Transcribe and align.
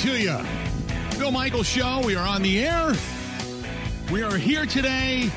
To 0.00 0.18
you. 0.18 0.38
Bill 1.18 1.30
Michaels 1.30 1.66
Show. 1.66 2.00
We 2.02 2.16
are 2.16 2.26
on 2.26 2.40
the 2.40 2.64
air. 2.64 2.94
We 4.10 4.22
are 4.22 4.38
here 4.38 4.64
today. 4.64 5.30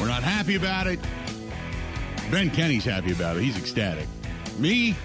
We're 0.00 0.08
not 0.08 0.22
happy 0.22 0.54
about 0.54 0.86
it. 0.86 0.98
Ben 2.30 2.48
Kenny's 2.48 2.86
happy 2.86 3.12
about 3.12 3.36
it. 3.36 3.42
He's 3.42 3.58
ecstatic. 3.58 4.08
Me, 4.58 4.96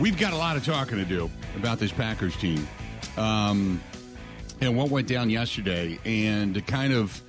we've 0.00 0.16
got 0.16 0.32
a 0.32 0.36
lot 0.36 0.56
of 0.56 0.64
talking 0.64 0.96
to 0.96 1.04
do 1.04 1.30
about 1.54 1.78
this 1.78 1.92
Packers 1.92 2.34
team 2.36 2.66
um, 3.18 3.82
and 4.62 4.74
what 4.74 4.88
went 4.88 5.06
down 5.06 5.28
yesterday, 5.28 5.98
and 6.06 6.66
kind 6.66 6.94
of 6.94 7.20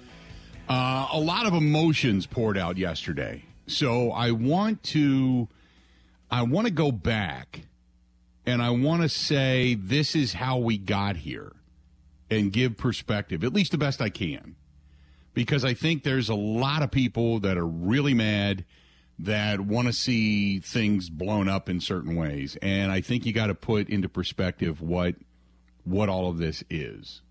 uh, 0.69 1.09
a 1.11 1.19
lot 1.19 1.45
of 1.45 1.55
emotions 1.55 2.25
poured 2.25 2.57
out 2.57 2.77
yesterday. 2.77 3.43
So 3.67 4.11
I 4.11 4.31
want 4.31 4.81
to, 4.83 5.49
I 6.31 6.43
want 6.43 6.67
to 6.67 6.73
go 6.73 6.89
back 6.89 7.66
and 8.47 8.61
I 8.61 8.69
want 8.69 9.01
to 9.01 9.09
say 9.09 9.75
this 9.75 10.15
is 10.15 10.33
how 10.33 10.57
we 10.57 10.77
got 10.77 11.17
here 11.17 11.51
and 12.31 12.51
give 12.51 12.77
perspective, 12.77 13.43
at 13.43 13.53
least 13.53 13.73
the 13.73 13.77
best 13.77 14.01
I 14.01 14.09
can. 14.09 14.55
Because 15.33 15.65
I 15.65 15.73
think 15.73 16.03
there's 16.03 16.29
a 16.29 16.35
lot 16.35 16.81
of 16.81 16.89
people 16.89 17.41
that 17.41 17.57
are 17.57 17.67
really 17.67 18.13
mad 18.13 18.63
that 19.19 19.59
want 19.59 19.87
to 19.87 19.93
see 19.93 20.59
things 20.59 21.09
blown 21.09 21.49
up 21.49 21.69
in 21.69 21.81
certain 21.81 22.15
ways. 22.15 22.57
And 22.61 22.89
I 22.89 23.01
think 23.01 23.25
you 23.25 23.33
got 23.33 23.47
to 23.47 23.55
put 23.55 23.89
into 23.89 24.09
perspective 24.09 24.81
what 24.81 25.15
what 25.83 26.09
all 26.09 26.29
of 26.29 26.37
this 26.37 26.63
is. 26.69 27.21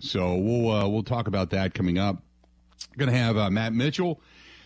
So 0.00 0.34
we'll 0.34 0.70
uh, 0.70 0.88
we'll 0.88 1.04
talk 1.04 1.28
about 1.28 1.50
that 1.50 1.74
coming 1.74 1.96
up. 1.96 2.22
Going 2.98 3.10
to 3.10 3.16
have 3.16 3.36
uh, 3.36 3.50
Matt 3.50 3.72
Mitchell 3.72 4.20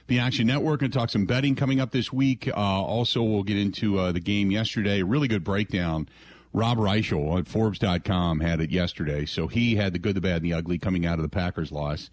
the 0.07 0.19
Action 0.19 0.47
Network 0.47 0.83
and 0.83 0.93
talk 0.93 1.11
some 1.11 1.25
betting 1.27 1.55
coming 1.55 1.81
up 1.81 1.91
this 1.91 2.13
week. 2.13 2.49
Uh, 2.49 2.55
also, 2.55 3.23
we'll 3.23 3.43
get 3.43 3.57
into 3.57 3.99
uh, 3.99 4.13
the 4.13 4.21
game 4.21 4.51
yesterday. 4.51 5.03
Really 5.03 5.29
good 5.29 5.45
breakdown. 5.45 6.09
Rob 6.53 6.79
Reischel 6.79 7.39
at 7.39 7.49
Forbes.com 7.49 8.41
had 8.41 8.61
it 8.61 8.71
yesterday. 8.71 9.27
So 9.27 9.49
he 9.49 9.77
had 9.77 9.93
the 9.93 9.99
good, 9.99 10.15
the 10.15 10.21
bad, 10.21 10.37
and 10.37 10.45
the 10.45 10.53
ugly 10.53 10.79
coming 10.79 11.05
out 11.05 11.19
of 11.19 11.23
the 11.23 11.29
Packers 11.29 11.73
loss 11.73 12.11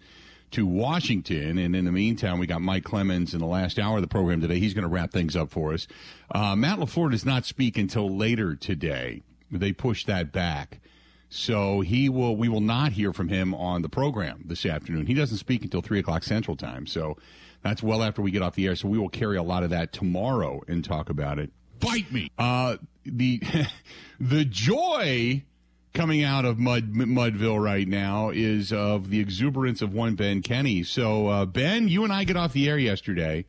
to 0.50 0.66
Washington. 0.66 1.58
And 1.58 1.76
in 1.76 1.84
the 1.84 1.92
meantime, 1.92 2.38
we 2.38 2.46
got 2.46 2.60
Mike 2.60 2.84
Clemens 2.84 3.34
in 3.34 3.40
the 3.40 3.46
last 3.46 3.78
hour 3.78 3.96
of 3.96 4.02
the 4.02 4.08
program 4.08 4.40
today. 4.40 4.58
He's 4.58 4.74
going 4.74 4.82
to 4.82 4.88
wrap 4.88 5.12
things 5.12 5.36
up 5.36 5.50
for 5.50 5.72
us. 5.72 5.86
Uh, 6.30 6.56
Matt 6.56 6.78
LaFleur 6.78 7.10
does 7.10 7.24
not 7.24 7.44
speak 7.44 7.78
until 7.78 8.14
later 8.16 8.56
today. 8.56 9.22
They 9.50 9.72
pushed 9.72 10.06
that 10.06 10.32
back. 10.32 10.80
So 11.28 11.80
he 11.80 12.10
will. 12.10 12.36
We 12.36 12.48
will 12.48 12.60
not 12.60 12.92
hear 12.92 13.12
from 13.12 13.28
him 13.28 13.54
on 13.54 13.80
the 13.80 13.88
program 13.88 14.42
this 14.44 14.66
afternoon. 14.66 15.06
He 15.06 15.14
doesn't 15.14 15.38
speak 15.38 15.62
until 15.62 15.80
three 15.80 15.98
o'clock 15.98 16.24
Central 16.24 16.56
Time. 16.56 16.86
So 16.86 17.16
that's 17.62 17.82
well 17.82 18.02
after 18.02 18.22
we 18.22 18.30
get 18.30 18.42
off 18.42 18.54
the 18.54 18.66
air. 18.66 18.76
So 18.76 18.88
we 18.88 18.98
will 18.98 19.08
carry 19.08 19.36
a 19.36 19.42
lot 19.42 19.62
of 19.62 19.70
that 19.70 19.92
tomorrow 19.92 20.62
and 20.68 20.84
talk 20.84 21.10
about 21.10 21.38
it. 21.38 21.50
Bite 21.80 22.10
me. 22.12 22.30
Uh, 22.38 22.76
the 23.04 23.40
the 24.20 24.44
joy 24.44 25.42
coming 25.94 26.22
out 26.22 26.44
of 26.44 26.58
Mud 26.58 26.92
Mudville 26.92 27.62
right 27.62 27.86
now 27.86 28.30
is 28.30 28.72
of 28.72 29.10
the 29.10 29.20
exuberance 29.20 29.82
of 29.82 29.92
one 29.92 30.14
Ben 30.14 30.42
Kenny. 30.42 30.82
So 30.82 31.28
uh, 31.28 31.46
Ben, 31.46 31.88
you 31.88 32.04
and 32.04 32.12
I 32.12 32.24
get 32.24 32.36
off 32.36 32.52
the 32.52 32.68
air 32.68 32.78
yesterday, 32.78 33.44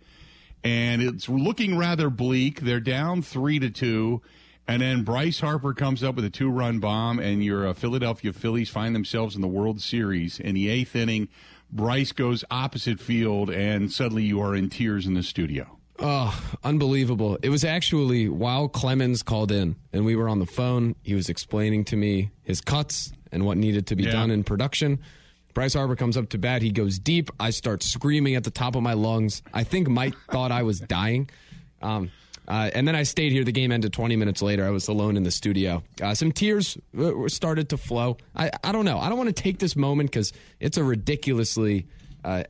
and 0.64 1.02
it's 1.02 1.30
looking 1.30 1.78
rather 1.78 2.10
bleak. 2.10 2.62
They're 2.62 2.80
down 2.80 3.22
three 3.22 3.60
to 3.60 3.70
two. 3.70 4.22
And 4.66 4.82
then 4.82 5.04
Bryce 5.04 5.42
Harper 5.42 5.74
comes 5.74 6.04
up 6.04 6.16
with 6.16 6.24
a 6.24 6.30
two 6.30 6.50
run 6.50 6.80
bomb, 6.80 7.20
and 7.20 7.44
your 7.44 7.68
uh, 7.68 7.74
Philadelphia 7.74 8.32
Phillies 8.32 8.70
find 8.70 8.96
themselves 8.96 9.36
in 9.36 9.42
the 9.42 9.48
World 9.48 9.82
Series 9.82 10.40
in 10.40 10.56
the 10.56 10.70
eighth 10.70 10.96
inning. 10.96 11.28
Bryce 11.76 12.12
goes 12.12 12.46
opposite 12.52 13.00
field, 13.00 13.50
and 13.50 13.92
suddenly 13.92 14.24
you 14.24 14.40
are 14.42 14.56
in 14.56 14.70
tears 14.70 15.08
in 15.08 15.16
the 15.16 15.24
studio. 15.24 15.80
Oh, 16.00 16.40
unbelievable. 16.64 17.40
It 17.42 17.50
was 17.50 17.64
actually 17.64 18.30
while 18.30 18.68
Clemens 18.68 19.24
called 19.24 19.52
in 19.52 19.76
and 19.92 20.06
we 20.06 20.16
were 20.16 20.30
on 20.30 20.40
the 20.40 20.46
phone, 20.46 20.96
he 21.04 21.16
was 21.16 21.30
explaining 21.30 21.86
to 21.86 21.96
me 21.96 22.32
his 22.44 22.62
cuts 22.62 23.12
and 23.32 23.46
what 23.46 23.58
needed 23.58 23.88
to 23.88 23.96
be 23.96 24.04
yeah. 24.04 24.12
done 24.12 24.32
in 24.32 24.44
production. 24.44 25.00
Bryce 25.54 25.74
Harper 25.74 25.96
comes 25.96 26.18
up 26.18 26.30
to 26.30 26.38
bat. 26.38 26.62
He 26.62 26.72
goes 26.72 26.98
deep. 27.00 27.30
I 27.40 27.52
start 27.52 27.84
screaming 27.84 28.36
at 28.36 28.44
the 28.44 28.52
top 28.52 28.76
of 28.76 28.84
my 28.84 28.94
lungs. 28.94 29.44
I 29.54 29.64
think 29.64 29.88
Mike 29.88 30.16
thought 30.32 30.52
I 30.52 30.64
was 30.64 30.80
dying. 30.80 31.30
Um, 31.82 32.12
uh, 32.48 32.72
and 32.74 32.88
then 32.88 32.96
I 32.96 33.04
stayed 33.04 33.32
here. 33.32 33.44
The 33.44 33.52
game 33.52 33.72
ended 33.72 33.94
20 33.94 34.16
minutes 34.16 34.42
later. 34.42 34.66
I 34.66 34.70
was 34.70 34.88
alone 34.88 35.18
in 35.18 35.24
the 35.24 35.32
studio. 35.32 35.84
Uh, 36.02 36.14
some 36.14 36.32
tears 36.32 36.78
started 37.28 37.70
to 37.70 37.78
flow. 37.78 38.18
I, 38.36 38.52
I 38.64 38.72
don't 38.72 38.86
know. 38.86 39.00
I 39.00 39.10
don't 39.10 39.18
want 39.18 39.36
to 39.36 39.42
take 39.42 39.60
this 39.60 39.76
moment 39.76 40.12
because 40.12 40.34
it's 40.60 40.78
a 40.78 40.84
ridiculously 40.84 41.88
uh, 42.24 42.44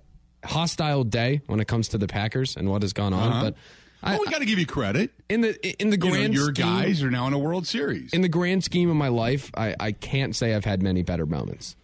hostile 0.43 1.03
day 1.03 1.41
when 1.47 1.59
it 1.59 1.67
comes 1.67 1.89
to 1.89 1.97
the 1.97 2.07
Packers 2.07 2.55
and 2.55 2.69
what 2.69 2.81
has 2.81 2.93
gone 2.93 3.13
on. 3.13 3.31
Uh-huh. 3.31 3.43
But 3.43 3.55
well, 4.03 4.19
we 4.19 4.27
got 4.27 4.39
to 4.39 4.45
give 4.45 4.59
you 4.59 4.65
credit 4.65 5.11
in 5.29 5.41
the 5.41 5.81
in 5.81 5.89
the 5.89 5.97
grand. 5.97 6.33
You 6.33 6.39
know, 6.39 6.45
your 6.45 6.53
scheme, 6.53 6.65
guys 6.65 7.03
are 7.03 7.11
now 7.11 7.27
in 7.27 7.33
a 7.33 7.39
World 7.39 7.65
Series. 7.65 8.11
In 8.11 8.21
the 8.21 8.27
grand 8.27 8.63
scheme 8.63 8.89
of 8.89 8.97
my 8.97 9.07
life, 9.07 9.49
I, 9.55 9.75
I 9.79 9.91
can't 9.93 10.35
say 10.35 10.53
I've 10.53 10.65
had 10.65 10.83
many 10.83 11.03
better 11.03 11.25
moments. 11.25 11.77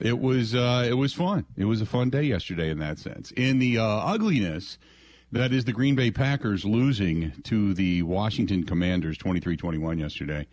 It 0.00 0.18
was 0.18 0.54
uh, 0.54 0.86
it 0.88 0.94
was 0.94 1.12
fun. 1.12 1.44
It 1.56 1.66
was 1.66 1.82
a 1.82 1.86
fun 1.86 2.08
day 2.08 2.22
yesterday 2.22 2.70
in 2.70 2.78
that 2.78 2.98
sense. 2.98 3.32
In 3.32 3.58
the 3.58 3.78
uh, 3.78 3.84
ugliness 3.84 4.78
that 5.32 5.52
is 5.52 5.64
the 5.64 5.72
Green 5.72 5.94
Bay 5.94 6.10
Packers 6.10 6.64
losing 6.64 7.32
to 7.44 7.72
the 7.72 8.02
Washington 8.02 8.64
Commanders 8.64 9.16
23 9.16 9.56
21 9.56 9.98
yesterday. 9.98 10.46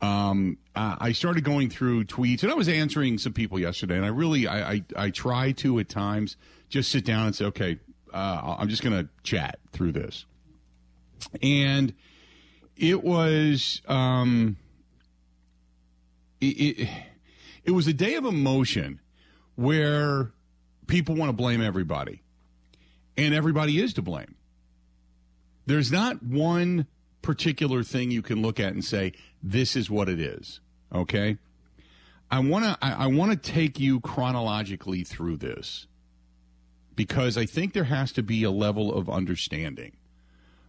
Um, 0.00 0.58
I 0.74 1.12
started 1.12 1.44
going 1.44 1.70
through 1.70 2.04
tweets 2.04 2.42
and 2.42 2.52
I 2.52 2.54
was 2.54 2.68
answering 2.68 3.18
some 3.18 3.32
people 3.32 3.58
yesterday, 3.58 3.96
and 3.96 4.04
I 4.04 4.08
really, 4.08 4.46
I, 4.46 4.72
I, 4.72 4.84
I 4.96 5.10
try 5.10 5.52
to 5.52 5.78
at 5.78 5.88
times 5.88 6.36
just 6.68 6.90
sit 6.90 7.04
down 7.04 7.26
and 7.26 7.34
say, 7.34 7.46
okay, 7.46 7.78
uh, 8.12 8.56
I'm 8.58 8.68
just 8.68 8.82
going 8.82 8.96
to 8.98 9.08
chat 9.22 9.58
through 9.72 9.92
this. 9.92 10.26
And 11.42 11.94
it 12.76 13.02
was, 13.02 13.80
um, 13.88 14.56
it, 16.40 16.46
it, 16.46 16.88
it 17.64 17.70
was 17.70 17.86
a 17.86 17.94
day 17.94 18.14
of 18.14 18.26
emotion 18.26 19.00
where 19.54 20.32
people 20.86 21.14
want 21.14 21.30
to 21.30 21.34
blame 21.34 21.62
everybody 21.62 22.22
and 23.16 23.34
everybody 23.34 23.80
is 23.80 23.92
to 23.94 24.02
blame. 24.02 24.34
There's 25.66 25.90
not 25.90 26.22
one 26.22 26.86
particular 27.22 27.82
thing 27.82 28.10
you 28.10 28.22
can 28.22 28.40
look 28.40 28.60
at 28.60 28.72
and 28.72 28.84
say 28.84 29.12
this 29.42 29.74
is 29.74 29.90
what 29.90 30.08
it 30.08 30.20
is. 30.20 30.60
Okay, 30.94 31.38
I 32.30 32.38
want 32.38 32.64
to 32.64 32.78
I, 32.80 33.04
I 33.04 33.06
want 33.08 33.32
to 33.32 33.52
take 33.52 33.80
you 33.80 34.00
chronologically 34.00 35.02
through 35.02 35.38
this 35.38 35.86
because 36.94 37.36
I 37.36 37.44
think 37.44 37.72
there 37.72 37.84
has 37.84 38.12
to 38.12 38.22
be 38.22 38.44
a 38.44 38.50
level 38.50 38.94
of 38.94 39.10
understanding. 39.10 39.96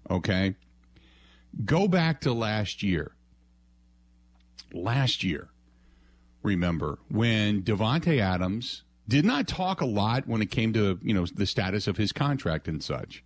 Okay, 0.09 0.55
go 1.63 1.87
back 1.87 2.21
to 2.21 2.33
last 2.33 2.81
year. 2.81 3.11
Last 4.73 5.23
year, 5.23 5.47
remember 6.43 6.99
when 7.09 7.61
Davante 7.61 8.19
Adams 8.19 8.83
did 9.07 9.25
not 9.25 9.47
talk 9.47 9.81
a 9.81 9.85
lot 9.85 10.27
when 10.27 10.41
it 10.41 10.51
came 10.51 10.73
to 10.73 10.99
you 11.01 11.13
know 11.13 11.25
the 11.25 11.45
status 11.45 11.87
of 11.87 11.97
his 11.97 12.11
contract 12.11 12.67
and 12.67 12.83
such, 12.83 13.23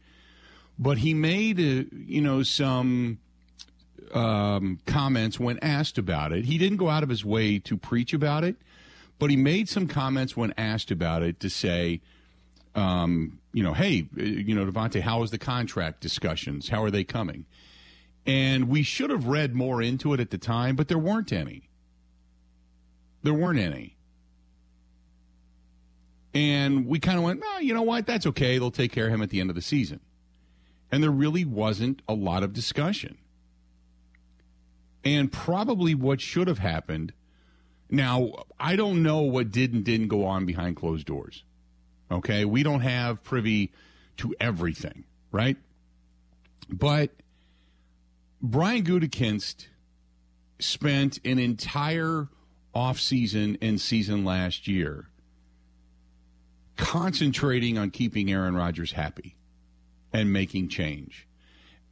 but 0.77 0.99
he 0.99 1.13
made 1.13 1.59
uh, 1.59 1.85
you 1.91 2.21
know 2.21 2.43
some 2.43 3.19
um, 4.13 4.79
comments 4.85 5.39
when 5.39 5.59
asked 5.59 5.97
about 5.97 6.31
it. 6.31 6.45
He 6.45 6.57
didn't 6.57 6.77
go 6.77 6.89
out 6.89 7.03
of 7.03 7.09
his 7.09 7.23
way 7.25 7.59
to 7.59 7.77
preach 7.77 8.13
about 8.13 8.43
it, 8.43 8.55
but 9.19 9.29
he 9.29 9.35
made 9.35 9.69
some 9.69 9.87
comments 9.87 10.35
when 10.35 10.53
asked 10.57 10.91
about 10.91 11.23
it 11.23 11.39
to 11.39 11.49
say, 11.49 12.01
um, 12.75 13.39
you 13.53 13.63
know, 13.63 13.73
hey, 13.73 14.07
uh, 14.17 14.23
you 14.23 14.55
know, 14.55 14.65
Davante, 14.65 15.01
how 15.01 15.23
is 15.23 15.31
the 15.31 15.37
contract 15.37 16.01
discussions? 16.01 16.69
How 16.69 16.83
are 16.83 16.91
they 16.91 17.03
coming? 17.03 17.45
And 18.25 18.69
we 18.69 18.83
should 18.83 19.09
have 19.09 19.25
read 19.25 19.55
more 19.55 19.81
into 19.81 20.13
it 20.13 20.19
at 20.19 20.29
the 20.29 20.37
time, 20.37 20.75
but 20.75 20.87
there 20.87 20.97
weren't 20.97 21.33
any. 21.33 21.69
There 23.23 23.33
weren't 23.33 23.59
any. 23.59 23.95
And 26.33 26.87
we 26.87 26.99
kind 26.99 27.17
of 27.17 27.23
went, 27.23 27.39
no, 27.41 27.59
you 27.59 27.73
know 27.73 27.81
what? 27.81 28.05
That's 28.05 28.25
okay. 28.27 28.57
They'll 28.57 28.71
take 28.71 28.91
care 28.91 29.07
of 29.07 29.13
him 29.13 29.21
at 29.21 29.29
the 29.29 29.41
end 29.41 29.49
of 29.49 29.55
the 29.55 29.61
season. 29.61 29.99
And 30.91 31.03
there 31.03 31.11
really 31.11 31.45
wasn't 31.45 32.01
a 32.07 32.13
lot 32.13 32.43
of 32.43 32.53
discussion. 32.53 33.17
And 35.03 35.31
probably 35.31 35.95
what 35.95 36.21
should 36.21 36.47
have 36.47 36.59
happened. 36.59 37.13
Now, 37.89 38.45
I 38.59 38.75
don't 38.75 39.03
know 39.03 39.21
what 39.21 39.51
did 39.51 39.73
and 39.73 39.83
didn't 39.83 40.07
go 40.07 40.25
on 40.25 40.45
behind 40.45 40.77
closed 40.77 41.05
doors. 41.05 41.43
Okay. 42.09 42.45
We 42.45 42.63
don't 42.63 42.81
have 42.81 43.23
privy 43.23 43.71
to 44.17 44.33
everything, 44.39 45.03
right? 45.31 45.57
But 46.69 47.11
Brian 48.41 48.83
Gutekunst 48.83 49.67
spent 50.59 51.19
an 51.25 51.39
entire 51.39 52.29
offseason 52.73 53.57
and 53.61 53.81
season 53.81 54.23
last 54.23 54.67
year 54.67 55.10
concentrating 56.81 57.77
on 57.77 57.91
keeping 57.91 58.31
Aaron 58.31 58.55
Rodgers 58.55 58.91
happy 58.91 59.35
and 60.11 60.33
making 60.33 60.67
change 60.67 61.27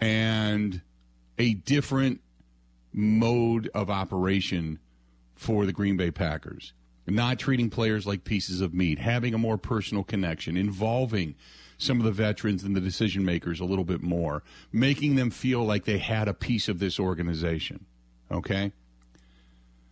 and 0.02 0.82
a 1.38 1.54
different 1.54 2.22
mode 2.92 3.70
of 3.76 3.92
operation 3.92 4.80
for 5.36 5.68
the 5.68 5.72
Green 5.72 5.96
Bay 5.96 6.10
Packers. 6.10 6.74
Not 7.06 7.38
treating 7.38 7.70
players 7.70 8.08
like 8.08 8.24
pieces 8.24 8.62
of 8.62 8.74
meat, 8.74 8.98
having 8.98 9.36
a 9.36 9.38
more 9.38 9.60
personal 9.60 10.04
connection, 10.04 10.58
involving 10.58 11.36
some 11.78 12.00
of 12.00 12.04
the 12.04 12.12
veterans 12.12 12.64
and 12.64 12.76
the 12.76 12.82
decision 12.82 13.24
makers 13.24 13.60
a 13.60 13.66
little 13.66 13.86
bit 13.86 14.02
more, 14.02 14.42
making 14.72 15.16
them 15.16 15.30
feel 15.30 15.64
like 15.64 15.86
they 15.86 16.00
had 16.00 16.28
a 16.28 16.34
piece 16.34 16.68
of 16.68 16.80
this 16.80 17.00
organization. 17.00 17.86
Okay? 18.32 18.72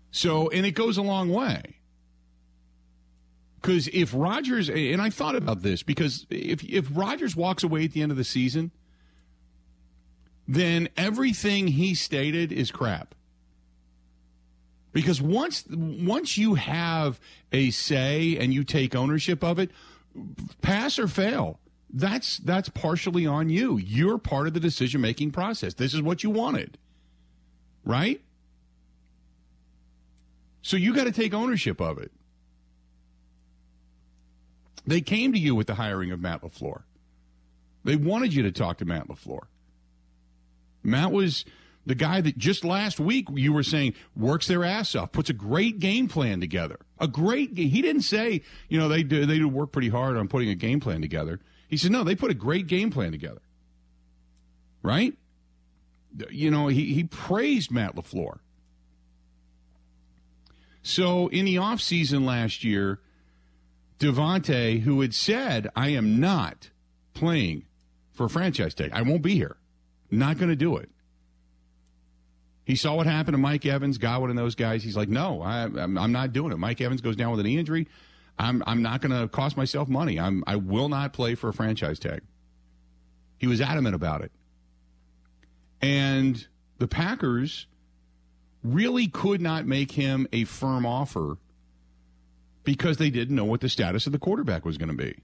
So, 0.09 0.49
and 0.49 0.65
it 0.65 0.71
goes 0.71 0.97
a 0.97 1.03
long 1.03 1.29
way. 1.29 1.76
Because 3.61 3.87
if 3.89 4.13
Rodgers, 4.13 4.69
and 4.69 5.01
I 5.01 5.09
thought 5.09 5.35
about 5.35 5.61
this, 5.61 5.83
because 5.83 6.25
if 6.29 6.63
if 6.63 6.87
Rodgers 6.93 7.35
walks 7.35 7.63
away 7.63 7.85
at 7.85 7.91
the 7.91 8.01
end 8.01 8.11
of 8.11 8.17
the 8.17 8.23
season, 8.23 8.71
then 10.47 10.89
everything 10.95 11.67
he 11.67 11.95
stated 11.95 12.51
is 12.51 12.71
crap. 12.71 13.15
Because 14.93 15.21
once 15.21 15.65
once 15.69 16.37
you 16.37 16.55
have 16.55 17.19
a 17.51 17.71
say 17.71 18.37
and 18.37 18.53
you 18.53 18.63
take 18.63 18.95
ownership 18.95 19.43
of 19.43 19.59
it, 19.59 19.71
pass 20.61 20.97
or 20.97 21.07
fail, 21.07 21.59
that's 21.91 22.37
that's 22.37 22.69
partially 22.69 23.25
on 23.25 23.49
you. 23.49 23.77
You're 23.77 24.17
part 24.17 24.47
of 24.47 24.53
the 24.53 24.59
decision 24.59 25.01
making 25.01 25.31
process. 25.31 25.73
This 25.73 25.93
is 25.93 26.01
what 26.01 26.23
you 26.23 26.29
wanted. 26.29 26.77
Right? 27.83 28.21
So 30.61 30.77
you 30.77 30.93
got 30.93 31.05
to 31.05 31.11
take 31.11 31.33
ownership 31.33 31.79
of 31.79 31.97
it. 31.97 32.11
They 34.87 35.01
came 35.01 35.33
to 35.33 35.39
you 35.39 35.53
with 35.53 35.67
the 35.67 35.75
hiring 35.75 36.11
of 36.11 36.21
Matt 36.21 36.41
LaFleur. 36.41 36.83
They 37.83 37.97
wanted 37.97 38.33
you 38.33 38.43
to 38.43 38.51
talk 38.51 38.77
to 38.77 38.85
Matt 38.85 39.09
LaFleur. 39.09 39.43
Matt 40.81 41.11
was 41.11 41.43
the 41.85 41.95
guy 41.95 42.21
that 42.21 42.37
just 42.37 42.63
last 42.63 42.99
week 42.99 43.27
you 43.33 43.51
were 43.51 43.63
saying 43.63 43.93
works 44.15 44.47
their 44.47 44.63
ass 44.63 44.95
off, 44.95 45.11
puts 45.11 45.29
a 45.29 45.33
great 45.33 45.79
game 45.79 46.07
plan 46.07 46.39
together. 46.39 46.79
A 46.99 47.07
great 47.07 47.57
he 47.57 47.81
didn't 47.81 48.03
say, 48.03 48.41
you 48.69 48.79
know, 48.79 48.87
they 48.87 49.03
do, 49.03 49.25
they 49.25 49.37
do 49.37 49.47
work 49.49 49.73
pretty 49.73 49.89
hard 49.89 50.15
on 50.15 50.29
putting 50.29 50.49
a 50.49 50.55
game 50.55 50.79
plan 50.79 51.01
together. 51.01 51.41
He 51.67 51.75
said, 51.75 51.91
no, 51.91 52.05
they 52.05 52.15
put 52.15 52.31
a 52.31 52.33
great 52.33 52.67
game 52.67 52.89
plan 52.89 53.11
together. 53.11 53.41
Right? 54.81 55.13
You 56.29 56.49
know, 56.49 56.67
he, 56.67 56.93
he 56.93 57.03
praised 57.03 57.71
Matt 57.71 57.95
LaFleur. 57.95 58.39
So 60.81 61.27
in 61.27 61.43
the 61.43 61.55
offseason 61.55 62.25
last 62.25 62.63
year, 62.63 63.01
Davante, 63.99 64.81
who 64.81 65.01
had 65.01 65.13
said, 65.13 65.69
I 65.75 65.89
am 65.89 66.19
not 66.19 66.69
playing 67.13 67.65
for 68.11 68.29
franchise 68.29 68.73
tag. 68.73 68.91
I 68.93 69.01
won't 69.01 69.21
be 69.21 69.35
here. 69.35 69.57
Not 70.11 70.37
going 70.37 70.49
to 70.49 70.55
do 70.55 70.77
it. 70.77 70.89
He 72.63 72.75
saw 72.75 72.95
what 72.95 73.07
happened 73.07 73.33
to 73.33 73.37
Mike 73.37 73.65
Evans, 73.65 73.97
Godwin, 73.97 74.29
and 74.29 74.37
those 74.37 74.55
guys. 74.55 74.83
He's 74.83 74.97
like, 74.97 75.09
no, 75.09 75.41
I, 75.41 75.63
am 75.63 75.97
I'm 75.97 76.11
not 76.11 76.33
doing 76.33 76.51
it. 76.51 76.57
Mike 76.57 76.81
Evans 76.81 77.01
goes 77.01 77.15
down 77.15 77.31
with 77.31 77.39
an 77.39 77.45
injury. 77.45 77.87
I'm, 78.37 78.61
I'm 78.67 78.81
not 78.81 79.01
going 79.01 79.19
to 79.19 79.27
cost 79.27 79.57
myself 79.57 79.87
money. 79.87 80.19
I'm, 80.19 80.43
I 80.45 80.57
will 80.57 80.89
not 80.89 81.13
play 81.13 81.35
for 81.35 81.49
a 81.49 81.53
franchise 81.53 81.97
tag. 81.97 82.21
He 83.37 83.47
was 83.47 83.61
adamant 83.61 83.95
about 83.95 84.21
it. 84.21 84.31
And 85.81 86.45
the 86.77 86.87
Packers 86.87 87.67
really 88.63 89.07
could 89.07 89.41
not 89.41 89.65
make 89.65 89.91
him 89.91 90.27
a 90.33 90.43
firm 90.43 90.85
offer 90.85 91.37
because 92.67 92.97
they 92.97 93.09
didn't 93.09 93.33
know 93.33 93.45
what 93.45 93.61
the 93.61 93.69
status 93.69 94.07
of 94.07 94.11
the 94.11 94.19
quarterback 94.19 94.65
was 94.65 94.77
going 94.77 94.89
to 94.89 94.93
be, 94.93 95.15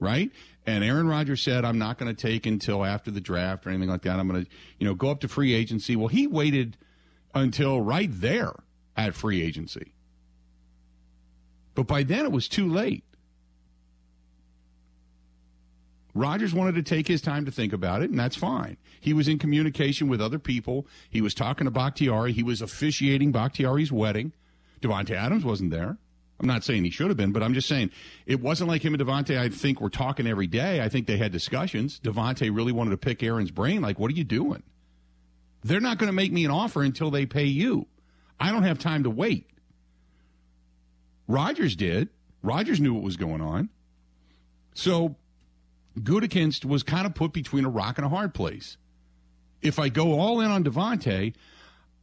right? 0.00 0.32
And 0.66 0.82
Aaron 0.82 1.06
Rodgers 1.06 1.40
said, 1.40 1.64
"I'm 1.64 1.78
not 1.78 1.96
going 1.96 2.12
to 2.12 2.20
take 2.20 2.44
until 2.44 2.84
after 2.84 3.12
the 3.12 3.20
draft 3.20 3.64
or 3.64 3.70
anything 3.70 3.88
like 3.88 4.02
that. 4.02 4.18
I'm 4.18 4.26
going 4.26 4.44
to, 4.44 4.50
you 4.80 4.84
know, 4.84 4.96
go 4.96 5.08
up 5.08 5.20
to 5.20 5.28
free 5.28 5.54
agency." 5.54 5.94
Well, 5.94 6.08
he 6.08 6.26
waited 6.26 6.76
until 7.36 7.80
right 7.80 8.10
there 8.12 8.52
at 8.96 9.14
free 9.14 9.40
agency, 9.42 9.94
but 11.76 11.86
by 11.86 12.02
then 12.02 12.24
it 12.24 12.32
was 12.32 12.48
too 12.48 12.68
late. 12.68 13.04
Rodgers 16.14 16.52
wanted 16.52 16.74
to 16.74 16.82
take 16.82 17.06
his 17.06 17.22
time 17.22 17.44
to 17.44 17.52
think 17.52 17.72
about 17.72 18.02
it, 18.02 18.10
and 18.10 18.18
that's 18.18 18.34
fine. 18.34 18.76
He 18.98 19.12
was 19.12 19.28
in 19.28 19.38
communication 19.38 20.08
with 20.08 20.20
other 20.20 20.40
people. 20.40 20.84
He 21.08 21.20
was 21.20 21.32
talking 21.32 21.66
to 21.66 21.70
Bakhtiari. 21.70 22.32
He 22.32 22.42
was 22.42 22.60
officiating 22.60 23.30
Bakhtiari's 23.30 23.92
wedding. 23.92 24.32
Davante 24.82 25.12
Adams 25.12 25.44
wasn't 25.44 25.70
there. 25.70 25.96
I'm 26.40 26.46
not 26.46 26.62
saying 26.62 26.84
he 26.84 26.90
should 26.90 27.08
have 27.08 27.16
been, 27.16 27.32
but 27.32 27.42
I'm 27.42 27.54
just 27.54 27.68
saying 27.68 27.90
it 28.24 28.40
wasn't 28.40 28.68
like 28.68 28.82
him 28.82 28.94
and 28.94 29.02
Davante. 29.02 29.36
I 29.36 29.48
think 29.48 29.80
were 29.80 29.90
talking 29.90 30.26
every 30.26 30.46
day. 30.46 30.80
I 30.80 30.88
think 30.88 31.06
they 31.06 31.16
had 31.16 31.32
discussions. 31.32 31.98
Davante 31.98 32.54
really 32.54 32.72
wanted 32.72 32.90
to 32.90 32.96
pick 32.96 33.22
Aaron's 33.22 33.50
brain. 33.50 33.82
Like, 33.82 33.98
what 33.98 34.10
are 34.10 34.14
you 34.14 34.24
doing? 34.24 34.62
They're 35.64 35.80
not 35.80 35.98
going 35.98 36.08
to 36.08 36.14
make 36.14 36.32
me 36.32 36.44
an 36.44 36.52
offer 36.52 36.82
until 36.82 37.10
they 37.10 37.26
pay 37.26 37.46
you. 37.46 37.86
I 38.38 38.52
don't 38.52 38.62
have 38.62 38.78
time 38.78 39.02
to 39.02 39.10
wait. 39.10 39.50
Rodgers 41.26 41.74
did. 41.74 42.08
Rodgers 42.42 42.80
knew 42.80 42.94
what 42.94 43.02
was 43.02 43.16
going 43.16 43.40
on. 43.40 43.68
So 44.74 45.16
Gutekunst 45.98 46.64
was 46.64 46.84
kind 46.84 47.06
of 47.06 47.14
put 47.14 47.32
between 47.32 47.64
a 47.64 47.68
rock 47.68 47.98
and 47.98 48.06
a 48.06 48.08
hard 48.08 48.32
place. 48.32 48.76
If 49.60 49.80
I 49.80 49.88
go 49.88 50.18
all 50.20 50.40
in 50.40 50.50
on 50.52 50.62
Davante, 50.62 51.34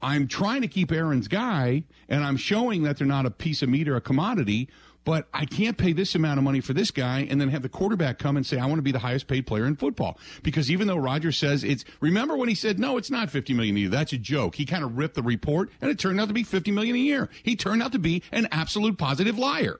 I'm 0.06 0.28
trying 0.28 0.62
to 0.62 0.68
keep 0.68 0.92
Aaron's 0.92 1.28
guy, 1.28 1.84
and 2.08 2.24
I'm 2.24 2.38
showing 2.38 2.84
that 2.84 2.98
they're 2.98 3.08
not 3.08 3.26
a 3.26 3.32
piece 3.32 3.64
of 3.64 3.70
meat 3.70 3.88
or 3.88 3.96
a 3.96 4.02
commodity. 4.02 4.70
But 5.04 5.28
I 5.34 5.46
can't 5.46 5.78
pay 5.78 5.94
this 5.94 6.14
amount 6.16 6.38
of 6.40 6.44
money 6.44 6.62
for 6.62 6.74
this 6.74 6.90
guy 6.92 7.28
and 7.30 7.40
then 7.40 7.50
have 7.50 7.62
the 7.62 7.70
quarterback 7.70 8.18
come 8.18 8.38
and 8.38 8.46
say, 8.46 8.58
I 8.58 8.66
want 8.66 8.78
to 8.78 8.84
be 8.84 8.92
the 8.92 9.00
highest 9.00 9.28
paid 9.28 9.46
player 9.46 9.66
in 9.66 9.76
football. 9.76 10.20
Because 10.42 10.72
even 10.72 10.88
though 10.88 10.98
Rodgers 10.98 11.38
says 11.38 11.64
it's, 11.64 11.86
remember 12.02 12.36
when 12.36 12.50
he 12.50 12.56
said, 12.56 12.80
no, 12.80 12.98
it's 12.98 13.12
not 13.12 13.30
50 13.30 13.54
million 13.54 13.78
a 13.78 13.82
year. 13.82 13.90
That's 13.90 14.14
a 14.14 14.18
joke. 14.18 14.56
He 14.56 14.66
kind 14.66 14.84
of 14.84 14.98
ripped 14.98 15.14
the 15.14 15.22
report 15.22 15.70
and 15.80 15.92
it 15.92 16.00
turned 16.00 16.20
out 16.20 16.28
to 16.30 16.34
be 16.34 16.42
50 16.42 16.72
million 16.72 16.96
a 16.96 17.00
year. 17.00 17.30
He 17.44 17.56
turned 17.56 17.84
out 17.84 17.92
to 17.92 18.00
be 18.00 18.24
an 18.32 18.48
absolute 18.52 18.98
positive 18.98 19.38
liar. 19.38 19.80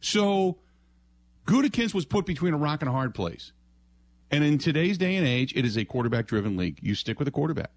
So 0.00 0.58
Gutekunst 1.46 1.94
was 1.94 2.04
put 2.04 2.26
between 2.26 2.52
a 2.52 2.58
rock 2.58 2.82
and 2.82 2.88
a 2.90 2.92
hard 2.92 3.14
place. 3.14 3.52
And 4.30 4.44
in 4.44 4.58
today's 4.58 4.98
day 4.98 5.16
and 5.16 5.26
age, 5.26 5.52
it 5.56 5.64
is 5.64 5.76
a 5.76 5.84
quarterback 5.84 6.26
driven 6.26 6.56
league. 6.56 6.78
You 6.82 6.94
stick 6.94 7.18
with 7.18 7.28
a 7.28 7.32
quarterback. 7.32 7.70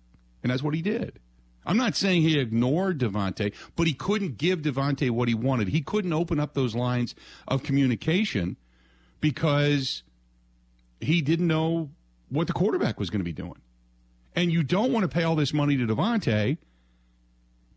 And 0.43 0.51
that's 0.51 0.63
what 0.63 0.73
he 0.73 0.81
did. 0.81 1.19
I'm 1.65 1.77
not 1.77 1.95
saying 1.95 2.23
he 2.23 2.39
ignored 2.39 2.99
Davante, 2.99 3.53
but 3.75 3.87
he 3.87 3.93
couldn't 3.93 4.37
give 4.37 4.61
Davante 4.61 5.11
what 5.11 5.27
he 5.27 5.35
wanted. 5.35 5.67
He 5.67 5.81
couldn't 5.81 6.11
open 6.11 6.39
up 6.39 6.53
those 6.53 6.73
lines 6.73 7.13
of 7.47 7.63
communication 7.63 8.57
because 9.19 10.03
he 10.99 11.21
didn't 11.21 11.47
know 11.47 11.91
what 12.29 12.47
the 12.47 12.53
quarterback 12.53 12.99
was 12.99 13.09
going 13.09 13.19
to 13.19 13.25
be 13.25 13.31
doing. 13.31 13.61
And 14.35 14.51
you 14.51 14.63
don't 14.63 14.91
want 14.91 15.03
to 15.03 15.09
pay 15.09 15.23
all 15.23 15.35
this 15.35 15.53
money 15.53 15.77
to 15.77 15.85
Davante 15.85 16.57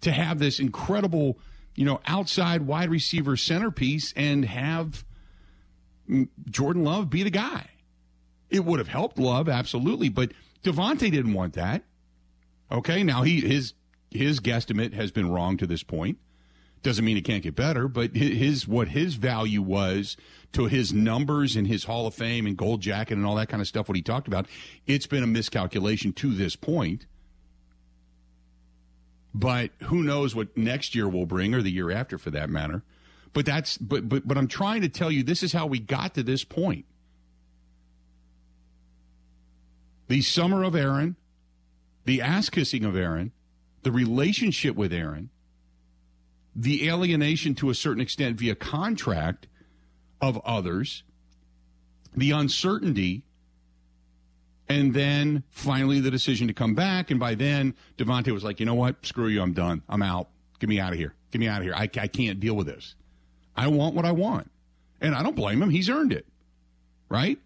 to 0.00 0.12
have 0.12 0.38
this 0.38 0.60
incredible, 0.60 1.38
you 1.74 1.84
know, 1.84 2.00
outside 2.06 2.62
wide 2.62 2.90
receiver 2.90 3.36
centerpiece 3.36 4.14
and 4.16 4.44
have 4.44 5.04
mm, 6.08 6.28
Jordan 6.48 6.84
Love 6.84 7.10
be 7.10 7.22
the 7.22 7.30
guy. 7.30 7.66
It 8.54 8.64
would 8.64 8.78
have 8.78 8.86
helped 8.86 9.18
Love 9.18 9.48
absolutely, 9.48 10.08
but 10.08 10.30
Davante 10.62 11.10
didn't 11.10 11.32
want 11.32 11.54
that. 11.54 11.82
Okay, 12.70 13.02
now 13.02 13.24
he 13.24 13.40
his 13.40 13.74
his 14.12 14.38
guesstimate 14.38 14.92
has 14.92 15.10
been 15.10 15.28
wrong 15.28 15.56
to 15.56 15.66
this 15.66 15.82
point. 15.82 16.18
Doesn't 16.84 17.04
mean 17.04 17.16
it 17.16 17.24
can't 17.24 17.42
get 17.42 17.56
better, 17.56 17.88
but 17.88 18.14
his 18.14 18.68
what 18.68 18.88
his 18.88 19.16
value 19.16 19.60
was 19.60 20.16
to 20.52 20.66
his 20.66 20.92
numbers 20.92 21.56
and 21.56 21.66
his 21.66 21.82
Hall 21.82 22.06
of 22.06 22.14
Fame 22.14 22.46
and 22.46 22.56
gold 22.56 22.80
jacket 22.80 23.16
and 23.16 23.26
all 23.26 23.34
that 23.34 23.48
kind 23.48 23.60
of 23.60 23.66
stuff. 23.66 23.88
What 23.88 23.96
he 23.96 24.02
talked 24.02 24.28
about, 24.28 24.46
it's 24.86 25.08
been 25.08 25.24
a 25.24 25.26
miscalculation 25.26 26.12
to 26.12 26.32
this 26.32 26.54
point. 26.54 27.06
But 29.34 29.72
who 29.82 30.04
knows 30.04 30.36
what 30.36 30.56
next 30.56 30.94
year 30.94 31.08
will 31.08 31.26
bring, 31.26 31.54
or 31.54 31.60
the 31.60 31.72
year 31.72 31.90
after, 31.90 32.18
for 32.18 32.30
that 32.30 32.48
matter. 32.48 32.84
But 33.32 33.46
that's 33.46 33.78
but 33.78 34.08
but 34.08 34.28
but 34.28 34.38
I'm 34.38 34.46
trying 34.46 34.82
to 34.82 34.88
tell 34.88 35.10
you 35.10 35.24
this 35.24 35.42
is 35.42 35.52
how 35.52 35.66
we 35.66 35.80
got 35.80 36.14
to 36.14 36.22
this 36.22 36.44
point. 36.44 36.84
The 40.08 40.20
summer 40.22 40.62
of 40.62 40.74
Aaron, 40.74 41.16
the 42.04 42.20
ass 42.20 42.50
kissing 42.50 42.84
of 42.84 42.96
Aaron, 42.96 43.32
the 43.82 43.92
relationship 43.92 44.76
with 44.76 44.92
Aaron, 44.92 45.30
the 46.54 46.88
alienation 46.88 47.54
to 47.56 47.70
a 47.70 47.74
certain 47.74 48.00
extent 48.00 48.38
via 48.38 48.54
contract 48.54 49.46
of 50.20 50.40
others, 50.44 51.02
the 52.16 52.30
uncertainty, 52.30 53.24
and 54.68 54.94
then 54.94 55.42
finally 55.50 56.00
the 56.00 56.10
decision 56.10 56.46
to 56.48 56.54
come 56.54 56.74
back. 56.74 57.10
And 57.10 57.20
by 57.20 57.34
then, 57.34 57.74
Davante 57.98 58.30
was 58.30 58.44
like, 58.44 58.60
you 58.60 58.66
know 58.66 58.74
what? 58.74 59.04
Screw 59.04 59.26
you. 59.28 59.42
I'm 59.42 59.52
done. 59.52 59.82
I'm 59.88 60.02
out. 60.02 60.28
Get 60.58 60.68
me 60.68 60.80
out 60.80 60.92
of 60.92 60.98
here. 60.98 61.14
Get 61.30 61.40
me 61.40 61.48
out 61.48 61.58
of 61.58 61.64
here. 61.64 61.74
I, 61.74 61.82
I 61.82 62.06
can't 62.06 62.40
deal 62.40 62.54
with 62.54 62.66
this. 62.66 62.94
I 63.56 63.66
want 63.66 63.94
what 63.94 64.04
I 64.04 64.12
want. 64.12 64.50
And 65.00 65.14
I 65.14 65.22
don't 65.22 65.36
blame 65.36 65.62
him. 65.62 65.70
He's 65.70 65.90
earned 65.90 66.12
it. 66.12 66.26
Right? 67.08 67.38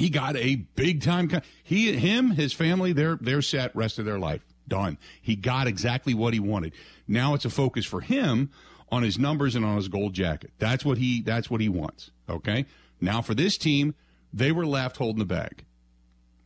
He 0.00 0.08
got 0.08 0.34
a 0.34 0.56
big 0.56 1.02
time. 1.02 1.30
He, 1.62 1.92
him, 1.92 2.30
his 2.30 2.54
family, 2.54 2.94
they're 2.94 3.18
they're 3.20 3.42
set. 3.42 3.76
Rest 3.76 3.98
of 3.98 4.06
their 4.06 4.18
life 4.18 4.40
done. 4.66 4.96
He 5.20 5.36
got 5.36 5.66
exactly 5.66 6.14
what 6.14 6.32
he 6.32 6.40
wanted. 6.40 6.72
Now 7.06 7.34
it's 7.34 7.44
a 7.44 7.50
focus 7.50 7.84
for 7.84 8.00
him 8.00 8.50
on 8.90 9.02
his 9.02 9.18
numbers 9.18 9.54
and 9.54 9.62
on 9.62 9.76
his 9.76 9.88
gold 9.88 10.14
jacket. 10.14 10.52
That's 10.58 10.86
what 10.86 10.96
he 10.96 11.20
that's 11.20 11.50
what 11.50 11.60
he 11.60 11.68
wants. 11.68 12.12
Okay. 12.30 12.64
Now 12.98 13.20
for 13.20 13.34
this 13.34 13.58
team, 13.58 13.94
they 14.32 14.52
were 14.52 14.64
left 14.64 14.96
holding 14.96 15.18
the 15.18 15.26
bag. 15.26 15.66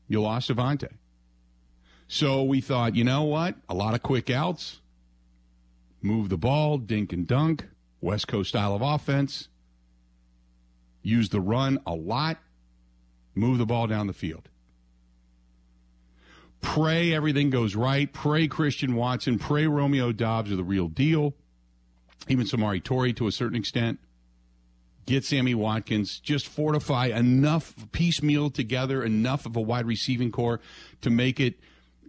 You 0.08 0.20
lost 0.20 0.50
Davante. 0.50 0.90
So 2.08 2.42
we 2.42 2.60
thought, 2.60 2.96
you 2.96 3.04
know 3.04 3.22
what? 3.22 3.54
A 3.68 3.74
lot 3.74 3.94
of 3.94 4.02
quick 4.02 4.30
outs. 4.30 4.80
Move 6.02 6.28
the 6.28 6.36
ball, 6.36 6.76
dink 6.78 7.12
and 7.12 7.24
dunk, 7.24 7.66
West 8.00 8.26
Coast 8.26 8.48
style 8.48 8.74
of 8.74 8.82
offense. 8.82 9.48
Use 11.02 11.28
the 11.28 11.40
run 11.40 11.78
a 11.86 11.94
lot 11.94 12.38
move 13.34 13.58
the 13.58 13.66
ball 13.66 13.86
down 13.86 14.06
the 14.06 14.12
field. 14.12 14.48
Pray 16.60 17.12
everything 17.12 17.50
goes 17.50 17.76
right. 17.76 18.10
Pray 18.12 18.48
Christian 18.48 18.94
Watson. 18.94 19.38
Pray 19.38 19.66
Romeo 19.66 20.12
Doubs 20.12 20.50
are 20.50 20.56
the 20.56 20.64
real 20.64 20.88
deal. 20.88 21.34
Even 22.26 22.46
Samori 22.46 22.82
Toure 22.82 23.14
to 23.16 23.26
a 23.26 23.32
certain 23.32 23.56
extent. 23.56 23.98
Get 25.06 25.24
Sammy 25.24 25.54
Watkins. 25.54 26.18
Just 26.18 26.48
fortify 26.48 27.06
enough 27.06 27.74
piecemeal 27.92 28.48
together, 28.48 29.04
enough 29.04 29.44
of 29.44 29.56
a 29.56 29.60
wide 29.60 29.86
receiving 29.86 30.32
core 30.32 30.60
to 31.02 31.10
make 31.10 31.38
it 31.38 31.60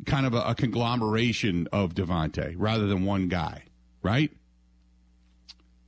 kind 0.05 0.25
of 0.25 0.33
a, 0.33 0.41
a 0.41 0.55
conglomeration 0.55 1.67
of 1.73 1.93
Davante 1.93 2.55
rather 2.57 2.87
than 2.87 3.03
one 3.03 3.27
guy, 3.27 3.63
right? 4.01 4.31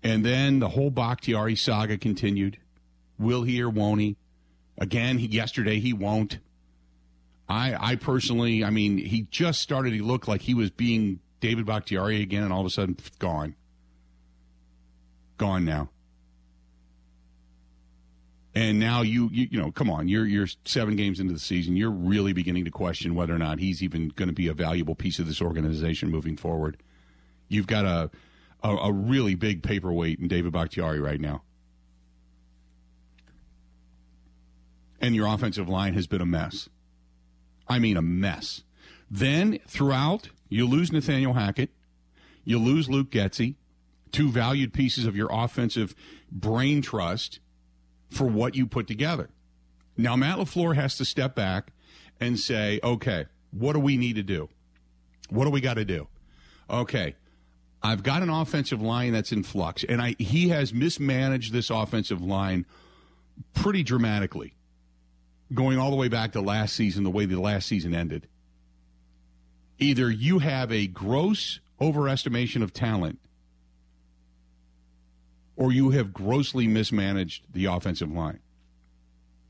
And 0.04 0.26
then 0.26 0.60
the 0.60 0.70
whole 0.70 0.90
Bakhtiari 0.90 1.56
saga 1.56 1.98
continued. 1.98 2.58
Will 3.18 3.44
he 3.44 3.62
or 3.62 3.70
won't 3.70 4.02
he? 4.02 4.18
Again, 4.78 5.18
he, 5.18 5.28
yesterday 5.28 5.80
he 5.80 5.94
won't. 5.94 6.40
I, 7.50 7.92
I 7.92 7.96
personally, 7.96 8.64
I 8.64 8.70
mean, 8.70 8.98
he 8.98 9.28
just 9.32 9.62
started. 9.62 9.94
He 9.94 10.02
looked 10.02 10.28
like 10.28 10.42
he 10.42 10.54
was 10.54 10.70
being 10.70 11.20
David 11.40 11.66
Bakhtiari 11.66 12.22
again, 12.22 12.44
and 12.44 12.52
all 12.52 12.62
of 12.62 12.66
a 12.66 12.70
sudden, 12.70 12.98
gone. 13.20 13.56
Gone 15.38 15.66
now. 15.66 15.90
And 18.54 18.80
now 18.80 19.04
you, 19.04 19.30
you, 19.32 19.48
you 19.52 19.62
know, 19.62 19.72
come 19.72 19.88
on, 19.88 20.08
you're 20.08 20.26
you're 20.26 20.48
seven 20.66 20.96
games 20.96 21.20
into 21.20 21.32
the 21.32 21.40
season. 21.40 21.76
You're 21.76 21.92
really 21.92 22.34
beginning 22.34 22.66
to 22.66 22.72
question 22.72 23.14
whether 23.14 23.36
or 23.36 23.38
not 23.38 23.60
he's 23.60 23.84
even 23.84 24.10
going 24.10 24.30
to 24.30 24.34
be 24.34 24.48
a 24.48 24.54
valuable 24.54 24.96
piece 24.96 25.20
of 25.20 25.28
this 25.28 25.44
organization 25.44 26.10
moving 26.10 26.36
forward. 26.36 26.82
You've 27.50 27.68
got 27.68 27.86
a, 27.86 28.10
a, 28.64 28.70
a 28.70 28.92
really 28.92 29.36
big 29.36 29.62
paperweight 29.62 30.20
in 30.20 30.28
David 30.28 30.54
Bakhtiari 30.54 31.00
right 31.00 31.22
now. 31.22 31.44
And 35.00 35.16
your 35.16 35.28
offensive 35.28 35.70
line 35.70 35.94
has 35.94 36.08
been 36.08 36.22
a 36.22 36.26
mess. 36.26 36.70
I 37.68 37.80
mean, 37.80 37.98
a 37.98 38.02
mess. 38.02 38.64
Then 39.10 39.60
throughout, 39.68 40.30
you 40.50 40.68
lose 40.68 40.92
Nathaniel 40.92 41.34
Hackett, 41.34 41.70
you 42.44 42.60
lose 42.60 42.90
Luke 42.90 43.12
Getsy, 43.12 43.56
two 44.12 44.30
valued 44.30 44.74
pieces 44.74 45.06
of 45.06 45.16
your 45.16 45.30
offensive 45.32 45.94
brain 46.32 46.82
trust 46.82 47.40
for 48.10 48.26
what 48.26 48.56
you 48.56 48.66
put 48.66 48.88
together. 48.88 49.30
Now, 49.98 50.16
Matt 50.16 50.38
LaFleur 50.38 50.76
has 50.76 50.98
to 50.98 51.06
step 51.06 51.36
back 51.36 51.72
and 52.20 52.40
say, 52.40 52.80
okay, 52.84 53.26
what 53.52 53.74
do 53.74 53.80
we 53.80 53.98
need 53.98 54.16
to 54.16 54.24
do? 54.24 54.50
What 55.30 55.46
do 55.46 55.52
we 55.52 55.62
got 55.62 55.76
to 55.76 55.86
do? 55.86 56.08
Okay, 56.70 57.16
I've 57.82 58.04
got 58.04 58.24
an 58.24 58.30
offensive 58.30 58.82
line 58.82 59.14
that's 59.14 59.32
in 59.32 59.44
flux, 59.44 59.84
and 59.84 60.02
I, 60.02 60.16
he 60.20 60.50
has 60.50 60.74
mismanaged 60.74 61.54
this 61.54 61.70
offensive 61.70 62.22
line 62.22 62.66
pretty 63.54 63.84
dramatically 63.84 64.57
going 65.54 65.80
all 65.80 65.90
the 65.90 65.96
way 65.96 66.08
back 66.08 66.34
to 66.34 66.42
last 66.42 66.76
season, 66.76 67.04
the 67.04 67.10
way 67.10 67.26
the 67.26 67.40
last 67.40 67.68
season 67.68 67.94
ended. 67.94 68.28
Either 69.80 70.10
you 70.10 70.40
have 70.40 70.72
a 70.72 70.88
gross 70.88 71.60
overestimation 71.80 72.64
of 72.64 72.74
talent, 72.74 73.20
or 75.56 75.72
you 75.72 75.92
have 75.92 76.14
grossly 76.14 76.68
mismanaged 76.68 77.46
the 77.52 77.66
offensive 77.66 78.12
line. 78.12 78.40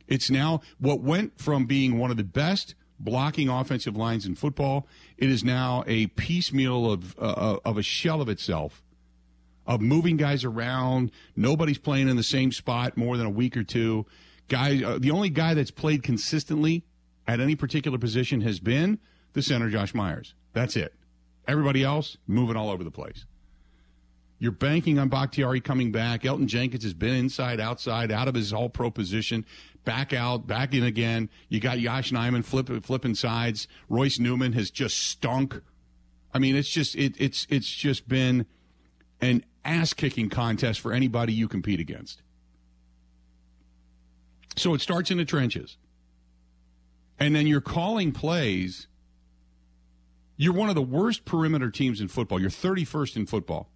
It's 0.07 0.29
now 0.29 0.61
what 0.79 1.01
went 1.01 1.39
from 1.39 1.65
being 1.65 1.97
one 1.97 2.11
of 2.11 2.17
the 2.17 2.23
best 2.23 2.75
blocking 2.99 3.49
offensive 3.49 3.95
lines 3.95 4.25
in 4.25 4.35
football. 4.35 4.87
It 5.17 5.29
is 5.29 5.43
now 5.43 5.83
a 5.85 6.07
piecemeal 6.07 6.91
of 6.91 7.15
uh, 7.19 7.57
of 7.65 7.77
a 7.77 7.83
shell 7.83 8.21
of 8.21 8.29
itself, 8.29 8.81
of 9.65 9.81
moving 9.81 10.17
guys 10.17 10.43
around. 10.43 11.11
Nobody's 11.35 11.77
playing 11.77 12.07
in 12.07 12.15
the 12.15 12.23
same 12.23 12.51
spot 12.51 12.95
more 12.95 13.17
than 13.17 13.27
a 13.27 13.31
week 13.31 13.57
or 13.57 13.63
two 13.63 14.05
guy, 14.47 14.83
uh, 14.83 14.97
the 14.99 15.11
only 15.11 15.29
guy 15.29 15.53
that's 15.53 15.71
played 15.71 16.03
consistently 16.03 16.83
at 17.27 17.39
any 17.39 17.55
particular 17.55 17.97
position 17.97 18.41
has 18.41 18.59
been 18.59 18.99
the 19.33 19.41
center, 19.41 19.69
Josh 19.69 19.93
Myers. 19.93 20.33
That's 20.53 20.75
it. 20.75 20.93
Everybody 21.47 21.83
else 21.83 22.17
moving 22.27 22.55
all 22.55 22.69
over 22.69 22.83
the 22.83 22.91
place. 22.91 23.25
You're 24.39 24.51
banking 24.51 24.99
on 24.99 25.09
Bakhtiari 25.09 25.61
coming 25.61 25.91
back. 25.91 26.21
Elgton 26.21 26.45
Jenkins 26.45 26.83
has 26.83 26.93
been 26.93 27.15
inside, 27.15 27.59
outside, 27.59 28.11
out 28.11 28.27
of 28.27 28.35
his 28.35 28.53
all 28.53 28.69
pro 28.69 28.91
position, 28.91 29.45
back 29.83 30.13
out, 30.13 30.45
back 30.45 30.73
in 30.73 30.83
again. 30.83 31.29
You 31.49 31.59
got 31.59 31.79
Josh 31.79 32.11
Nijman 32.11 32.45
flip, 32.45 32.69
flipping 32.83 33.15
sides. 33.15 33.67
Royce 33.89 34.19
Newman 34.19 34.53
has 34.53 34.69
just 34.69 34.99
stunk. 34.99 35.59
I 36.33 36.39
mean, 36.39 36.55
it's 36.55 36.69
just 36.69 36.95
it, 36.95 37.15
it's 37.17 37.47
it's 37.49 37.69
just 37.69 38.07
been 38.07 38.45
an 39.21 39.43
ass 39.65 39.93
kicking 39.93 40.29
contest 40.29 40.81
for 40.81 40.93
anybody 40.93 41.33
you 41.33 41.47
compete 41.47 41.79
against. 41.79 42.21
So 44.57 44.73
it 44.73 44.81
starts 44.81 45.11
in 45.11 45.17
the 45.17 45.25
trenches. 45.25 45.77
And 47.19 47.35
then 47.35 47.47
you're 47.47 47.61
calling 47.61 48.11
plays. 48.11 48.87
You're 50.35 50.53
one 50.53 50.69
of 50.69 50.75
the 50.75 50.81
worst 50.81 51.25
perimeter 51.25 51.71
teams 51.71 52.01
in 52.01 52.07
football. 52.07 52.39
You're 52.39 52.49
31st 52.49 53.15
in 53.15 53.25
football 53.25 53.69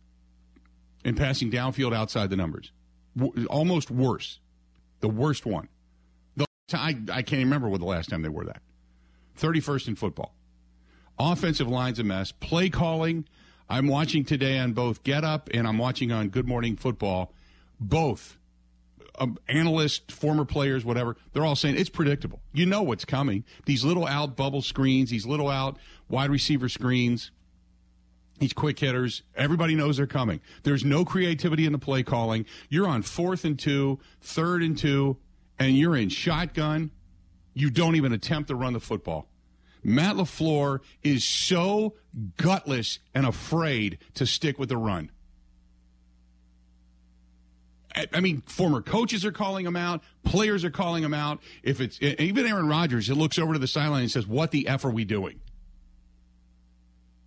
in 1.03 1.15
passing 1.15 1.49
downfield 1.49 1.95
outside 1.95 2.29
the 2.29 2.35
numbers. 2.35 2.71
Almost 3.49 3.89
worse. 3.89 4.39
The 4.99 5.09
worst 5.09 5.45
one. 5.45 5.69
The, 6.35 6.45
I, 6.73 6.95
I 7.11 7.21
can't 7.21 7.43
remember 7.43 7.69
what 7.69 7.79
the 7.79 7.87
last 7.87 8.09
time 8.09 8.21
they 8.21 8.29
were 8.29 8.45
that. 8.45 8.61
31st 9.39 9.89
in 9.89 9.95
football. 9.95 10.35
Offensive 11.17 11.67
line's 11.67 11.99
a 11.99 12.03
mess. 12.03 12.31
Play 12.31 12.69
calling. 12.69 13.25
I'm 13.69 13.87
watching 13.87 14.23
today 14.23 14.59
on 14.59 14.73
both 14.73 15.03
Get 15.03 15.23
Up 15.23 15.49
and 15.53 15.67
I'm 15.67 15.77
watching 15.77 16.11
on 16.11 16.29
Good 16.29 16.47
Morning 16.47 16.75
Football. 16.75 17.33
Both 17.79 18.37
um, 19.19 19.37
analysts, 19.47 20.13
former 20.13 20.45
players, 20.45 20.85
whatever, 20.85 21.17
they're 21.33 21.45
all 21.45 21.55
saying 21.55 21.77
it's 21.77 21.89
predictable. 21.89 22.41
You 22.53 22.65
know 22.65 22.81
what's 22.81 23.05
coming. 23.05 23.43
These 23.65 23.83
little 23.83 24.07
out 24.07 24.35
bubble 24.35 24.61
screens, 24.61 25.09
these 25.09 25.25
little 25.25 25.49
out 25.49 25.77
wide 26.09 26.29
receiver 26.29 26.69
screens, 26.69 27.31
these 28.39 28.53
quick 28.53 28.79
hitters, 28.79 29.21
everybody 29.35 29.75
knows 29.75 29.97
they're 29.97 30.07
coming. 30.07 30.41
There's 30.63 30.83
no 30.83 31.05
creativity 31.05 31.65
in 31.65 31.71
the 31.71 31.77
play 31.77 32.01
calling. 32.01 32.45
You're 32.69 32.87
on 32.87 33.03
fourth 33.03 33.45
and 33.45 33.57
two, 33.57 33.99
third 34.19 34.63
and 34.63 34.77
two, 34.77 35.17
and 35.59 35.77
you're 35.77 35.95
in 35.95 36.09
shotgun. 36.09 36.91
You 37.53 37.69
don't 37.69 37.95
even 37.95 38.13
attempt 38.13 38.47
to 38.47 38.55
run 38.55 38.73
the 38.73 38.79
football. 38.79 39.27
Matt 39.83 40.15
LaFleur 40.15 40.79
is 41.03 41.23
so 41.23 41.95
gutless 42.37 42.99
and 43.13 43.25
afraid 43.25 43.97
to 44.15 44.25
stick 44.25 44.57
with 44.57 44.69
the 44.69 44.77
run. 44.77 45.11
I 48.13 48.19
mean, 48.19 48.41
former 48.41 48.81
coaches 48.81 49.25
are 49.25 49.31
calling 49.31 49.65
him 49.65 49.75
out. 49.75 50.01
Players 50.23 50.63
are 50.63 50.71
calling 50.71 51.03
him 51.03 51.13
out. 51.13 51.41
If 51.63 51.81
it's 51.81 51.99
even 52.01 52.45
Aaron 52.45 52.67
Rodgers, 52.67 53.07
he 53.07 53.13
looks 53.13 53.37
over 53.37 53.53
to 53.53 53.59
the 53.59 53.67
sideline 53.67 54.03
and 54.03 54.11
says, 54.11 54.27
"What 54.27 54.51
the 54.51 54.67
f 54.67 54.85
are 54.85 54.89
we 54.89 55.05
doing?" 55.05 55.39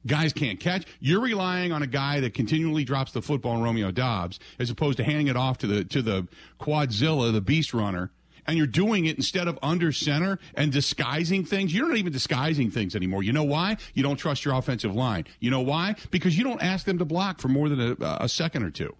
Guys 0.07 0.35
can't 0.35 0.61
catch. 0.61 0.85
You're 1.01 1.23
relying 1.23 1.73
on 1.73 1.83
a 1.83 1.87
guy 1.87 2.21
that 2.21 2.35
continually 2.35 2.85
drops 2.85 3.13
the 3.13 3.23
football 3.23 3.63
Romeo 3.63 3.91
Doubs, 3.91 4.39
as 4.59 4.69
opposed 4.69 4.99
to 4.99 5.05
handing 5.05 5.29
it 5.29 5.37
off 5.37 5.59
to 5.59 5.67
the 5.67 5.85
to 5.85 6.03
the 6.03 6.29
Quadzilla, 6.61 7.33
the 7.33 7.41
Beast 7.41 7.73
Runner, 7.73 8.11
and 8.47 8.59
you're 8.59 8.67
doing 8.67 9.07
it 9.07 9.17
instead 9.17 9.49
of 9.49 9.59
under 9.63 9.93
center 9.93 10.39
and 10.55 10.71
disguising 10.71 11.45
things. 11.45 11.75
You're 11.75 11.89
not 11.89 11.97
even 11.97 12.13
disguising 12.13 12.71
things 12.71 12.95
anymore. 12.95 13.23
You 13.23 13.33
know 13.33 13.45
why? 13.45 13.79
You 13.95 14.03
don't 14.03 14.17
trust 14.17 14.45
your 14.45 14.55
offensive 14.55 14.95
line. 14.95 15.25
You 15.41 15.51
know 15.51 15.63
why? 15.63 15.97
Because 16.11 16.37
you 16.37 16.45
don't 16.45 16.63
ask 16.63 16.85
them 16.85 16.99
to 16.99 17.05
block 17.07 17.41
for 17.41 17.49
more 17.49 17.69
than 17.71 17.97
a, 18.01 18.19
a 18.21 18.29
second 18.29 18.63
or 18.63 18.71
two. 18.71 18.95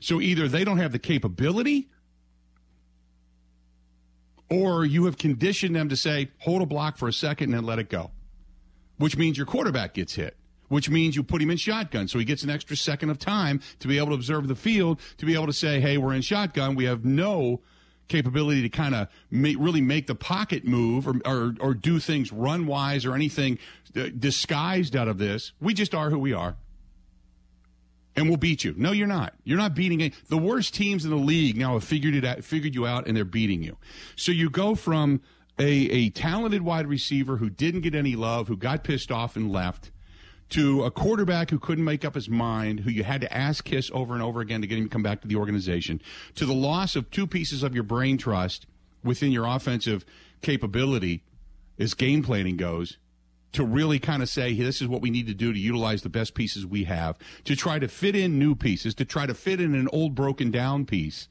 So 0.00 0.20
either 0.20 0.48
they 0.48 0.64
don't 0.64 0.78
have 0.78 0.92
the 0.92 0.98
capability 0.98 1.88
or 4.50 4.84
you 4.84 5.04
have 5.04 5.18
conditioned 5.18 5.76
them 5.76 5.88
to 5.88 5.96
say, 5.96 6.30
hold 6.38 6.62
a 6.62 6.66
block 6.66 6.96
for 6.96 7.08
a 7.08 7.12
second 7.12 7.50
and 7.50 7.54
then 7.54 7.64
let 7.64 7.78
it 7.78 7.90
go, 7.90 8.10
which 8.96 9.16
means 9.16 9.36
your 9.36 9.46
quarterback 9.46 9.94
gets 9.94 10.14
hit, 10.14 10.36
which 10.68 10.88
means 10.88 11.16
you 11.16 11.22
put 11.22 11.42
him 11.42 11.50
in 11.50 11.56
shotgun. 11.56 12.08
So 12.08 12.18
he 12.18 12.24
gets 12.24 12.42
an 12.42 12.50
extra 12.50 12.76
second 12.76 13.10
of 13.10 13.18
time 13.18 13.60
to 13.80 13.88
be 13.88 13.98
able 13.98 14.08
to 14.08 14.14
observe 14.14 14.48
the 14.48 14.54
field, 14.54 15.00
to 15.18 15.26
be 15.26 15.34
able 15.34 15.46
to 15.46 15.52
say, 15.52 15.80
hey, 15.80 15.98
we're 15.98 16.14
in 16.14 16.22
shotgun. 16.22 16.74
We 16.74 16.84
have 16.84 17.04
no 17.04 17.60
capability 18.08 18.62
to 18.62 18.70
kind 18.70 18.94
of 18.94 19.08
really 19.30 19.82
make 19.82 20.06
the 20.06 20.14
pocket 20.14 20.64
move 20.64 21.06
or, 21.06 21.20
or, 21.26 21.54
or 21.60 21.74
do 21.74 21.98
things 21.98 22.32
run 22.32 22.66
wise 22.66 23.04
or 23.04 23.14
anything 23.14 23.58
uh, 23.94 24.08
disguised 24.18 24.96
out 24.96 25.08
of 25.08 25.18
this. 25.18 25.52
We 25.60 25.74
just 25.74 25.94
are 25.94 26.08
who 26.08 26.18
we 26.18 26.32
are 26.32 26.56
and 28.18 28.28
we'll 28.28 28.36
beat 28.36 28.64
you. 28.64 28.74
No, 28.76 28.90
you're 28.90 29.06
not. 29.06 29.34
You're 29.44 29.58
not 29.58 29.76
beating 29.76 30.00
it. 30.00 30.12
The 30.28 30.36
worst 30.36 30.74
teams 30.74 31.04
in 31.04 31.10
the 31.10 31.16
league 31.16 31.56
now 31.56 31.74
have 31.74 31.84
figured 31.84 32.16
it 32.16 32.24
out, 32.24 32.42
figured 32.42 32.74
you 32.74 32.84
out, 32.84 33.06
and 33.06 33.16
they're 33.16 33.24
beating 33.24 33.62
you. 33.62 33.76
So 34.16 34.32
you 34.32 34.50
go 34.50 34.74
from 34.74 35.20
a, 35.56 35.64
a 35.64 36.10
talented 36.10 36.62
wide 36.62 36.88
receiver 36.88 37.36
who 37.36 37.48
didn't 37.48 37.82
get 37.82 37.94
any 37.94 38.16
love, 38.16 38.48
who 38.48 38.56
got 38.56 38.82
pissed 38.82 39.12
off 39.12 39.36
and 39.36 39.52
left, 39.52 39.92
to 40.48 40.82
a 40.82 40.90
quarterback 40.90 41.50
who 41.50 41.60
couldn't 41.60 41.84
make 41.84 42.04
up 42.04 42.16
his 42.16 42.28
mind, 42.28 42.80
who 42.80 42.90
you 42.90 43.04
had 43.04 43.20
to 43.20 43.32
ask 43.32 43.64
kiss 43.64 43.88
over 43.94 44.14
and 44.14 44.22
over 44.22 44.40
again 44.40 44.62
to 44.62 44.66
get 44.66 44.78
him 44.78 44.84
to 44.86 44.90
come 44.90 45.02
back 45.04 45.20
to 45.20 45.28
the 45.28 45.36
organization, 45.36 46.02
to 46.34 46.44
the 46.44 46.54
loss 46.54 46.96
of 46.96 47.08
two 47.12 47.26
pieces 47.26 47.62
of 47.62 47.72
your 47.72 47.84
brain 47.84 48.18
trust 48.18 48.66
within 49.04 49.30
your 49.30 49.46
offensive 49.46 50.04
capability 50.42 51.22
as 51.78 51.94
game 51.94 52.24
planning 52.24 52.56
goes 52.56 52.98
to 53.52 53.64
really 53.64 53.98
kind 53.98 54.22
of 54.22 54.28
say, 54.28 54.54
hey, 54.54 54.62
this 54.62 54.82
is 54.82 54.88
what 54.88 55.00
we 55.00 55.10
need 55.10 55.26
to 55.26 55.34
do 55.34 55.52
to 55.52 55.58
utilize 55.58 56.02
the 56.02 56.08
best 56.08 56.34
pieces 56.34 56.66
we 56.66 56.84
have, 56.84 57.16
to 57.44 57.56
try 57.56 57.78
to 57.78 57.88
fit 57.88 58.14
in 58.14 58.38
new 58.38 58.54
pieces, 58.54 58.94
to 58.96 59.04
try 59.04 59.26
to 59.26 59.34
fit 59.34 59.60
in 59.60 59.74
an 59.74 59.88
old 59.92 60.14
broken 60.14 60.50
down 60.50 60.84
piece. 60.84 61.28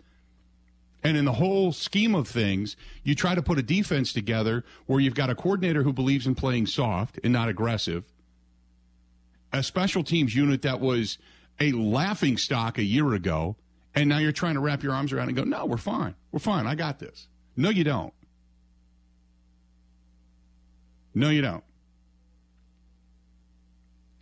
And 1.03 1.15
in 1.15 1.25
the 1.25 1.33
whole 1.33 1.71
scheme 1.71 2.15
of 2.15 2.27
things, 2.27 2.75
you 3.03 3.13
try 3.13 3.35
to 3.35 3.41
put 3.41 3.59
a 3.59 3.63
defense 3.63 4.11
together 4.11 4.65
where 4.87 4.99
you've 4.99 5.13
got 5.13 5.29
a 5.29 5.35
coordinator 5.35 5.83
who 5.83 5.93
believes 5.93 6.25
in 6.25 6.35
playing 6.35 6.65
soft 6.65 7.19
and 7.23 7.31
not 7.31 7.49
aggressive, 7.49 8.03
a 9.53 9.61
special 9.61 10.03
teams 10.03 10.35
unit 10.35 10.63
that 10.63 10.79
was 10.79 11.17
a 11.59 11.71
laughing 11.71 12.37
stock 12.37 12.77
a 12.77 12.83
year 12.83 13.13
ago, 13.13 13.55
and 13.95 14.09
now 14.09 14.17
you're 14.17 14.31
trying 14.31 14.55
to 14.55 14.59
wrap 14.59 14.83
your 14.83 14.93
arms 14.93 15.13
around 15.13 15.27
and 15.27 15.37
go, 15.37 15.43
no, 15.43 15.65
we're 15.65 15.77
fine. 15.77 16.15
We're 16.31 16.39
fine. 16.39 16.67
I 16.67 16.75
got 16.75 16.99
this. 16.99 17.27
No, 17.55 17.69
you 17.69 17.83
don't. 17.83 18.13
No, 21.15 21.29
you 21.29 21.41
don't. 21.41 21.63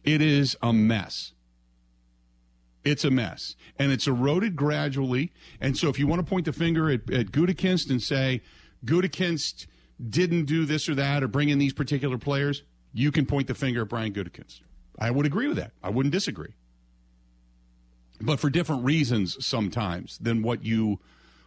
It 0.06 0.22
is 0.22 0.56
a 0.62 0.72
mess. 0.72 1.34
It's 2.84 3.04
a 3.04 3.10
mess. 3.12 3.56
And 3.80 3.92
it's 3.92 4.08
eroded 4.08 4.56
gradually. 4.56 5.34
And 5.60 5.76
so 5.76 5.90
if 5.90 5.98
you 5.98 6.08
want 6.08 6.26
to 6.26 6.30
point 6.30 6.46
the 6.46 6.54
finger 6.54 6.90
at, 6.90 7.12
at 7.12 7.28
Gutekunst 7.32 7.90
and 7.90 8.02
say, 8.02 8.42
Gutekunst 8.86 9.66
didn't 10.10 10.46
do 10.46 10.66
this 10.66 10.88
or 10.88 10.96
that 10.96 11.24
or 11.24 11.28
bring 11.28 11.50
in 11.50 11.58
these 11.58 11.74
particular 11.74 12.18
players, 12.18 12.64
you 12.94 13.12
can 13.12 13.26
point 13.26 13.48
the 13.48 13.56
finger 13.56 13.82
at 13.82 13.90
Brian 13.90 14.14
Gutekunst. 14.14 14.62
I 15.00 15.12
would 15.12 15.26
agree 15.26 15.48
with 15.48 15.58
that. 15.58 15.72
I 15.84 15.90
wouldn't 15.90 16.14
disagree. 16.14 16.54
But 18.22 18.40
for 18.40 18.50
different 18.50 18.86
reasons 18.86 19.44
sometimes 19.46 20.18
than 20.20 20.42
what 20.42 20.64
you 20.64 21.00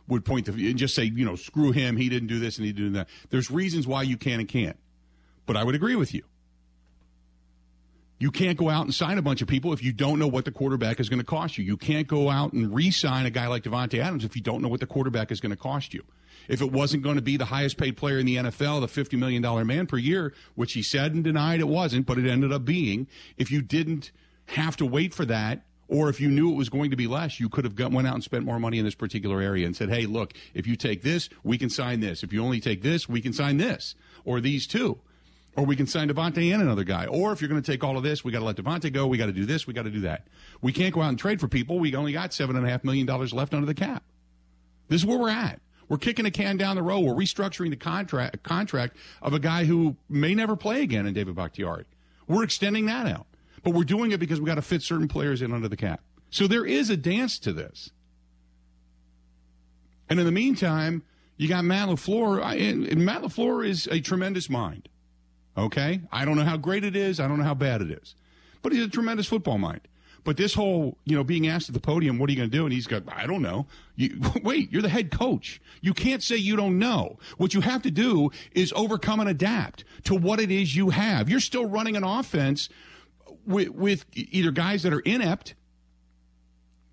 would 0.08 0.24
point 0.24 0.46
the 0.46 0.52
and 0.52 0.78
just 0.78 0.94
say, 0.94 1.04
you 1.04 1.24
know, 1.24 1.36
screw 1.36 1.70
him, 1.70 1.96
he 1.96 2.08
didn't 2.08 2.28
do 2.28 2.38
this 2.38 2.58
and 2.58 2.66
he 2.66 2.72
didn't 2.72 2.92
do 2.92 2.98
that. 2.98 3.08
There's 3.30 3.50
reasons 3.50 3.86
why 3.86 4.02
you 4.02 4.16
can 4.16 4.40
and 4.40 4.48
can't. 4.48 4.76
But 5.46 5.56
I 5.56 5.64
would 5.64 5.74
agree 5.74 5.96
with 5.96 6.12
you. 6.12 6.24
You 8.18 8.30
can't 8.32 8.58
go 8.58 8.68
out 8.68 8.84
and 8.84 8.92
sign 8.92 9.16
a 9.16 9.22
bunch 9.22 9.42
of 9.42 9.48
people 9.48 9.72
if 9.72 9.82
you 9.82 9.92
don't 9.92 10.18
know 10.18 10.26
what 10.26 10.44
the 10.44 10.50
quarterback 10.50 10.98
is 10.98 11.08
going 11.08 11.20
to 11.20 11.24
cost 11.24 11.56
you. 11.56 11.64
You 11.64 11.76
can't 11.76 12.08
go 12.08 12.30
out 12.30 12.52
and 12.52 12.74
re-sign 12.74 13.26
a 13.26 13.30
guy 13.30 13.46
like 13.46 13.62
Davante 13.62 14.00
Adams 14.00 14.24
if 14.24 14.34
you 14.34 14.42
don't 14.42 14.60
know 14.60 14.68
what 14.68 14.80
the 14.80 14.86
quarterback 14.86 15.30
is 15.30 15.40
going 15.40 15.50
to 15.50 15.56
cost 15.56 15.94
you. 15.94 16.02
If 16.48 16.60
it 16.60 16.72
wasn't 16.72 17.02
going 17.02 17.16
to 17.16 17.22
be 17.22 17.36
the 17.36 17.44
highest 17.44 17.76
paid 17.76 17.96
player 17.96 18.18
in 18.18 18.26
the 18.26 18.36
NFL, 18.36 18.80
the 18.80 19.02
$50 19.02 19.18
million 19.18 19.66
man 19.66 19.86
per 19.86 19.98
year, 19.98 20.34
which 20.56 20.72
he 20.72 20.82
said 20.82 21.14
and 21.14 21.22
denied 21.22 21.60
it 21.60 21.68
wasn't, 21.68 22.06
but 22.06 22.18
it 22.18 22.28
ended 22.28 22.52
up 22.52 22.64
being, 22.64 23.06
if 23.36 23.50
you 23.50 23.62
didn't 23.62 24.10
have 24.46 24.76
to 24.78 24.86
wait 24.86 25.14
for 25.14 25.24
that, 25.26 25.62
or 25.88 26.08
if 26.08 26.20
you 26.20 26.28
knew 26.28 26.50
it 26.50 26.56
was 26.56 26.68
going 26.68 26.90
to 26.90 26.96
be 26.96 27.06
less, 27.06 27.38
you 27.38 27.48
could 27.48 27.64
have 27.64 27.74
got, 27.74 27.92
went 27.92 28.06
out 28.08 28.14
and 28.14 28.24
spent 28.24 28.44
more 28.44 28.58
money 28.58 28.78
in 28.78 28.84
this 28.84 28.94
particular 28.94 29.40
area 29.40 29.66
and 29.66 29.76
said, 29.76 29.88
hey, 29.88 30.06
look, 30.06 30.34
if 30.54 30.66
you 30.66 30.76
take 30.76 31.02
this, 31.02 31.28
we 31.42 31.56
can 31.56 31.70
sign 31.70 32.00
this. 32.00 32.22
If 32.22 32.32
you 32.32 32.42
only 32.42 32.60
take 32.60 32.82
this, 32.82 33.08
we 33.08 33.20
can 33.20 33.32
sign 33.32 33.56
this, 33.56 33.94
or 34.24 34.40
these 34.40 34.66
two. 34.66 34.98
Or 35.58 35.66
we 35.66 35.74
can 35.74 35.88
sign 35.88 36.08
Davante 36.08 36.54
and 36.54 36.62
another 36.62 36.84
guy. 36.84 37.06
Or 37.06 37.32
if 37.32 37.40
you're 37.40 37.48
going 37.48 37.60
to 37.60 37.68
take 37.68 37.82
all 37.82 37.96
of 37.96 38.04
this, 38.04 38.22
we 38.22 38.30
got 38.30 38.38
to 38.38 38.44
let 38.44 38.54
Davante 38.54 38.92
go. 38.92 39.08
We 39.08 39.18
got 39.18 39.26
to 39.26 39.32
do 39.32 39.44
this. 39.44 39.66
We 39.66 39.74
got 39.74 39.86
to 39.86 39.90
do 39.90 40.02
that. 40.02 40.28
We 40.62 40.72
can't 40.72 40.94
go 40.94 41.02
out 41.02 41.08
and 41.08 41.18
trade 41.18 41.40
for 41.40 41.48
people. 41.48 41.80
We 41.80 41.92
only 41.96 42.12
got 42.12 42.32
seven 42.32 42.54
and 42.54 42.64
a 42.64 42.70
half 42.70 42.84
million 42.84 43.06
dollars 43.06 43.32
left 43.32 43.52
under 43.52 43.66
the 43.66 43.74
cap. 43.74 44.04
This 44.86 45.00
is 45.00 45.06
where 45.06 45.18
we're 45.18 45.30
at. 45.30 45.60
We're 45.88 45.98
kicking 45.98 46.26
a 46.26 46.30
can 46.30 46.58
down 46.58 46.76
the 46.76 46.82
road. 46.84 47.00
We're 47.00 47.14
restructuring 47.14 47.70
the 47.70 47.76
contract 47.76 48.44
contract 48.44 48.96
of 49.20 49.32
a 49.32 49.40
guy 49.40 49.64
who 49.64 49.96
may 50.08 50.32
never 50.32 50.54
play 50.54 50.80
again 50.82 51.06
in 51.06 51.14
David 51.14 51.34
Bakhtiari. 51.34 51.86
We're 52.28 52.44
extending 52.44 52.86
that 52.86 53.08
out, 53.08 53.26
but 53.64 53.74
we're 53.74 53.82
doing 53.82 54.12
it 54.12 54.20
because 54.20 54.40
we 54.40 54.46
got 54.46 54.56
to 54.56 54.62
fit 54.62 54.82
certain 54.82 55.08
players 55.08 55.42
in 55.42 55.52
under 55.52 55.66
the 55.66 55.76
cap. 55.76 56.02
So 56.30 56.46
there 56.46 56.66
is 56.66 56.88
a 56.88 56.96
dance 56.96 57.36
to 57.40 57.52
this. 57.52 57.90
And 60.08 60.20
in 60.20 60.24
the 60.24 60.30
meantime, 60.30 61.02
you 61.36 61.48
got 61.48 61.64
Matt 61.64 61.88
LaFleur. 61.88 62.44
And 62.60 63.04
Matt 63.04 63.22
LaFleur 63.22 63.66
is 63.66 63.88
a 63.90 64.00
tremendous 64.00 64.48
mind. 64.48 64.88
Okay? 65.58 66.00
I 66.12 66.24
don't 66.24 66.36
know 66.36 66.44
how 66.44 66.56
great 66.56 66.84
it 66.84 66.94
is. 66.94 67.18
I 67.18 67.26
don't 67.26 67.38
know 67.38 67.44
how 67.44 67.54
bad 67.54 67.82
it 67.82 67.90
is. 67.90 68.14
But 68.62 68.72
he's 68.72 68.84
a 68.84 68.88
tremendous 68.88 69.26
football 69.26 69.58
mind. 69.58 69.80
But 70.24 70.36
this 70.36 70.54
whole, 70.54 70.98
you 71.04 71.16
know, 71.16 71.24
being 71.24 71.48
asked 71.48 71.68
at 71.68 71.74
the 71.74 71.80
podium, 71.80 72.18
what 72.18 72.28
are 72.28 72.32
you 72.32 72.36
going 72.36 72.50
to 72.50 72.56
do? 72.56 72.64
And 72.64 72.72
he's 72.72 72.86
got, 72.86 73.02
I 73.08 73.26
don't 73.26 73.42
know. 73.42 73.66
You, 73.96 74.20
wait, 74.42 74.70
you're 74.70 74.82
the 74.82 74.88
head 74.88 75.10
coach. 75.10 75.60
You 75.80 75.94
can't 75.94 76.22
say 76.22 76.36
you 76.36 76.54
don't 76.54 76.78
know. 76.78 77.18
What 77.38 77.54
you 77.54 77.60
have 77.62 77.82
to 77.82 77.90
do 77.90 78.30
is 78.52 78.72
overcome 78.76 79.20
and 79.20 79.28
adapt 79.28 79.84
to 80.04 80.14
what 80.14 80.38
it 80.38 80.50
is 80.50 80.76
you 80.76 80.90
have. 80.90 81.28
You're 81.28 81.40
still 81.40 81.66
running 81.66 81.96
an 81.96 82.04
offense 82.04 82.68
with, 83.46 83.70
with 83.70 84.04
either 84.14 84.50
guys 84.50 84.82
that 84.82 84.92
are 84.92 85.00
inept, 85.00 85.54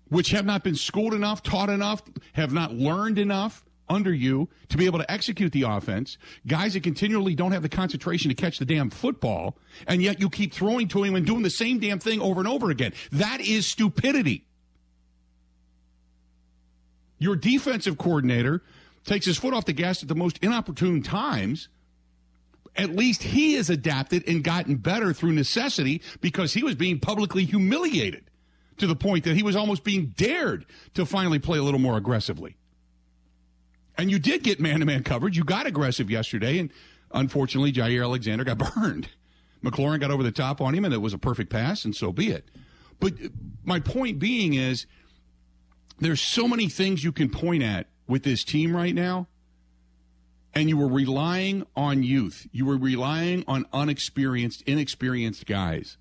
which 0.08 0.30
have 0.30 0.46
not 0.46 0.64
been 0.64 0.76
schooled 0.76 1.14
enough, 1.14 1.42
taught 1.42 1.68
enough, 1.68 2.02
have 2.32 2.52
not 2.52 2.72
learned 2.72 3.18
enough, 3.18 3.65
under 3.88 4.12
you 4.12 4.48
to 4.68 4.76
be 4.76 4.86
able 4.86 4.98
to 4.98 5.10
execute 5.10 5.52
the 5.52 5.62
offense. 5.62 6.18
Guys 6.46 6.74
that 6.74 6.82
continually 6.82 7.34
don't 7.34 7.52
have 7.52 7.62
the 7.62 7.68
concentration 7.68 8.28
to 8.28 8.34
catch 8.34 8.58
the 8.58 8.64
damn 8.64 8.90
football, 8.90 9.56
and 9.86 10.02
yet 10.02 10.20
you 10.20 10.28
keep 10.28 10.52
throwing 10.52 10.88
to 10.88 11.02
him 11.02 11.14
and 11.14 11.26
doing 11.26 11.42
the 11.42 11.50
same 11.50 11.78
damn 11.78 11.98
thing 11.98 12.20
over 12.20 12.40
and 12.40 12.48
over 12.48 12.70
again. 12.70 12.92
That 13.12 13.40
is 13.40 13.66
stupidity. 13.66 14.44
Your 17.18 17.36
defensive 17.36 17.96
coordinator 17.96 18.62
takes 19.04 19.26
his 19.26 19.38
foot 19.38 19.54
off 19.54 19.64
the 19.64 19.72
gas 19.72 20.02
at 20.02 20.08
the 20.08 20.14
most 20.14 20.38
inopportune 20.42 21.02
times. 21.02 21.68
At 22.76 22.90
least 22.90 23.22
he 23.22 23.54
has 23.54 23.70
adapted 23.70 24.28
and 24.28 24.44
gotten 24.44 24.76
better 24.76 25.14
through 25.14 25.32
necessity 25.32 26.02
because 26.20 26.52
he 26.52 26.62
was 26.62 26.74
being 26.74 26.98
publicly 26.98 27.44
humiliated 27.44 28.24
to 28.76 28.86
the 28.86 28.96
point 28.96 29.24
that 29.24 29.34
he 29.34 29.42
was 29.42 29.56
almost 29.56 29.84
being 29.84 30.12
dared 30.16 30.66
to 30.94 31.06
finally 31.06 31.38
play 31.38 31.58
a 31.58 31.62
little 31.62 31.80
more 31.80 31.96
aggressively. 31.96 32.56
And 33.98 34.10
you 34.10 34.18
did 34.18 34.42
get 34.42 34.60
man 34.60 34.80
to 34.80 34.86
man 34.86 35.02
coverage. 35.02 35.36
You 35.36 35.44
got 35.44 35.66
aggressive 35.66 36.10
yesterday, 36.10 36.58
and 36.58 36.70
unfortunately, 37.12 37.72
Jaire 37.72 38.02
Alexander 38.02 38.44
got 38.44 38.58
burned. 38.74 39.08
McLaurin 39.64 40.00
got 40.00 40.10
over 40.10 40.22
the 40.22 40.32
top 40.32 40.60
on 40.60 40.74
him, 40.74 40.84
and 40.84 40.92
it 40.94 40.98
was 40.98 41.12
a 41.12 41.18
perfect 41.18 41.50
pass, 41.50 41.84
and 41.84 41.94
so 41.94 42.12
be 42.12 42.28
it. 42.30 42.48
But 43.00 43.14
uh, 43.14 43.28
my 43.64 43.80
point 43.80 44.18
being 44.18 44.54
is 44.54 44.86
there's 45.98 46.20
so 46.20 46.46
many 46.46 46.68
things 46.68 47.02
you 47.02 47.12
can 47.12 47.30
point 47.30 47.62
at 47.62 47.88
with 48.06 48.22
this 48.22 48.44
team 48.44 48.76
right 48.76 48.94
now, 48.94 49.28
and 50.54 50.68
you 50.68 50.76
were 50.76 50.88
relying 50.88 51.66
on 51.74 52.02
youth. 52.02 52.46
You 52.52 52.66
were 52.66 52.76
relying 52.76 53.44
on 53.48 53.66
unexperienced, 53.72 54.62
inexperienced 54.62 55.46
guys. 55.46 55.96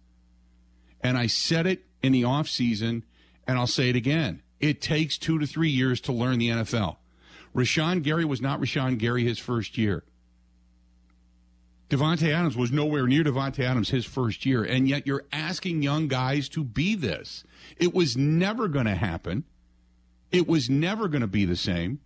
And 1.01 1.17
I 1.17 1.27
said 1.27 1.67
it 1.67 1.85
in 2.01 2.11
the 2.11 2.23
offseason, 2.23 3.03
and 3.47 3.57
I'll 3.57 3.67
say 3.67 3.89
it 3.89 3.95
again. 3.95 4.41
It 4.59 4.81
takes 4.81 5.17
two 5.17 5.39
to 5.39 5.45
three 5.45 5.69
years 5.69 5.99
to 6.01 6.13
learn 6.13 6.39
the 6.39 6.49
NFL. 6.49 6.97
Rashan 7.55 8.03
Gary 8.03 8.25
was 8.25 8.41
not 8.41 8.59
Rashan 8.59 8.97
Gary 8.97 9.23
his 9.23 9.39
first 9.39 9.77
year. 9.77 10.03
Davante 11.89 12.33
Adams 12.33 12.57
was 12.57 12.71
nowhere 12.71 13.07
near 13.07 13.23
Davante 13.23 13.59
Adams 13.59 13.89
his 13.89 14.05
first 14.05 14.45
year, 14.45 14.63
and 14.63 14.89
yet 14.89 15.05
you're 15.05 15.25
asking 15.31 15.83
young 15.83 16.07
guys 16.07 16.49
to 16.49 16.63
be 16.63 16.95
this. 16.95 17.43
It 17.77 17.93
was 17.93 18.17
never 18.17 18.67
going 18.67 18.87
to 18.87 18.95
happen. 18.95 19.43
It 20.31 20.47
was 20.47 20.69
never 20.69 21.07
going 21.07 21.21
to 21.21 21.27
be 21.27 21.45
the 21.45 21.55
same. 21.55 21.99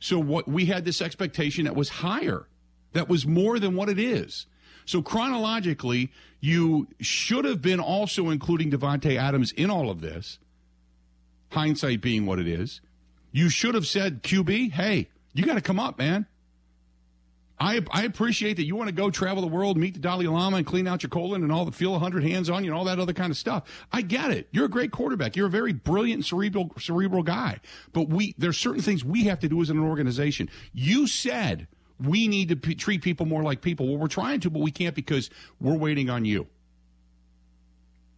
So 0.00 0.18
what 0.18 0.48
we 0.48 0.66
had 0.66 0.84
this 0.84 1.00
expectation 1.00 1.64
that 1.64 1.76
was 1.76 1.88
higher, 1.88 2.48
that 2.92 3.08
was 3.08 3.26
more 3.26 3.58
than 3.58 3.76
what 3.76 3.88
it 3.88 3.98
is. 3.98 4.46
So 4.84 5.00
chronologically, 5.00 6.10
you 6.40 6.88
should 7.00 7.44
have 7.44 7.62
been 7.62 7.80
also 7.80 8.30
including 8.30 8.70
Davante 8.70 9.16
Adams 9.16 9.52
in 9.52 9.70
all 9.70 9.90
of 9.90 10.00
this. 10.00 10.38
Hindsight 11.52 12.00
being 12.00 12.26
what 12.26 12.40
it 12.40 12.48
is. 12.48 12.80
You 13.32 13.48
should 13.48 13.74
have 13.74 13.86
said, 13.86 14.22
QB, 14.22 14.72
hey, 14.72 15.08
you 15.32 15.44
got 15.44 15.54
to 15.54 15.60
come 15.60 15.78
up, 15.78 15.98
man. 15.98 16.26
I, 17.60 17.84
I 17.90 18.04
appreciate 18.04 18.56
that 18.56 18.64
you 18.64 18.74
want 18.74 18.88
to 18.88 18.94
go 18.94 19.10
travel 19.10 19.42
the 19.42 19.48
world, 19.48 19.76
meet 19.76 19.92
the 19.92 20.00
Dalai 20.00 20.26
Lama, 20.26 20.56
and 20.56 20.66
clean 20.66 20.88
out 20.88 21.02
your 21.02 21.10
colon 21.10 21.42
and 21.42 21.52
all 21.52 21.66
the 21.66 21.72
feel 21.72 21.92
100 21.92 22.22
hands 22.22 22.48
on 22.48 22.64
you 22.64 22.70
and 22.70 22.78
all 22.78 22.86
that 22.86 22.98
other 22.98 23.12
kind 23.12 23.30
of 23.30 23.36
stuff. 23.36 23.64
I 23.92 24.00
get 24.00 24.30
it. 24.30 24.48
You're 24.50 24.64
a 24.64 24.70
great 24.70 24.92
quarterback. 24.92 25.36
You're 25.36 25.46
a 25.46 25.50
very 25.50 25.74
brilliant 25.74 26.24
cerebral 26.24 26.72
cerebral 26.78 27.22
guy. 27.22 27.60
But 27.92 28.08
we 28.08 28.34
there's 28.38 28.56
certain 28.56 28.80
things 28.80 29.04
we 29.04 29.24
have 29.24 29.40
to 29.40 29.48
do 29.48 29.60
as 29.60 29.68
an 29.68 29.78
organization. 29.78 30.48
You 30.72 31.06
said 31.06 31.68
we 32.02 32.28
need 32.28 32.48
to 32.48 32.56
p- 32.56 32.74
treat 32.74 33.02
people 33.02 33.26
more 33.26 33.42
like 33.42 33.60
people. 33.60 33.88
Well, 33.88 33.98
we're 33.98 34.08
trying 34.08 34.40
to, 34.40 34.50
but 34.50 34.62
we 34.62 34.70
can't 34.70 34.94
because 34.94 35.28
we're 35.60 35.76
waiting 35.76 36.08
on 36.08 36.24
you. 36.24 36.46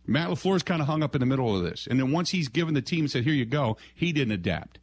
Matt 0.06 0.30
LaFleur's 0.30 0.62
kind 0.62 0.80
of 0.80 0.86
hung 0.86 1.02
up 1.02 1.14
in 1.16 1.20
the 1.20 1.26
middle 1.26 1.56
of 1.56 1.62
this. 1.62 1.86
And 1.88 1.98
then 1.98 2.12
once 2.12 2.30
he's 2.30 2.48
given 2.48 2.74
the 2.74 2.82
team 2.82 3.00
and 3.00 3.10
said, 3.10 3.24
here 3.24 3.34
you 3.34 3.44
go, 3.44 3.76
he 3.94 4.12
didn't 4.12 4.32
adapt. 4.32 4.78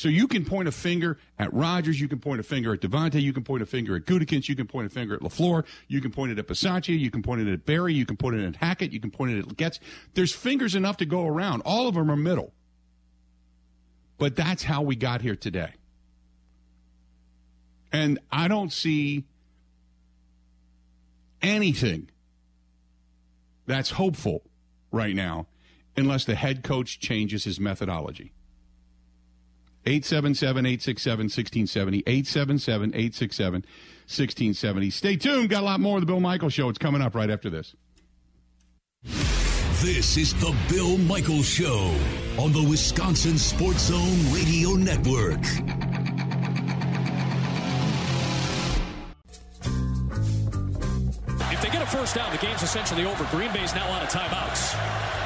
So 0.00 0.08
you 0.08 0.28
can 0.28 0.46
point 0.46 0.66
a 0.66 0.72
finger 0.72 1.18
at 1.38 1.52
Rodgers, 1.52 2.00
you 2.00 2.08
can 2.08 2.20
point 2.20 2.40
a 2.40 2.42
finger 2.42 2.72
at 2.72 2.80
Davante, 2.80 3.20
you 3.20 3.34
can 3.34 3.44
point 3.44 3.62
a 3.62 3.66
finger 3.66 3.96
at 3.96 4.06
Gutekunst, 4.06 4.48
you 4.48 4.56
can 4.56 4.66
point 4.66 4.86
a 4.86 4.88
finger 4.88 5.14
at 5.14 5.20
LaFleur, 5.20 5.66
you 5.88 6.00
can 6.00 6.10
point 6.10 6.32
it 6.32 6.38
at 6.38 6.46
Bisaccia, 6.46 6.98
you 6.98 7.10
can 7.10 7.22
point 7.22 7.42
it 7.42 7.52
at 7.52 7.66
Barry, 7.66 7.92
you 7.92 8.06
can 8.06 8.16
point 8.16 8.36
it 8.36 8.46
at 8.46 8.56
Hackett, 8.56 8.92
you 8.92 8.98
can 8.98 9.10
point 9.10 9.32
it 9.32 9.46
at 9.46 9.56
Getz. 9.58 9.78
There's 10.14 10.32
fingers 10.32 10.74
enough 10.74 10.96
to 10.96 11.04
go 11.04 11.26
around. 11.26 11.60
All 11.66 11.86
of 11.86 11.96
them 11.96 12.10
are 12.10 12.16
middle. 12.16 12.54
But 14.16 14.36
that's 14.36 14.62
how 14.62 14.80
we 14.80 14.96
got 14.96 15.20
here 15.20 15.36
today. 15.36 15.74
And 17.92 18.20
I 18.32 18.48
don't 18.48 18.72
see 18.72 19.26
anything 21.42 22.08
that's 23.66 23.90
hopeful 23.90 24.44
right 24.90 25.14
now 25.14 25.46
unless 25.94 26.24
the 26.24 26.36
head 26.36 26.62
coach 26.62 27.00
changes 27.00 27.44
his 27.44 27.60
methodology. 27.60 28.32
877 29.86 30.66
867 30.66 31.24
1670. 31.24 31.98
877 32.06 32.90
867 32.90 33.64
1670. 34.10 34.90
Stay 34.90 35.16
tuned. 35.16 35.48
Got 35.48 35.62
a 35.62 35.66
lot 35.66 35.80
more 35.80 35.96
of 35.96 36.02
the 36.02 36.06
Bill 36.06 36.20
Michael 36.20 36.50
Show. 36.50 36.68
It's 36.68 36.78
coming 36.78 37.00
up 37.02 37.14
right 37.14 37.30
after 37.30 37.48
this. 37.48 37.74
This 39.82 40.18
is 40.18 40.34
the 40.34 40.54
Bill 40.68 40.98
Michaels 40.98 41.48
Show 41.48 41.94
on 42.38 42.52
the 42.52 42.62
Wisconsin 42.68 43.38
Sports 43.38 43.86
Zone 43.86 44.32
Radio 44.32 44.74
Network. 44.74 45.40
If 51.50 51.62
they 51.62 51.70
get 51.70 51.80
a 51.80 51.86
first 51.86 52.14
down, 52.14 52.30
the 52.30 52.38
game's 52.38 52.62
essentially 52.62 53.06
over. 53.06 53.24
Green 53.30 53.52
Bay's 53.52 53.74
now 53.74 53.86
out 53.90 54.02
of 54.02 54.08
timeouts. 54.10 55.19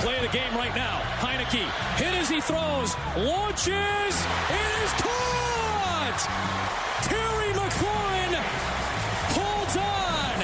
Play 0.00 0.16
of 0.16 0.22
the 0.22 0.28
game 0.28 0.54
right 0.56 0.74
now. 0.74 1.00
Heinicke 1.18 1.68
hit 1.96 2.14
as 2.14 2.28
he 2.30 2.40
throws, 2.40 2.94
launches, 3.16 4.16
it 4.48 4.70
is 4.82 4.92
caught! 4.96 6.20
Terry 7.02 7.52
McLaurin 7.52 8.34
holds 9.36 9.76
on. 9.76 10.40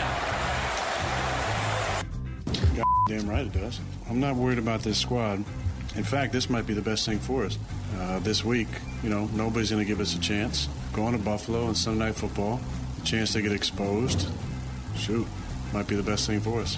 Damn 3.09 3.31
right 3.31 3.47
it 3.47 3.53
does. 3.55 3.81
I'm 4.11 4.21
not 4.21 4.37
worried 4.37 4.59
about 4.59 4.83
this 4.83 4.99
squad. 4.99 5.43
In 5.95 6.05
fact, 6.05 6.35
this 6.35 6.51
might 6.51 6.67
be 6.67 6.75
the 6.75 6.83
best 6.83 7.07
thing 7.07 7.19
for 7.19 7.47
us. 7.47 7.57
Uh, 7.99 8.19
this 8.19 8.45
week, 8.45 8.69
you 9.03 9.09
know, 9.09 9.25
nobody's 9.33 9.71
going 9.71 9.83
to 9.83 9.89
give 9.89 10.01
us 10.01 10.15
a 10.15 10.21
chance. 10.21 10.69
Going 10.93 11.13
to 11.17 11.19
Buffalo 11.19 11.67
and 11.67 11.77
Sunday 11.77 12.05
Night 12.07 12.17
Football, 12.17 12.61
a 13.01 13.05
chance 13.07 13.33
to 13.33 13.41
get 13.41 13.53
exposed. 13.53 14.29
Shoot, 14.97 15.27
might 15.73 15.87
be 15.87 15.97
the 15.97 16.03
best 16.03 16.27
thing 16.27 16.41
for 16.41 16.61
us. 16.61 16.77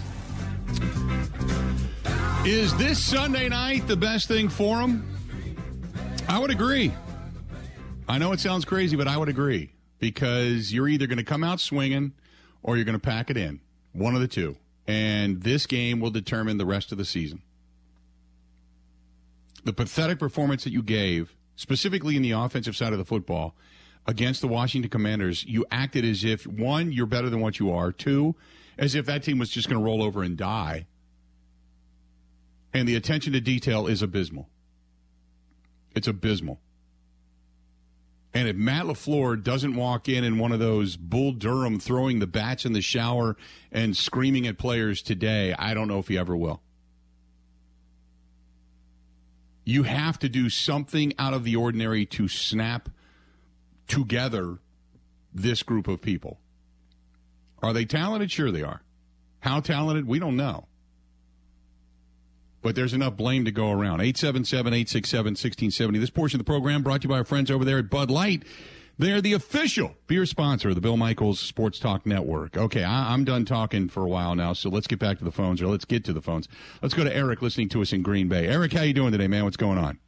Is 2.45 2.75
this 2.77 3.03
Sunday 3.03 3.49
night 3.49 3.87
the 3.89 3.97
best 3.97 4.29
thing 4.29 4.49
for 4.49 4.79
them? 4.79 5.05
I 6.29 6.39
would 6.39 6.51
agree. 6.51 6.93
I 8.09 8.19
know 8.19 8.33
it 8.33 8.41
sounds 8.41 8.65
crazy, 8.65 8.97
but 8.97 9.09
I 9.09 9.17
would 9.17 9.29
agree 9.29 9.73
because 9.99 10.73
you're 10.73 10.89
either 10.89 11.07
going 11.07 11.19
to 11.19 11.25
come 11.25 11.43
out 11.43 11.61
swinging 11.61 12.13
or 12.63 12.77
you're 12.77 12.85
going 12.85 12.99
to 12.99 13.01
pack 13.01 13.29
it 13.29 13.37
in. 13.37 13.61
One 13.93 14.15
of 14.15 14.21
the 14.21 14.29
two. 14.29 14.57
And 14.87 15.43
this 15.43 15.67
game 15.67 16.01
will 16.01 16.11
determine 16.11 16.59
the 16.59 16.65
rest 16.65 16.93
of 16.93 16.97
the 16.97 17.05
season. 17.05 17.43
The 19.65 19.73
pathetic 19.73 20.19
performance 20.19 20.65
that 20.65 20.73
you 20.73 20.83
gave, 20.83 21.35
specifically 21.57 22.17
in 22.17 22.23
the 22.23 22.31
offensive 22.31 22.77
side 22.77 22.93
of 22.93 22.99
the 22.99 23.05
football, 23.05 23.57
against 24.07 24.41
the 24.41 24.49
Washington 24.49 24.91
Commanders, 24.91 25.45
you 25.45 25.67
acted 25.71 26.05
as 26.05 26.25
if, 26.25 26.47
one, 26.47 26.93
you're 26.93 27.05
better 27.05 27.29
than 27.29 27.41
what 27.41 27.59
you 27.59 27.73
are, 27.73 27.93
two, 27.93 28.37
as 28.79 28.95
if 28.95 29.05
that 29.07 29.25
team 29.25 29.39
was 29.39 29.51
just 29.51 29.69
going 29.69 29.79
to 29.79 29.85
roll 29.85 30.03
over 30.03 30.23
and 30.23 30.37
die. 30.37 30.87
And 32.73 32.89
the 32.89 32.97
attention 32.97 33.33
to 33.33 33.41
detail 33.41 33.87
is 33.87 34.03
abysmal. 34.03 34.49
It's 35.95 36.07
abysmal. 36.07 36.61
And 38.35 38.47
if 38.47 38.57
Matt 38.57 38.85
LaFleur 38.85 39.43
doesn't 39.43 39.75
walk 39.75 40.09
in 40.09 40.23
in 40.23 40.39
one 40.39 40.53
of 40.53 40.61
those 40.61 40.97
Bull 40.97 41.33
Durham 41.33 41.81
throwing 41.81 42.19
the 42.19 42.27
bats 42.27 42.65
in 42.65 42.73
the 42.73 42.83
shower 42.83 43.37
and 43.73 43.97
screaming 43.97 44.47
at 44.47 44.59
players 44.59 45.03
today, 45.03 45.55
I 45.59 45.75
don't 45.75 45.89
know 45.89 45.99
if 45.99 46.09
he 46.09 46.19
ever 46.19 46.37
will. 46.37 46.61
You 49.65 49.83
have 49.83 50.19
to 50.21 50.29
do 50.29 50.49
something 50.51 51.15
out 51.19 51.35
of 51.35 51.45
the 51.45 51.57
ordinary 51.57 52.07
to 52.07 52.29
snap 52.29 52.91
together 53.87 54.59
this 55.35 55.63
group 55.63 55.89
of 55.89 56.01
people. 56.01 56.39
Are 57.63 57.73
they 57.73 57.87
talented? 57.87 58.31
Sure, 58.31 58.51
they 58.51 58.63
are. 58.63 58.83
How 59.41 59.61
talented? 59.61 60.07
We 60.07 60.19
don't 60.19 60.37
know. 60.37 60.68
But 62.61 62.75
there's 62.75 62.95
enough 62.95 63.17
blame 63.17 63.45
to 63.45 63.53
go 63.53 63.71
around. 63.71 64.01
877 64.01 64.73
867 64.73 65.31
1670. 65.33 65.99
This 65.99 66.11
portion 66.11 66.41
of 66.41 66.45
the 66.47 66.51
program 66.51 66.83
brought 66.83 67.03
to 67.03 67.07
you 67.07 67.11
by 67.11 67.19
our 67.19 67.25
friends 67.25 67.51
over 67.51 67.65
there 67.65 67.79
at 67.79 67.89
Bud 67.89 68.11
Light. 68.11 68.45
They're 69.01 69.21
the 69.21 69.35
official 69.35 69.95
beer 70.09 70.27
sponsor 70.27 70.71
of 70.71 70.75
the 70.75 70.81
Bill 70.81 70.97
Michaels 70.97 71.39
Sports 71.39 71.79
Talk 71.79 72.05
Network. 72.05 72.57
Okay, 72.57 72.83
I, 72.83 73.15
am 73.15 73.25
done 73.25 73.45
talking 73.45 73.89
for 73.89 74.03
a 74.03 74.09
while 74.09 74.35
now, 74.35 74.55
so 74.55 74.71
let's 74.71 74.89
get 74.89 74.99
back 74.99 75.19
to 75.19 75.25
the 75.25 75.31
phones, 75.31 75.63
or 75.63 75.69
let's 75.69 75.85
get 75.85 76.05
to 76.07 76.13
the 76.13 76.21
phones. 76.21 76.49
Let's 76.83 76.95
go 76.95 77.05
to 77.05 77.15
Eric 77.15 77.41
listening 77.41 77.69
to 77.71 77.83
us 77.83 77.93
in 77.93 78.03
Green 78.03 78.29
Bay. 78.29 78.49
Eric, 78.49 78.73
how 78.73 78.83
you 78.83 78.93
doing 78.93 79.13
today, 79.13 79.29
man? 79.29 79.45
What's 79.45 79.57
going 79.57 79.79
on? 79.79 80.01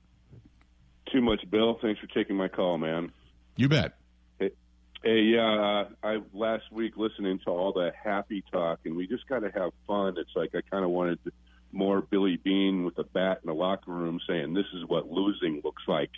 Too 1.13 1.21
much, 1.21 1.49
Bill. 1.51 1.79
Thanks 1.81 2.01
for 2.01 2.09
taking 2.09 2.35
my 2.35 2.49
call, 2.49 2.79
man. 2.79 3.13
You 3.55 3.69
bet. 3.69 3.97
Hey, 4.41 4.51
hey 5.05 5.21
yeah, 5.21 5.85
uh, 5.85 5.89
I 6.03 6.19
last 6.35 6.65
week 6.73 6.97
listening 6.97 7.39
to 7.45 7.51
all 7.51 7.73
the 7.73 7.93
happy 8.03 8.43
talk, 8.51 8.81
and 8.87 8.97
we 8.97 9.07
just 9.07 9.29
got 9.29 9.41
to 9.41 9.53
have 9.53 9.71
fun. 9.87 10.17
It's 10.19 10.35
like 10.35 10.53
I 10.57 10.63
kind 10.69 10.85
of 10.85 10.91
wanted 10.91 11.21
more 11.73 12.01
Billy 12.01 12.37
Beane 12.37 12.85
with 12.85 12.99
a 12.99 13.05
bat 13.05 13.41
in 13.43 13.49
the 13.49 13.55
locker 13.55 13.91
room 13.91 14.21
saying, 14.27 14.55
"This 14.55 14.67
is 14.75 14.85
what 14.87 15.11
losing 15.11 15.61
looks 15.63 15.83
like." 15.87 16.11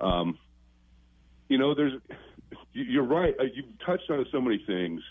Um, 0.00 0.38
you 1.48 1.58
know, 1.58 1.74
there's 1.74 2.00
you're 2.72 3.04
right. 3.04 3.34
Uh, 3.38 3.44
you've 3.44 3.78
touched 3.84 4.10
on 4.10 4.24
so 4.30 4.40
many 4.40 4.62
things, 4.66 5.02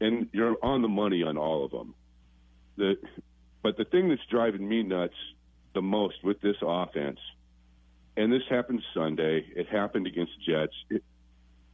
and 0.00 0.28
you're 0.32 0.56
on 0.62 0.82
the 0.82 0.88
money 0.88 1.22
on 1.22 1.36
all 1.36 1.64
of 1.64 1.70
them. 1.70 1.94
The, 2.76 2.96
but 3.62 3.76
the 3.76 3.84
thing 3.84 4.08
that's 4.08 4.24
driving 4.30 4.66
me 4.68 4.82
nuts 4.82 5.14
the 5.74 5.82
most 5.82 6.22
with 6.22 6.40
this 6.40 6.56
offense, 6.62 7.18
and 8.16 8.32
this 8.32 8.42
happened 8.48 8.82
Sunday. 8.94 9.44
It 9.54 9.68
happened 9.68 10.06
against 10.06 10.32
Jets. 10.46 10.74
It, 10.90 11.02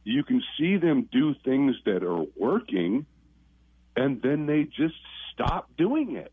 you 0.03 0.23
can 0.23 0.41
see 0.57 0.77
them 0.77 1.07
do 1.11 1.35
things 1.43 1.75
that 1.85 2.03
are 2.03 2.25
working, 2.37 3.05
and 3.95 4.21
then 4.21 4.45
they 4.45 4.63
just 4.63 4.95
stop 5.33 5.69
doing 5.77 6.15
it. 6.15 6.31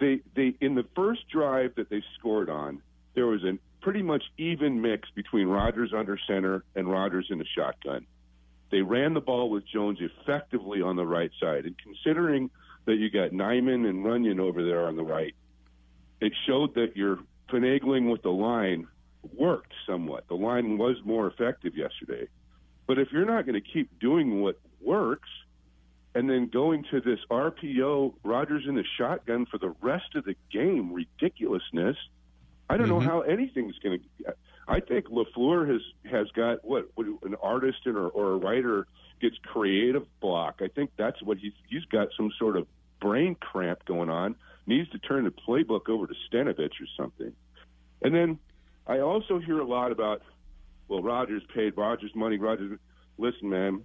They 0.00 0.20
they 0.34 0.54
in 0.60 0.74
the 0.74 0.86
first 0.96 1.28
drive 1.28 1.74
that 1.76 1.90
they 1.90 2.02
scored 2.18 2.50
on, 2.50 2.82
there 3.14 3.26
was 3.26 3.44
an 3.44 3.58
pretty 3.80 4.02
much 4.02 4.24
even 4.38 4.80
mix 4.80 5.08
between 5.14 5.46
Rodgers 5.46 5.92
under 5.96 6.18
center 6.26 6.64
and 6.74 6.90
Rodgers 6.90 7.28
in 7.30 7.38
the 7.38 7.46
shotgun. 7.56 8.06
They 8.70 8.82
ran 8.82 9.14
the 9.14 9.20
ball 9.20 9.50
with 9.50 9.66
Jones 9.66 9.98
effectively 10.00 10.80
on 10.80 10.96
the 10.96 11.06
right 11.06 11.30
side. 11.40 11.64
And 11.64 11.76
considering 11.78 12.50
that 12.86 12.96
you 12.96 13.10
got 13.10 13.30
Nijman 13.30 13.88
and 13.88 14.04
Runyan 14.04 14.38
over 14.38 14.64
there 14.64 14.86
on 14.86 14.96
the 14.96 15.02
right, 15.02 15.34
it 16.20 16.32
showed 16.46 16.74
that 16.74 16.96
your 16.96 17.18
finagling 17.50 18.10
with 18.10 18.22
the 18.22 18.30
line 18.30 18.86
worked 19.36 19.72
somewhat. 19.86 20.28
The 20.28 20.34
line 20.34 20.78
was 20.78 20.96
more 21.04 21.26
effective 21.26 21.76
yesterday. 21.76 22.28
But 22.86 22.98
if 22.98 23.08
you're 23.12 23.26
not 23.26 23.46
going 23.46 23.60
to 23.60 23.68
keep 23.72 23.98
doing 23.98 24.40
what 24.40 24.58
works 24.80 25.28
and 26.14 26.28
then 26.28 26.48
going 26.48 26.84
to 26.90 27.00
this 27.00 27.20
RPO, 27.30 28.14
Rodgers 28.24 28.64
in 28.66 28.74
the 28.74 28.84
shotgun 28.98 29.46
for 29.46 29.58
the 29.58 29.74
rest 29.80 30.14
of 30.14 30.24
the 30.24 30.34
game 30.52 30.92
ridiculousness– 30.92 31.96
I 32.70 32.76
don't 32.76 32.86
mm-hmm. 32.86 32.98
know 32.98 33.00
how 33.00 33.20
anything's 33.22 33.76
going 33.80 33.98
to. 33.98 34.34
I 34.68 34.78
think 34.78 35.06
Lafleur 35.08 35.68
has 35.68 35.80
has 36.08 36.28
got 36.30 36.64
what, 36.64 36.88
what 36.94 37.06
an 37.24 37.34
artist 37.42 37.84
or, 37.86 38.08
or 38.08 38.32
a 38.32 38.36
writer 38.36 38.86
gets 39.20 39.34
creative 39.42 40.06
block. 40.20 40.60
I 40.62 40.68
think 40.68 40.92
that's 40.96 41.20
what 41.20 41.38
he's 41.38 41.52
he's 41.68 41.84
got 41.86 42.08
some 42.16 42.30
sort 42.38 42.56
of 42.56 42.68
brain 43.00 43.34
cramp 43.34 43.84
going 43.86 44.08
on. 44.08 44.36
Needs 44.68 44.88
to 44.90 45.00
turn 45.00 45.24
the 45.24 45.32
playbook 45.32 45.88
over 45.88 46.06
to 46.06 46.14
Stenavich 46.30 46.80
or 46.80 46.86
something. 46.96 47.32
And 48.02 48.14
then 48.14 48.38
I 48.86 49.00
also 49.00 49.40
hear 49.40 49.58
a 49.58 49.66
lot 49.66 49.90
about 49.90 50.22
well, 50.86 51.02
Rodgers 51.02 51.42
paid 51.52 51.76
Rodgers 51.76 52.14
money. 52.14 52.38
Rodgers, 52.38 52.78
listen, 53.18 53.48
man, 53.50 53.84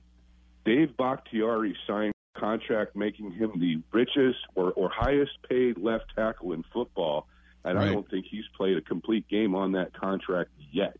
Dave 0.64 0.96
Bakhtiari 0.96 1.76
signed 1.88 2.14
contract 2.36 2.96
making 2.96 3.32
him 3.32 3.52
the 3.60 3.82
richest 3.92 4.40
or, 4.56 4.72
or 4.74 4.90
highest 4.90 5.32
paid 5.50 5.78
left 5.78 6.06
tackle 6.16 6.54
in 6.54 6.64
football 6.74 7.28
and 7.66 7.78
right. 7.78 7.90
I 7.90 7.92
don't 7.92 8.10
think 8.10 8.28
he's 8.30 8.46
played 8.56 8.78
a 8.78 8.82
complete 8.82 9.28
game 9.28 9.56
on 9.56 9.74
that 9.74 9.94
contract 9.94 10.52
yet. 10.72 10.98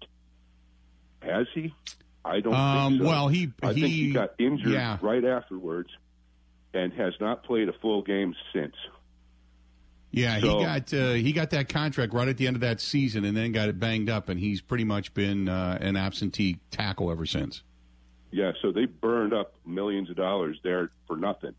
Has 1.22 1.48
he? 1.54 1.74
I 2.26 2.40
don't 2.40 2.56
um, 2.56 2.94
think 2.94 3.04
so. 3.04 3.08
Well, 3.08 3.28
he 3.28 3.52
I 3.62 3.74
he, 3.74 3.82
think 3.82 3.94
he 3.94 4.12
got 4.12 4.34
injured 4.40 4.74
yeah. 4.74 4.98
right 5.02 5.24
afterwards 5.24 5.90
and 6.74 6.92
has 6.94 7.14
not 7.22 7.44
played 7.44 7.70
a 7.70 7.74
full 7.74 8.02
game 8.02 8.36
since. 8.52 8.76
Yeah, 10.12 10.40
so, 10.40 10.60
he 10.60 10.66
got 10.66 10.94
uh, 10.94 11.12
he 11.14 11.34
got 11.34 11.50
that 11.52 11.70
contract 11.70 12.14
right 12.14 12.28
at 12.28 12.38
the 12.38 12.48
end 12.48 12.56
of 12.56 12.62
that 12.62 12.80
season, 12.80 13.26
and 13.26 13.36
then 13.36 13.52
got 13.52 13.70
it 13.70 13.80
banged 13.80 14.10
up, 14.10 14.30
and 14.30 14.40
he's 14.40 14.62
pretty 14.62 14.86
much 14.86 15.14
been 15.14 15.50
uh, 15.50 15.78
an 15.82 15.98
absentee 15.98 16.58
tackle 16.72 17.12
ever 17.12 17.26
since. 17.26 17.64
Yeah, 18.32 18.52
so 18.62 18.72
they 18.72 18.86
burned 18.86 19.34
up 19.34 19.54
millions 19.66 20.10
of 20.10 20.16
dollars 20.16 20.60
there 20.64 20.92
for 21.08 21.16
nothing. 21.16 21.54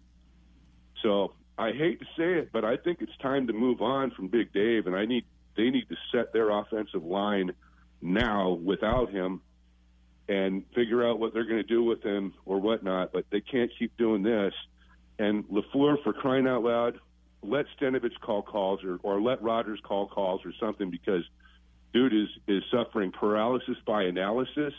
So 1.03 1.33
I 1.59 1.73
hate 1.73 2.01
to 2.01 2.07
say 2.17 2.35
it, 2.35 2.51
but 2.53 2.65
I 2.65 2.77
think 2.77 3.01
it's 3.01 3.17
time 3.23 3.47
to 3.47 3.53
move 3.53 3.81
on 3.81 4.11
from 4.11 4.29
Big 4.29 4.53
Dave, 4.53 4.87
and 4.87 4.95
I 4.95 5.07
need 5.07 5.25
they 5.57 5.71
need 5.71 5.89
to 5.89 5.97
set 6.13 6.33
their 6.33 6.51
offensive 6.51 7.03
line 7.03 7.53
now 8.03 8.51
without 8.51 9.11
him 9.11 9.41
and 10.29 10.65
figure 10.75 11.07
out 11.07 11.19
what 11.19 11.33
they're 11.33 11.47
going 11.47 11.63
to 11.63 11.63
do 11.63 11.83
with 11.83 12.03
him 12.03 12.35
or 12.45 12.61
whatnot. 12.61 13.13
But 13.13 13.25
they 13.31 13.41
can't 13.41 13.71
keep 13.79 13.97
doing 13.97 14.23
this. 14.23 14.53
And 15.19 15.45
Lafleur, 15.45 16.03
for 16.03 16.13
crying 16.13 16.47
out 16.47 16.63
loud, 16.63 16.99
let 17.43 17.67
Stenavich 17.79 18.21
call 18.21 18.43
calls 18.43 18.85
or, 18.85 18.99
or 19.03 19.21
let 19.21 19.43
Rodgers 19.43 19.81
call 19.83 20.09
calls 20.09 20.45
or 20.45 20.53
something 20.61 20.91
because 20.91 21.23
dude 21.93 22.13
is 22.13 22.29
is 22.47 22.63
suffering 22.71 23.13
paralysis 23.13 23.77
by 23.87 24.03
analysis. 24.03 24.75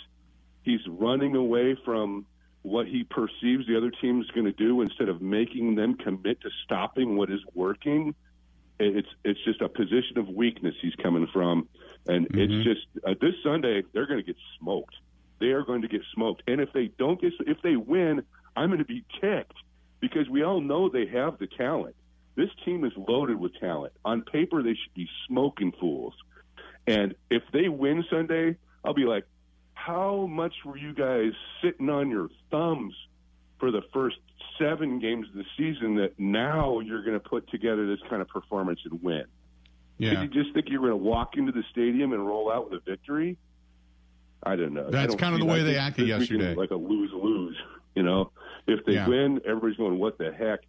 He's 0.68 0.86
running 0.86 1.34
away 1.34 1.78
from 1.86 2.26
what 2.62 2.88
he 2.88 3.06
perceives 3.06 3.66
the 3.68 3.78
other 3.78 3.90
team 3.90 4.20
is 4.20 4.28
going 4.32 4.48
to 4.48 4.52
do 4.52 4.82
instead 4.82 5.08
of 5.08 5.22
making 5.22 5.76
them 5.76 5.96
commit 5.96 6.42
to 6.42 6.50
stopping 6.66 7.16
what 7.16 7.32
is 7.32 7.40
working. 7.54 8.14
It's 8.78 9.08
it's 9.24 9.40
just 9.46 9.62
a 9.62 9.70
position 9.70 10.18
of 10.18 10.28
weakness 10.28 10.76
he's 10.82 10.94
coming 10.96 11.26
from, 11.32 11.70
and 12.06 12.28
mm-hmm. 12.28 12.38
it's 12.38 12.66
just 12.66 12.86
uh, 13.08 13.16
this 13.22 13.34
Sunday 13.46 13.84
they're 13.94 14.08
going 14.08 14.20
to 14.20 14.26
get 14.26 14.36
smoked. 14.60 14.94
They 15.40 15.48
are 15.48 15.64
going 15.64 15.84
to 15.84 15.88
get 15.88 16.02
smoked, 16.14 16.44
and 16.48 16.60
if 16.60 16.74
they 16.74 16.92
don't 17.00 17.20
get 17.22 17.32
if 17.48 17.62
they 17.62 17.78
win, 17.78 18.24
I'm 18.58 18.68
going 18.68 18.80
to 18.80 18.86
be 18.86 19.06
ticked 19.22 19.58
because 20.02 20.28
we 20.28 20.44
all 20.44 20.60
know 20.60 20.90
they 20.90 21.08
have 21.08 21.40
the 21.40 21.48
talent. 21.48 21.96
This 22.36 22.50
team 22.66 22.84
is 22.84 22.92
loaded 22.98 23.40
with 23.40 23.58
talent. 23.58 23.94
On 24.04 24.22
paper, 24.22 24.62
they 24.62 24.74
should 24.74 24.94
be 24.94 25.08
smoking 25.28 25.72
fools. 25.80 26.14
And 26.86 27.16
if 27.32 27.44
they 27.54 27.70
win 27.70 28.04
Sunday, 28.10 28.58
I'll 28.84 28.94
be 28.94 29.06
like, 29.06 29.24
how 29.88 30.28
much 30.30 30.54
were 30.66 30.78
you 30.78 30.94
guys 30.94 31.32
sitting 31.64 31.90
on 31.90 32.10
your 32.10 32.28
thumbs 32.52 32.94
for 33.58 33.72
the 33.72 33.82
first 33.94 34.18
seven 34.60 35.00
games 35.00 35.28
of 35.30 35.36
the 35.36 35.46
season 35.58 35.96
that 35.96 36.20
now 36.20 36.80
you're 36.82 37.04
going 37.04 37.20
to 37.20 37.30
put 37.30 37.50
together 37.50 37.88
this 37.88 38.00
kind 38.10 38.22
of 38.22 38.28
performance 38.28 38.80
and 38.84 39.02
win? 39.02 39.24
Yeah. 39.98 40.20
Did 40.22 40.34
you 40.36 40.44
just 40.44 40.54
think 40.54 40.70
you 40.70 40.82
were 40.82 40.90
going 40.90 41.00
to 41.00 41.06
walk 41.06 41.38
into 41.38 41.54
the 41.54 41.64
stadium 41.72 42.12
and 42.12 42.26
roll 42.28 42.52
out 42.52 42.70
with 42.70 42.82
a 42.82 42.90
victory? 42.90 43.38
I 44.44 44.56
don't 44.58 44.74
know. 44.74 44.92
That's 44.92 45.08
don't 45.16 45.18
kind 45.20 45.34
of 45.34 45.40
the 45.40 45.46
way 45.48 45.64
they 45.64 45.78
acted 45.78 46.08
yesterday. 46.08 46.54
Like 46.54 46.72
a 46.72 46.76
lose 46.76 47.12
lose. 47.14 47.58
You 47.96 48.04
know, 48.04 48.32
if 48.68 48.86
they 48.86 48.94
Yeah. 48.94 49.08
win, 49.08 49.40
everybody's 49.46 49.78
going, 49.78 49.98
"What 49.98 50.18
the 50.20 50.32
heck?" 50.32 50.60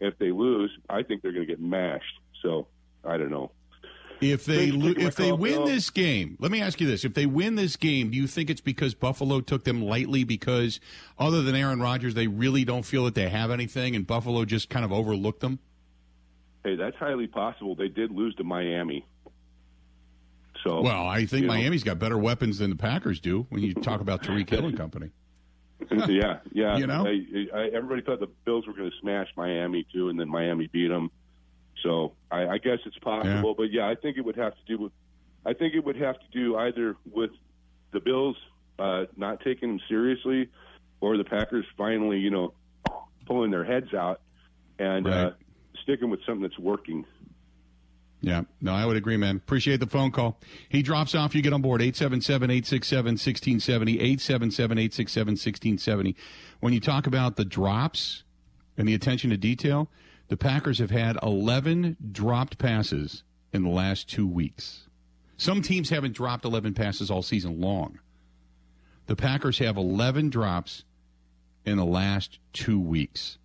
If 0.00 0.16
they 0.18 0.30
lose, 0.30 0.70
I 0.88 1.02
think 1.02 1.20
they're 1.22 1.32
going 1.32 1.46
to 1.46 1.52
get 1.52 1.60
mashed. 1.60 2.20
So 2.42 2.68
I 3.04 3.18
don't 3.18 3.30
know. 3.30 3.50
If 4.20 4.44
they 4.44 4.70
lo- 4.70 4.94
if 4.96 5.14
they 5.14 5.30
win 5.30 5.58
oh. 5.58 5.66
this 5.66 5.90
game, 5.90 6.36
let 6.40 6.50
me 6.50 6.60
ask 6.60 6.80
you 6.80 6.86
this: 6.86 7.04
If 7.04 7.14
they 7.14 7.26
win 7.26 7.54
this 7.54 7.76
game, 7.76 8.10
do 8.10 8.16
you 8.16 8.26
think 8.26 8.50
it's 8.50 8.60
because 8.60 8.94
Buffalo 8.94 9.40
took 9.40 9.64
them 9.64 9.82
lightly? 9.82 10.24
Because 10.24 10.80
other 11.18 11.42
than 11.42 11.54
Aaron 11.54 11.80
Rodgers, 11.80 12.14
they 12.14 12.26
really 12.26 12.64
don't 12.64 12.84
feel 12.84 13.04
that 13.04 13.14
they 13.14 13.28
have 13.28 13.50
anything, 13.50 13.94
and 13.94 14.06
Buffalo 14.06 14.44
just 14.44 14.70
kind 14.70 14.84
of 14.84 14.92
overlooked 14.92 15.40
them. 15.40 15.60
Hey, 16.64 16.74
that's 16.74 16.96
highly 16.96 17.28
possible. 17.28 17.74
They 17.76 17.88
did 17.88 18.10
lose 18.10 18.34
to 18.36 18.44
Miami. 18.44 19.06
So 20.64 20.80
Well, 20.80 21.06
I 21.06 21.24
think 21.24 21.42
you 21.42 21.46
know. 21.46 21.54
Miami's 21.54 21.84
got 21.84 21.98
better 21.98 22.18
weapons 22.18 22.58
than 22.58 22.70
the 22.70 22.76
Packers 22.76 23.20
do. 23.20 23.46
When 23.50 23.62
you 23.62 23.74
talk 23.74 24.00
about 24.00 24.22
Tyreek 24.22 24.50
Hill 24.50 24.66
and 24.66 24.76
company, 24.76 25.10
yeah, 26.08 26.38
yeah. 26.52 26.76
You 26.78 26.86
know? 26.86 27.06
I, 27.06 27.56
I, 27.56 27.68
everybody 27.68 28.02
thought 28.02 28.20
the 28.20 28.28
Bills 28.44 28.66
were 28.66 28.72
going 28.72 28.90
to 28.90 28.96
smash 29.00 29.28
Miami 29.36 29.86
too, 29.92 30.08
and 30.08 30.18
then 30.18 30.28
Miami 30.28 30.66
beat 30.66 30.88
them. 30.88 31.10
So 31.82 32.12
I, 32.30 32.46
I 32.46 32.58
guess 32.58 32.78
it's 32.86 32.98
possible, 32.98 33.50
Yeah. 33.50 33.54
but 33.56 33.72
yeah, 33.72 33.88
I 33.88 33.94
think 33.94 34.16
it 34.16 34.22
would 34.24 34.36
have 34.36 34.52
to 34.54 34.60
do 34.66 34.82
with. 34.82 34.92
I 35.46 35.52
think 35.54 35.74
it 35.74 35.84
would 35.84 35.96
have 35.96 36.16
to 36.18 36.26
do 36.32 36.56
either 36.56 36.96
with 37.10 37.30
the 37.92 38.00
Bills 38.00 38.36
uh, 38.78 39.04
not 39.16 39.40
taking 39.40 39.68
them 39.68 39.80
seriously, 39.88 40.48
or 41.00 41.16
the 41.16 41.24
Packers 41.24 41.64
finally, 41.76 42.18
you 42.18 42.30
know, 42.30 42.52
pulling 43.26 43.50
their 43.50 43.64
heads 43.64 43.94
out 43.94 44.20
and 44.78 45.06
uh, 45.06 45.30
sticking 45.82 46.10
with 46.10 46.20
something 46.26 46.42
that's 46.42 46.58
working. 46.58 47.04
Yeah, 48.20 48.42
no, 48.60 48.72
I 48.72 48.84
would 48.84 48.96
agree, 48.96 49.16
man. 49.16 49.36
Appreciate 49.36 49.78
the 49.78 49.86
phone 49.86 50.10
call. 50.10 50.40
He 50.68 50.82
drops 50.82 51.14
off, 51.14 51.36
you 51.36 51.42
get 51.42 51.52
on 51.52 51.62
board 51.62 51.80
877 51.80 52.50
867 52.50 53.12
1670, 53.12 53.92
877 54.00 54.78
867 54.78 55.32
1670. 55.32 56.16
When 56.58 56.72
you 56.72 56.80
talk 56.80 57.06
about 57.06 57.36
the 57.36 57.44
drops 57.44 58.24
and 58.76 58.88
the 58.88 58.94
attention 58.94 59.30
to 59.30 59.36
detail, 59.36 59.88
the 60.28 60.36
Packers 60.36 60.78
have 60.78 60.90
had 60.90 61.16
11 61.22 61.96
dropped 62.12 62.58
passes 62.58 63.22
in 63.52 63.62
the 63.62 63.70
last 63.70 64.08
two 64.08 64.26
weeks. 64.26 64.86
Some 65.36 65.62
teams 65.62 65.90
haven't 65.90 66.14
dropped 66.14 66.44
11 66.44 66.74
passes 66.74 67.10
all 67.10 67.22
season 67.22 67.60
long. 67.60 67.98
The 69.06 69.16
Packers 69.16 69.58
have 69.58 69.76
11 69.76 70.28
drops 70.30 70.84
in 71.64 71.78
the 71.78 71.84
last 71.84 72.38
two 72.52 72.78
weeks. 72.78 73.37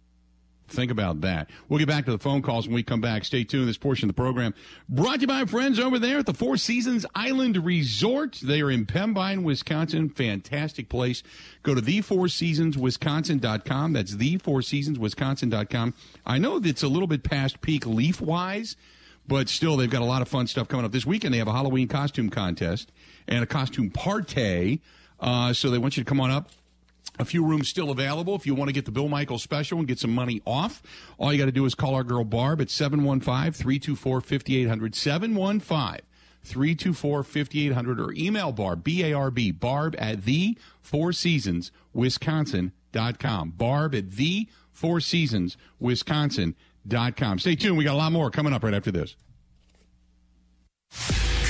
Think 0.73 0.91
about 0.91 1.21
that. 1.21 1.49
We'll 1.69 1.79
get 1.79 1.88
back 1.88 2.05
to 2.05 2.12
the 2.12 2.19
phone 2.19 2.41
calls 2.41 2.67
when 2.67 2.75
we 2.75 2.83
come 2.83 3.01
back. 3.01 3.25
Stay 3.25 3.43
tuned. 3.43 3.67
This 3.67 3.77
portion 3.77 4.09
of 4.09 4.15
the 4.15 4.21
program 4.21 4.53
brought 4.89 5.15
to 5.15 5.21
you 5.21 5.27
by 5.27 5.45
friends 5.45 5.79
over 5.79 5.99
there 5.99 6.19
at 6.19 6.25
the 6.25 6.33
Four 6.33 6.57
Seasons 6.57 7.05
Island 7.15 7.63
Resort. 7.63 8.39
They 8.43 8.62
are 8.62 8.71
in 8.71 8.86
Pembine, 8.86 9.43
Wisconsin. 9.43 10.09
Fantastic 10.09 10.89
place. 10.89 11.23
Go 11.62 11.75
to 11.75 11.81
the4seasonswisconsin.com. 11.81 13.93
That's 13.93 14.15
the4seasonswisconsin.com. 14.15 15.93
I 16.25 16.38
know 16.38 16.59
it's 16.63 16.83
a 16.83 16.88
little 16.88 17.07
bit 17.07 17.23
past 17.23 17.62
peak 17.62 17.86
leaf 17.86 18.19
wise, 18.19 18.75
but 19.27 19.49
still 19.49 19.77
they've 19.77 19.89
got 19.89 20.01
a 20.01 20.05
lot 20.05 20.21
of 20.21 20.27
fun 20.27 20.47
stuff 20.47 20.67
coming 20.67 20.86
up. 20.86 20.91
This 20.91 21.05
weekend 21.05 21.33
they 21.33 21.38
have 21.38 21.47
a 21.47 21.53
Halloween 21.53 21.88
costume 21.88 22.29
contest 22.29 22.91
and 23.27 23.43
a 23.43 23.47
costume 23.47 23.89
party. 23.89 24.81
Uh, 25.19 25.53
so 25.53 25.69
they 25.69 25.77
want 25.77 25.95
you 25.95 26.03
to 26.03 26.09
come 26.09 26.19
on 26.19 26.31
up. 26.31 26.49
A 27.19 27.26
few 27.26 27.45
rooms 27.45 27.69
still 27.69 27.91
available 27.91 28.36
if 28.36 28.45
you 28.47 28.56
want 28.56 28.69
to 28.69 28.73
get 28.73 28.86
the 28.86 28.91
Bill 28.91 29.08
Michaels 29.08 29.43
special 29.43 29.78
and 29.78 29.88
get 29.88 29.99
some 29.99 30.13
money 30.13 30.41
off. 30.45 30.82
All 31.19 31.32
you 31.32 31.38
got 31.38 31.45
to 31.45 31.52
do 31.52 31.65
is 31.65 31.76
call 31.76 31.93
our 31.93 32.04
girl 32.04 32.23
Barb 32.23 32.60
at 32.60 32.71
715 32.71 33.54
324 33.54 34.21
5800. 34.21 34.95
715 34.95 36.06
324 36.43 37.23
5800 37.23 37.99
or 37.99 38.13
email 38.13 38.52
Barb, 38.52 38.84
B 38.84 39.04
A 39.04 39.13
R 39.13 39.32
B, 39.32 39.52
Barb 39.52 39.95
at 39.97 40.26
the 40.26 40.58
Four 40.82 41.13
Seasons, 41.13 41.71
Wisconsin.com. 41.93 43.52
Barb 43.52 43.95
at 43.95 44.12
the 44.12 44.47
Four 44.71 44.99
Seasons, 44.99 45.56
Wisconsin.com. 45.80 47.39
Stay 47.39 47.56
tuned. 47.56 47.78
We 47.78 47.84
got 47.84 47.93
a 47.93 47.97
lot 47.97 48.12
more 48.12 48.30
coming 48.32 48.54
up 48.54 48.63
right 48.63 48.73
after 48.73 48.91
this. 48.91 49.15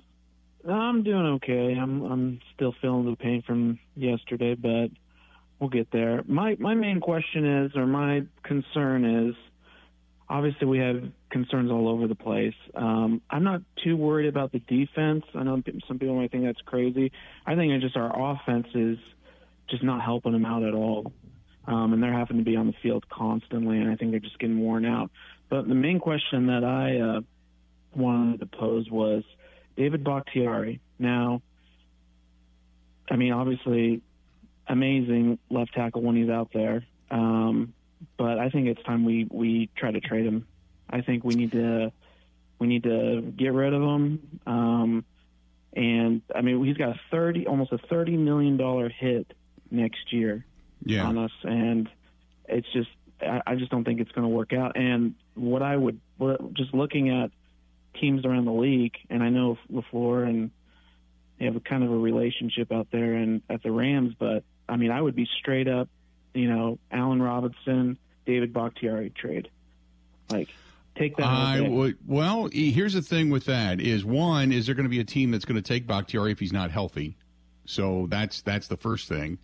I'm 0.68 1.04
doing 1.04 1.26
okay. 1.36 1.76
I'm 1.80 2.02
I'm 2.02 2.40
still 2.54 2.74
feeling 2.80 3.08
the 3.08 3.16
pain 3.16 3.42
from 3.42 3.78
yesterday, 3.94 4.54
but 4.54 4.90
we'll 5.60 5.70
get 5.70 5.92
there. 5.92 6.24
My 6.26 6.56
my 6.58 6.74
main 6.74 6.98
question 7.00 7.64
is, 7.64 7.76
or 7.76 7.86
my 7.86 8.24
concern 8.42 9.04
is, 9.04 9.36
obviously 10.30 10.66
we 10.66 10.78
have 10.78 11.02
concerns 11.30 11.70
all 11.70 11.88
over 11.88 12.06
the 12.06 12.14
place. 12.14 12.54
Um, 12.74 13.22
I'm 13.30 13.44
not 13.44 13.62
too 13.82 13.96
worried 13.96 14.28
about 14.28 14.52
the 14.52 14.58
defense. 14.60 15.24
I 15.34 15.42
know 15.42 15.62
some 15.86 15.98
people 15.98 16.16
might 16.16 16.30
think 16.30 16.44
that's 16.44 16.60
crazy. 16.62 17.12
I 17.46 17.54
think 17.54 17.72
it's 17.72 17.82
just 17.82 17.96
our 17.96 18.32
offense 18.32 18.66
is 18.74 18.98
just 19.68 19.82
not 19.82 20.02
helping 20.02 20.32
them 20.32 20.44
out 20.44 20.62
at 20.62 20.74
all, 20.74 21.12
um, 21.66 21.92
and 21.92 22.02
they're 22.02 22.12
having 22.12 22.38
to 22.38 22.44
be 22.44 22.56
on 22.56 22.66
the 22.66 22.74
field 22.82 23.08
constantly, 23.08 23.78
and 23.78 23.90
I 23.90 23.96
think 23.96 24.10
they're 24.10 24.20
just 24.20 24.38
getting 24.38 24.60
worn 24.60 24.84
out. 24.84 25.10
But 25.48 25.68
the 25.68 25.74
main 25.74 25.98
question 25.98 26.46
that 26.46 26.64
I 26.64 27.00
uh, 27.00 27.20
wanted 27.94 28.40
to 28.40 28.46
pose 28.46 28.90
was 28.90 29.24
David 29.76 30.04
Bakhtiari. 30.04 30.80
Now, 30.98 31.42
I 33.10 33.16
mean, 33.16 33.32
obviously, 33.32 34.02
amazing 34.66 35.38
left 35.50 35.72
tackle 35.74 36.02
when 36.02 36.16
he's 36.16 36.28
out 36.28 36.50
there. 36.52 36.84
Um, 37.10 37.72
but 38.16 38.37
I 38.48 38.50
think 38.50 38.66
it's 38.66 38.82
time 38.82 39.04
we 39.04 39.26
we 39.30 39.68
try 39.76 39.90
to 39.90 40.00
trade 40.00 40.24
him. 40.24 40.46
I 40.88 41.02
think 41.02 41.22
we 41.22 41.34
need 41.34 41.52
to 41.52 41.92
we 42.58 42.66
need 42.66 42.84
to 42.84 43.20
get 43.36 43.52
rid 43.52 43.74
of 43.74 43.82
him. 43.82 44.40
Um, 44.46 45.04
and 45.74 46.22
I 46.34 46.40
mean, 46.40 46.64
he's 46.64 46.78
got 46.78 46.90
a 46.96 47.00
thirty, 47.10 47.46
almost 47.46 47.72
a 47.72 47.78
thirty 47.78 48.16
million 48.16 48.56
dollar 48.56 48.88
hit 48.88 49.32
next 49.70 50.12
year 50.14 50.46
Yeah. 50.82 51.04
on 51.04 51.18
us, 51.18 51.30
and 51.42 51.90
it's 52.48 52.66
just 52.72 52.88
I, 53.20 53.42
I 53.46 53.54
just 53.56 53.70
don't 53.70 53.84
think 53.84 54.00
it's 54.00 54.12
going 54.12 54.22
to 54.26 54.34
work 54.34 54.54
out. 54.54 54.76
And 54.76 55.14
what 55.34 55.62
I 55.62 55.76
would 55.76 56.00
just 56.54 56.72
looking 56.72 57.10
at 57.10 57.30
teams 58.00 58.24
around 58.24 58.46
the 58.46 58.52
league, 58.52 58.96
and 59.10 59.22
I 59.22 59.28
know 59.28 59.58
Lafleur 59.70 60.26
and 60.26 60.50
they 61.38 61.44
have 61.44 61.56
a 61.56 61.60
kind 61.60 61.84
of 61.84 61.92
a 61.92 61.96
relationship 61.96 62.72
out 62.72 62.88
there 62.90 63.14
and 63.14 63.42
at 63.50 63.62
the 63.62 63.70
Rams, 63.70 64.14
but 64.18 64.42
I 64.68 64.76
mean, 64.76 64.90
I 64.90 65.00
would 65.00 65.14
be 65.14 65.28
straight 65.38 65.68
up, 65.68 65.88
you 66.34 66.48
know, 66.48 66.78
Allen 66.90 67.20
Robinson, 67.22 67.98
David 68.28 68.52
Bakhtiari 68.52 69.08
trade. 69.08 69.48
Like, 70.30 70.50
take 70.94 71.16
that. 71.16 71.24
I 71.24 71.62
would. 71.62 71.96
Well, 72.06 72.50
here's 72.52 72.92
the 72.92 73.00
thing 73.00 73.30
with 73.30 73.46
that: 73.46 73.80
is 73.80 74.04
one, 74.04 74.52
is 74.52 74.66
there 74.66 74.74
going 74.74 74.84
to 74.84 74.90
be 74.90 75.00
a 75.00 75.04
team 75.04 75.30
that's 75.30 75.46
going 75.46 75.60
to 75.60 75.66
take 75.66 75.86
Bakhtiari 75.86 76.30
if 76.30 76.38
he's 76.38 76.52
not 76.52 76.70
healthy? 76.70 77.16
So 77.64 78.06
that's 78.10 78.42
that's 78.42 78.68
the 78.68 78.76
first 78.76 79.08
thing. 79.08 79.38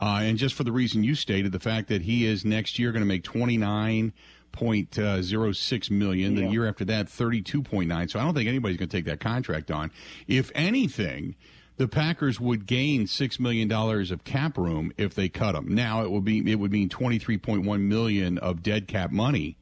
Uh, 0.00 0.20
and 0.22 0.38
just 0.38 0.54
for 0.54 0.62
the 0.62 0.70
reason 0.70 1.02
you 1.02 1.16
stated, 1.16 1.50
the 1.50 1.58
fact 1.58 1.88
that 1.88 2.02
he 2.02 2.24
is 2.24 2.44
next 2.44 2.78
year 2.78 2.92
going 2.92 3.02
to 3.02 3.06
make 3.06 3.24
twenty 3.24 3.56
nine 3.56 4.12
point 4.52 4.94
zero 4.94 5.02
six 5.02 5.10
million, 5.10 5.16
point 5.16 5.18
uh, 5.18 5.22
zero 5.22 5.52
six 5.52 5.90
million. 5.90 6.34
The 6.36 6.46
year 6.46 6.68
after 6.68 6.84
that, 6.84 7.08
thirty 7.08 7.42
two 7.42 7.62
point 7.62 7.88
nine. 7.88 8.08
So 8.08 8.20
I 8.20 8.22
don't 8.22 8.34
think 8.34 8.48
anybody's 8.48 8.76
going 8.76 8.88
to 8.88 8.96
take 8.96 9.06
that 9.06 9.18
contract 9.18 9.72
on. 9.72 9.90
If 10.28 10.52
anything, 10.54 11.34
the 11.80 11.88
Packers 11.88 12.38
would 12.38 12.66
gain 12.66 13.06
six 13.06 13.40
million 13.40 13.66
dollars 13.66 14.10
of 14.10 14.22
cap 14.22 14.58
room 14.58 14.92
if 14.98 15.14
they 15.14 15.30
cut 15.30 15.54
him. 15.54 15.74
Now 15.74 16.04
it 16.04 16.10
would 16.10 16.26
be 16.26 16.52
it 16.52 16.56
would 16.56 16.70
mean 16.70 16.90
twenty 16.90 17.18
three 17.18 17.38
point 17.38 17.64
one 17.64 17.88
million 17.88 18.36
of 18.36 18.62
dead 18.62 18.86
cap 18.86 19.10
money. 19.10 19.56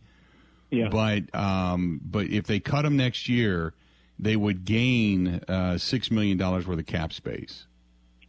yeah. 0.68 0.88
But 0.88 1.33
um, 1.33 2.00
but 2.04 2.26
if 2.26 2.44
they 2.48 2.59
cut 2.59 2.85
him 2.85 2.96
next 2.96 3.28
year, 3.28 3.72
they 4.18 4.35
would 4.35 4.64
gain 4.64 5.42
uh, 5.46 5.78
six 5.78 6.11
million 6.11 6.37
dollars 6.37 6.66
worth 6.66 6.81
of 6.81 6.87
cap 6.87 7.12
space. 7.12 7.66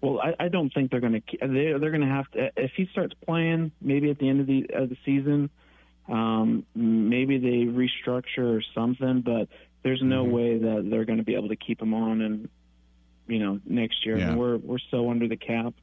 Well, 0.02 0.20
I, 0.22 0.46
I 0.46 0.48
don't 0.50 0.72
think 0.72 0.92
they're 0.92 1.00
going 1.00 1.24
to. 1.24 1.48
They're 1.48 1.80
they're 1.80 1.90
going 1.90 2.08
to 2.08 2.08
have 2.08 2.30
to. 2.34 2.52
If 2.58 2.74
he 2.78 2.88
starts 2.92 3.16
playing, 3.26 3.72
maybe 3.82 4.12
at 4.12 4.20
the 4.20 4.30
end 4.30 4.40
of 4.40 4.46
the 4.46 4.70
of 4.72 4.90
the 4.90 4.98
season, 5.04 5.50
um, 6.08 6.64
maybe 6.76 7.40
they 7.40 7.66
restructure 7.66 8.56
or 8.56 8.62
something. 8.76 9.22
But 9.22 9.50
there's 9.82 10.04
no 10.04 10.26
Mm-hmm. 10.26 10.32
way 10.32 10.58
that 10.60 10.88
they're 10.92 11.06
going 11.06 11.18
to 11.18 11.26
be 11.26 11.34
able 11.34 11.50
to 11.50 11.56
keep 11.56 11.82
him 11.82 11.96
on, 11.96 12.22
and 12.22 12.50
you 13.30 13.40
know, 13.40 13.60
next 13.66 14.06
year. 14.06 14.18
Yeah. 14.18 14.36
we're 14.36 14.58
we're 14.58 14.80
so 14.92 15.10
under 15.10 15.28
the 15.28 15.38
cap, 15.38 15.74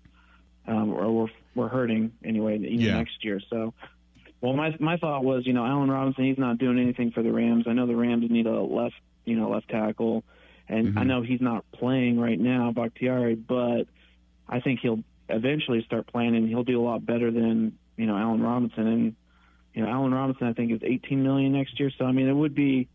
um, 0.67 0.93
or 0.93 1.11
we're 1.13 1.29
we're 1.55 1.69
hurting 1.69 2.13
anyway. 2.25 2.57
Even 2.59 2.81
Yeah. 2.81 2.97
next 2.99 3.25
year. 3.25 3.41
So, 3.51 3.73
well, 4.41 4.53
my 4.55 4.75
my 4.81 4.97
thought 4.97 5.25
was, 5.25 5.47
you 5.47 5.53
know, 5.53 5.65
Allen 5.65 5.91
Robinson, 5.91 6.25
he's 6.25 6.39
not 6.39 6.59
doing 6.59 6.79
anything 6.79 7.11
for 7.13 7.23
the 7.23 7.33
Rams. 7.33 7.65
I 7.67 7.73
know 7.73 7.87
the 7.87 7.97
Rams 7.97 8.31
need 8.31 8.47
a 8.47 8.61
left, 8.63 8.97
you 9.25 9.37
know, 9.37 9.51
left 9.51 9.69
tackle, 9.69 10.25
and 10.69 10.89
Mm-hmm. 10.89 10.99
I 10.99 11.05
know 11.05 11.23
he's 11.23 11.41
not 11.41 11.65
playing 11.73 12.19
right 12.21 12.39
now, 12.39 12.73
Bakhtiari, 12.73 13.35
but 13.37 13.85
I 14.49 14.61
think 14.61 14.81
he'll 14.81 15.03
eventually 15.29 15.83
start 15.85 16.07
playing, 16.07 16.37
and 16.37 16.49
he'll 16.49 16.65
do 16.65 16.81
a 16.81 16.85
lot 16.85 17.05
better 17.05 17.31
than 17.31 17.79
you 17.97 18.07
know 18.07 18.17
Allen 18.17 18.43
Robinson. 18.43 18.87
And 18.87 19.17
you 19.75 19.83
know, 19.83 19.89
Allen 19.91 20.13
Robinson, 20.15 20.47
I 20.47 20.53
think 20.55 20.73
is 20.73 20.81
18 20.83 21.23
million 21.23 21.53
next 21.53 21.79
year. 21.79 21.91
So 21.99 22.05
I 22.05 22.13
mean, 22.13 22.29
it 22.29 22.33
would 22.33 22.55
be, 22.55 22.89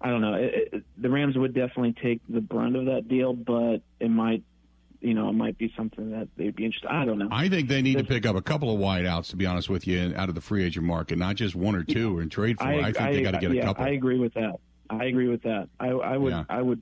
I 0.00 0.10
don't 0.10 0.20
know, 0.20 0.34
it, 0.34 0.68
it, 0.72 0.84
the 0.96 1.10
Rams 1.10 1.36
would 1.36 1.54
definitely 1.54 1.94
take 2.00 2.20
the 2.28 2.40
brunt 2.40 2.76
of 2.76 2.86
that 2.86 3.08
deal, 3.08 3.32
but 3.32 3.78
it 3.98 4.10
might, 4.10 4.42
you 5.00 5.14
know, 5.14 5.28
it 5.28 5.32
might 5.32 5.58
be 5.58 5.72
something 5.76 6.12
that 6.12 6.28
they'd 6.36 6.54
be 6.54 6.64
interested. 6.64 6.88
I 6.88 7.04
don't 7.04 7.18
know. 7.18 7.28
I 7.30 7.48
think 7.48 7.68
they 7.68 7.82
need 7.82 7.98
to 7.98 8.04
pick 8.04 8.26
up 8.26 8.36
a 8.36 8.42
couple 8.42 8.72
of 8.72 8.80
wideouts, 8.80 9.30
to 9.30 9.36
be 9.36 9.46
honest 9.46 9.68
with 9.68 9.86
you, 9.86 10.12
out 10.16 10.28
of 10.28 10.34
the 10.34 10.40
free 10.40 10.64
agent 10.64 10.86
market, 10.86 11.18
not 11.18 11.36
just 11.36 11.54
one 11.56 11.74
or 11.74 11.84
two 11.84 12.20
in 12.20 12.28
trade 12.28 12.58
for. 12.58 12.64
I, 12.64 12.92
think 12.92 13.12
they 13.12 13.22
got 13.22 13.32
to 13.32 13.38
get 13.40 13.50
a 13.50 13.60
couple. 13.62 13.84
I 13.84 13.90
agree 13.90 14.18
with 14.18 14.34
that. 14.34 14.56
I 14.90 15.04
agree 15.04 15.28
with 15.28 15.42
that. 15.42 15.68
I, 15.78 15.88
I 15.88 16.16
would, 16.16 16.30
Yeah. 16.32 16.44
I 16.48 16.62
would, 16.62 16.80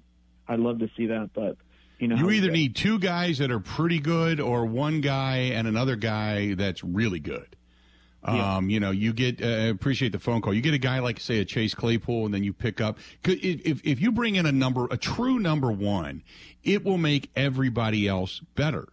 I'd 0.48 0.60
love 0.60 0.78
to 0.78 0.88
see 0.96 1.06
that, 1.06 1.30
but 1.34 1.56
you 1.98 2.08
know, 2.08 2.16
you 2.16 2.30
either 2.30 2.50
need 2.50 2.76
two 2.76 2.98
guys 2.98 3.38
that 3.38 3.50
are 3.50 3.60
pretty 3.60 3.98
good, 3.98 4.38
or 4.40 4.66
one 4.66 5.00
guy 5.00 5.36
and 5.54 5.66
another 5.66 5.96
guy 5.96 6.54
that's 6.54 6.84
really 6.84 7.20
good. 7.20 7.56
Um, 8.26 8.70
you 8.70 8.80
know, 8.80 8.90
you 8.90 9.12
get 9.12 9.42
uh, 9.42 9.70
appreciate 9.70 10.12
the 10.12 10.18
phone 10.18 10.40
call. 10.40 10.52
You 10.52 10.60
get 10.60 10.74
a 10.74 10.78
guy 10.78 10.98
like 10.98 11.20
say 11.20 11.38
a 11.38 11.44
Chase 11.44 11.74
Claypool, 11.74 12.26
and 12.26 12.34
then 12.34 12.44
you 12.44 12.52
pick 12.52 12.80
up. 12.80 12.98
If 13.24 13.84
if 13.84 14.00
you 14.00 14.12
bring 14.12 14.36
in 14.36 14.46
a 14.46 14.52
number, 14.52 14.86
a 14.90 14.96
true 14.96 15.38
number 15.38 15.70
one, 15.70 16.22
it 16.64 16.84
will 16.84 16.98
make 16.98 17.30
everybody 17.36 18.08
else 18.08 18.40
better. 18.54 18.88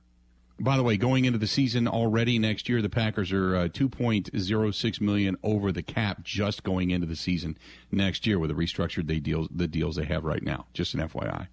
By 0.59 0.77
the 0.77 0.83
way, 0.83 0.97
going 0.97 1.25
into 1.25 1.39
the 1.39 1.47
season 1.47 1.87
already 1.87 2.37
next 2.37 2.69
year, 2.69 2.81
the 2.81 2.89
Packers 2.89 3.31
are 3.31 3.55
uh, 3.55 3.67
two 3.73 3.89
point 3.89 4.29
zero 4.37 4.71
six 4.71 5.01
million 5.01 5.35
over 5.43 5.71
the 5.71 5.81
cap 5.81 6.23
just 6.23 6.63
going 6.63 6.91
into 6.91 7.07
the 7.07 7.15
season 7.15 7.57
next 7.91 8.27
year 8.27 8.37
with 8.37 8.49
the 8.49 8.55
restructured 8.55 9.07
they 9.07 9.19
deals 9.19 9.47
the 9.49 9.67
deals 9.67 9.95
they 9.95 10.05
have 10.05 10.23
right 10.23 10.43
now. 10.43 10.67
Just 10.73 10.93
an 10.93 10.99
FYI. 11.01 11.47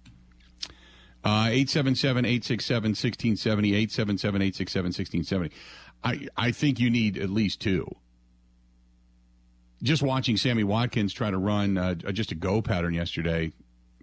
Uh, 1.23 1.45
877-867-1670, 1.45 3.87
877-867-1670. 3.87 5.51
I, 6.03 6.27
I 6.35 6.51
think 6.51 6.79
you 6.79 6.89
need 6.89 7.17
at 7.17 7.29
least 7.29 7.61
two. 7.61 7.87
Just 9.83 10.03
watching 10.03 10.37
Sammy 10.37 10.63
Watkins 10.63 11.13
try 11.13 11.31
to 11.31 11.37
run 11.37 11.77
uh, 11.77 11.95
just 11.95 12.31
a 12.31 12.35
go 12.35 12.61
pattern 12.61 12.93
yesterday, 12.93 13.51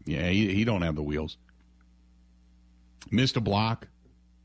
yeah, 0.04 0.28
he, 0.28 0.54
he 0.54 0.64
don't 0.64 0.82
have 0.82 0.96
the 0.96 1.02
wheels. 1.02 1.36
Missed 3.10 3.36
a 3.36 3.40
block, 3.40 3.88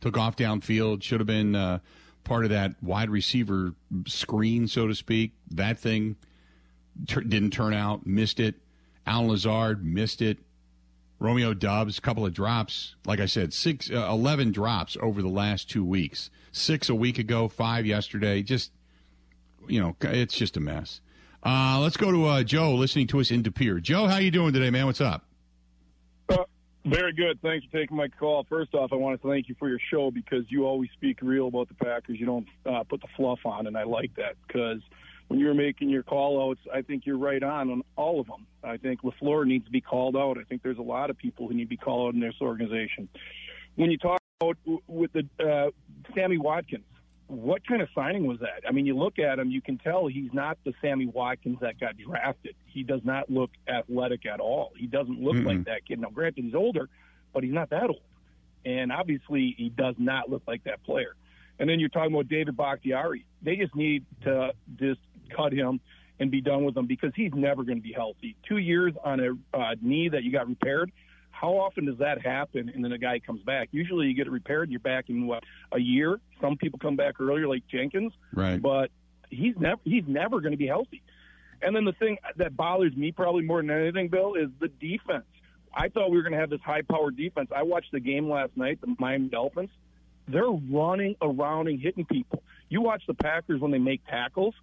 took 0.02 0.18
off 0.18 0.36
downfield, 0.36 1.02
should 1.02 1.20
have 1.20 1.28
been 1.28 1.56
uh, 1.56 1.80
part 2.24 2.44
of 2.44 2.52
that 2.52 2.76
wide 2.84 3.10
receiver 3.10 3.74
screen, 4.06 4.68
so 4.68 4.88
to 4.88 4.96
speak. 4.96 5.32
That 5.52 5.80
thing 5.80 6.18
tur 7.08 7.22
didn't 7.22 7.52
turn 7.52 7.74
out, 7.74 8.06
missed 8.06 8.40
it. 8.40 8.56
Allen 9.06 9.30
Lazard 9.30 9.86
missed 9.86 10.22
it. 10.22 10.40
Romeo 11.20 11.54
Doubs, 11.54 12.00
couple 12.00 12.26
of 12.26 12.34
drops. 12.34 12.96
Like 13.06 13.20
I 13.20 13.26
said, 13.26 13.54
six, 13.54 13.90
uh, 13.90 14.08
11 14.10 14.52
drops 14.52 14.98
over 15.02 15.22
the 15.22 15.30
last 15.30 15.70
two 15.70 15.86
weeks. 15.86 16.30
Six 16.52 16.90
a 16.90 16.96
week 16.96 17.18
ago, 17.18 17.48
five 17.48 17.86
yesterday. 17.86 18.42
Just, 18.42 18.72
you 19.68 19.82
know, 19.82 19.96
it's 20.02 20.36
just 20.36 20.58
a 20.58 20.60
mess. 20.60 21.02
Uh, 21.46 21.80
let's 21.82 21.98
go 21.98 22.12
to 22.12 22.26
uh, 22.26 22.44
Joe 22.44 22.74
listening 22.76 23.08
to 23.08 23.20
us 23.20 23.32
in 23.32 23.42
De 23.42 23.52
Pere. 23.52 23.80
Joe, 23.80 24.08
how 24.08 24.18
you 24.18 24.32
doing 24.32 24.54
today, 24.54 24.70
man? 24.70 24.86
What's 24.86 25.02
up? 25.02 25.26
Uh, 26.30 26.44
very 26.86 27.14
good. 27.14 27.42
Thanks 27.42 27.66
for 27.66 27.80
taking 27.80 27.98
my 27.98 28.08
call. 28.08 28.46
First 28.50 28.74
off, 28.74 28.92
I 28.94 28.96
want 28.96 29.22
to 29.22 29.28
thank 29.28 29.50
you 29.50 29.56
for 29.60 29.68
your 29.68 29.80
show 29.92 30.12
because 30.12 30.46
you 30.50 30.66
always 30.66 30.90
speak 30.92 31.20
real 31.22 31.48
about 31.48 31.68
the 31.68 31.76
Packers. 31.76 32.20
You 32.20 32.26
don't 32.26 32.48
uh, 32.66 32.84
put 32.84 33.02
the 33.02 33.08
fluff 33.16 33.40
on, 33.46 33.68
and 33.68 33.78
I 33.78 33.84
like 33.84 34.16
that 34.16 34.36
because 34.48 34.80
when 35.28 35.40
you 35.40 35.48
were 35.48 35.54
making 35.54 35.90
your 35.90 36.04
call 36.04 36.50
outs, 36.50 36.62
I 36.74 36.82
think 36.82 37.06
you're 37.06 37.18
right 37.18 37.42
on 37.42 37.72
on 37.72 37.82
all 37.96 38.20
of 38.20 38.28
them. 38.28 38.46
I 38.64 38.78
think 38.78 39.02
LaFleur 39.02 39.46
needs 39.46 39.66
to 39.66 39.72
be 39.72 39.82
called 39.82 40.16
out. 40.16 40.38
I 40.38 40.44
think 40.44 40.62
there's 40.64 40.78
a 40.78 40.84
lot 40.84 41.10
of 41.10 41.18
people 41.18 41.48
who 41.48 41.54
need 41.54 41.64
to 41.64 41.70
be 41.70 41.78
called 41.78 42.10
out 42.10 42.14
in 42.14 42.20
this 42.20 42.36
organization. 42.42 43.10
When 43.76 43.90
you 43.90 43.98
talk 43.98 44.22
about 44.42 44.58
with 44.88 45.12
the 45.14 45.28
uh, 45.44 45.72
Sammy 46.14 46.38
Watkins, 46.38 46.84
what 47.28 47.66
kind 47.66 47.82
of 47.82 47.90
signing 47.96 48.28
was 48.28 48.40
that? 48.40 48.64
I 48.68 48.72
mean, 48.72 48.86
you 48.86 48.96
look 48.96 49.18
at 49.18 49.40
him, 49.40 49.50
you 49.50 49.62
can 49.62 49.78
tell 49.78 50.08
he's 50.08 50.34
not 50.34 50.58
the 50.66 50.74
Sammy 50.82 51.08
Watkins 51.08 51.58
that 51.62 51.80
got 51.80 51.98
drafted. 51.98 52.56
He 52.66 52.84
does 52.84 53.02
not 53.04 53.30
look 53.30 53.52
athletic 53.68 54.26
at 54.26 54.40
all. 54.40 54.74
He 54.78 54.88
doesn't 54.88 55.20
look 55.20 55.38
like 55.44 55.66
that 55.66 55.86
kid. 55.88 56.00
Now, 56.00 56.10
granted, 56.10 56.46
he's 56.46 56.56
older, 56.56 56.90
but 57.34 57.44
he's 57.44 57.54
not 57.54 57.70
that 57.72 57.90
old. 57.90 58.02
And 58.66 58.92
obviously, 58.92 59.56
he 59.58 59.70
does 59.70 59.96
not 59.98 60.30
look 60.30 60.44
like 60.48 60.66
that 60.66 60.84
player. 60.84 61.16
And 61.60 61.70
then 61.70 61.80
you're 61.80 61.90
talking 61.90 62.14
about 62.14 62.28
David 62.28 62.58
Bakhtiari. 62.58 63.26
They 63.42 63.56
just 63.56 63.76
need 63.76 64.06
to 64.24 64.54
just 64.78 65.00
cut 65.36 65.54
him 65.54 65.80
and 66.20 66.30
be 66.30 66.42
done 66.42 66.64
with 66.64 66.78
him 66.78 66.86
because 66.86 67.12
he's 67.16 67.34
never 67.34 67.64
going 67.64 67.78
to 67.78 67.84
be 67.84 67.94
healthy. 67.94 68.36
Two 68.48 68.58
years 68.58 68.94
on 69.04 69.20
a 69.20 69.58
uh, 69.58 69.76
knee 69.82 70.10
that 70.10 70.24
you 70.24 70.32
got 70.32 70.48
repaired. 70.48 70.92
How 71.32 71.58
often 71.58 71.86
does 71.86 71.98
that 71.98 72.22
happen? 72.22 72.70
And 72.74 72.84
then 72.84 72.92
the 72.92 72.98
guy 72.98 73.20
comes 73.20 73.42
back. 73.42 73.70
Usually, 73.72 74.08
you 74.08 74.14
get 74.14 74.28
it 74.28 74.32
repaired, 74.32 74.64
and 74.64 74.72
you're 74.72 74.80
back 74.80 75.10
in 75.10 75.28
what 75.28 75.44
a 75.72 75.80
year. 75.80 76.20
Some 76.40 76.58
people 76.58 76.80
come 76.80 76.96
back 76.96 77.20
earlier, 77.20 77.48
like 77.48 77.68
Jenkins. 77.68 78.14
Right. 78.34 78.62
But 78.62 78.92
he's 79.30 79.56
never 79.58 79.82
he's 79.84 80.06
never 80.08 80.40
going 80.40 80.52
to 80.52 80.58
be 80.58 80.68
healthy. 80.68 81.02
And 81.62 81.76
then 81.76 81.86
the 81.86 81.94
thing 81.94 82.18
that 82.38 82.56
bothers 82.56 82.96
me 82.96 83.12
probably 83.12 83.44
more 83.44 83.62
than 83.62 83.72
anything, 83.72 84.10
Bill, 84.10 84.36
is 84.36 84.50
the 84.60 84.68
defense. 84.68 85.26
I 85.74 85.90
thought 85.90 86.12
we 86.12 86.18
were 86.18 86.24
going 86.24 86.34
to 86.34 86.40
have 86.40 86.50
this 86.50 86.62
high-powered 86.62 87.18
defense. 87.18 87.50
I 87.56 87.64
watched 87.64 87.92
the 87.92 88.00
game 88.00 88.30
last 88.30 88.56
night, 88.56 88.80
the 88.82 88.96
Miami 89.00 89.30
Dolphins. 89.30 89.72
They're 90.28 90.44
running 90.46 91.16
around 91.22 91.68
and 91.68 91.80
hitting 91.80 92.06
people. 92.06 92.44
You 92.70 92.82
watch 92.82 93.04
the 93.08 93.14
Packers 93.14 93.60
when 93.60 93.72
they 93.72 93.80
make 93.80 94.06
tackles, 94.06 94.54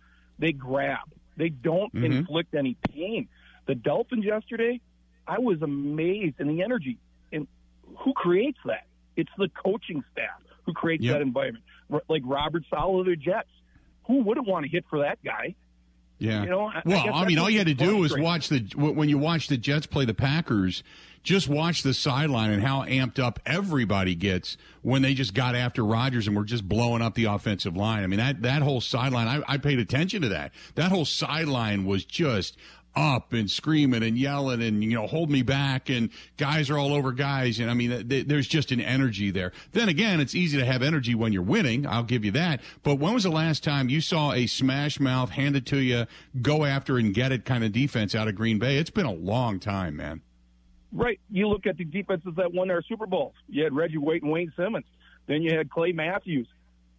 they 0.40 0.53
grab. 0.53 0.98
They 1.37 1.50
don't 1.50 1.94
mm-hmm. 1.94 2.05
inflict 2.05 2.55
any 2.55 2.76
pain. 2.90 3.29
The 3.66 3.74
Dolphins 3.74 4.24
yesterday, 4.24 4.81
I 5.26 5.38
was 5.38 5.62
amazed 5.62 6.40
in 6.40 6.48
the 6.48 6.62
energy. 6.62 6.98
And 7.33 7.46
who 7.98 8.12
creates 8.14 8.59
that? 8.64 8.87
It's 9.16 9.31
the 9.38 9.48
coaching 9.48 10.03
staff 10.12 10.40
who 10.64 10.72
creates 10.72 11.05
Yep. 11.05 11.14
that 11.14 11.22
environment. 11.22 11.64
Like 12.09 12.22
Robert 12.24 12.64
Saleh 12.68 13.00
of 13.00 13.07
the 13.07 13.16
Jets. 13.16 13.48
Who 14.07 14.22
wouldn't 14.22 14.48
want 14.48 14.64
to 14.64 14.70
hit 14.70 14.85
for 14.90 15.00
that 15.00 15.18
guy? 15.25 15.54
Yeah. 16.21 16.44
You 16.44 16.50
know, 16.50 16.66
I- 16.66 16.77
I 16.77 16.83
well, 16.85 17.04
guess 17.04 17.14
I, 17.14 17.25
mean, 17.25 17.38
all 17.38 17.50
you 17.50 17.58
had 17.58 17.66
to 17.66 17.75
do 17.75 17.96
was 17.96 18.16
watch 18.16 18.48
the 18.48 18.60
when 18.77 19.08
you 19.08 19.18
watch 19.18 19.48
the 19.48 19.56
Jets 19.56 19.87
play 19.87 20.04
the 20.04 20.14
Packers. 20.14 20.85
Just 21.23 21.48
watch 21.48 21.83
the 21.83 21.92
sideline 21.92 22.50
and 22.50 22.62
how 22.62 22.83
amped 22.85 23.18
up 23.18 23.40
everybody 23.44 24.14
gets 24.14 24.56
when 24.81 25.02
they 25.02 25.12
just 25.12 25.35
got 25.35 25.54
after 25.54 25.85
Rodgers 25.85 26.27
and 26.27 26.35
were 26.35 26.44
just 26.44 26.66
blowing 26.66 27.02
up 27.02 27.14
the 27.14 27.25
offensive 27.27 27.77
line. 27.77 28.04
I 28.04 28.06
mean, 28.06 28.18
that 28.18 28.40
that 28.42 28.62
whole 28.62 28.81
sideline. 28.81 29.29
I, 29.29 29.42
I 29.46 29.58
paid 29.58 29.79
attention 29.79 30.23
to 30.23 30.29
that. 30.31 30.52
That 30.77 30.90
whole 30.90 31.04
sideline 31.04 31.85
was 31.85 32.04
just 32.06 32.56
up 32.96 33.32
and 33.32 33.50
screaming 33.50 34.02
and 34.02 34.18
yelling 34.18 34.62
and 34.62 34.82
you 34.82 34.90
know 34.90 35.06
hold 35.06 35.30
me 35.30 35.42
back 35.42 35.88
and 35.88 36.10
guys 36.36 36.70
are 36.70 36.78
all 36.78 36.92
over 36.92 37.12
guys 37.12 37.60
and 37.60 37.70
I 37.70 37.74
mean 37.74 38.08
th- 38.08 38.26
there's 38.26 38.48
just 38.48 38.72
an 38.72 38.80
energy 38.80 39.30
there. 39.30 39.52
Then 39.72 39.88
again, 39.88 40.20
it's 40.20 40.34
easy 40.34 40.58
to 40.58 40.64
have 40.64 40.82
energy 40.82 41.14
when 41.14 41.32
you're 41.32 41.42
winning. 41.42 41.86
I'll 41.86 42.02
give 42.02 42.24
you 42.24 42.32
that. 42.32 42.60
But 42.82 42.96
when 42.96 43.14
was 43.14 43.22
the 43.22 43.30
last 43.30 43.62
time 43.62 43.88
you 43.88 44.00
saw 44.00 44.32
a 44.32 44.46
smash 44.46 44.98
mouth 44.98 45.30
hand 45.30 45.56
it 45.56 45.66
to 45.66 45.78
you, 45.78 46.06
go 46.42 46.64
after 46.64 46.98
and 46.98 47.14
get 47.14 47.32
it 47.32 47.44
kind 47.44 47.64
of 47.64 47.72
defense 47.72 48.14
out 48.14 48.28
of 48.28 48.34
Green 48.34 48.58
Bay? 48.58 48.76
It's 48.78 48.90
been 48.90 49.06
a 49.06 49.12
long 49.12 49.60
time, 49.60 49.96
man. 49.96 50.22
Right. 50.92 51.20
You 51.30 51.48
look 51.48 51.66
at 51.66 51.76
the 51.76 51.84
defenses 51.84 52.32
that 52.36 52.52
won 52.52 52.68
their 52.68 52.82
Super 52.82 53.06
Bowls. 53.06 53.34
You 53.48 53.62
had 53.64 53.74
Reggie 53.74 53.98
White 53.98 54.22
and 54.22 54.32
Wayne 54.32 54.52
Simmons. 54.56 54.86
Then 55.26 55.42
you 55.42 55.56
had 55.56 55.70
Clay 55.70 55.92
Matthews. 55.92 56.48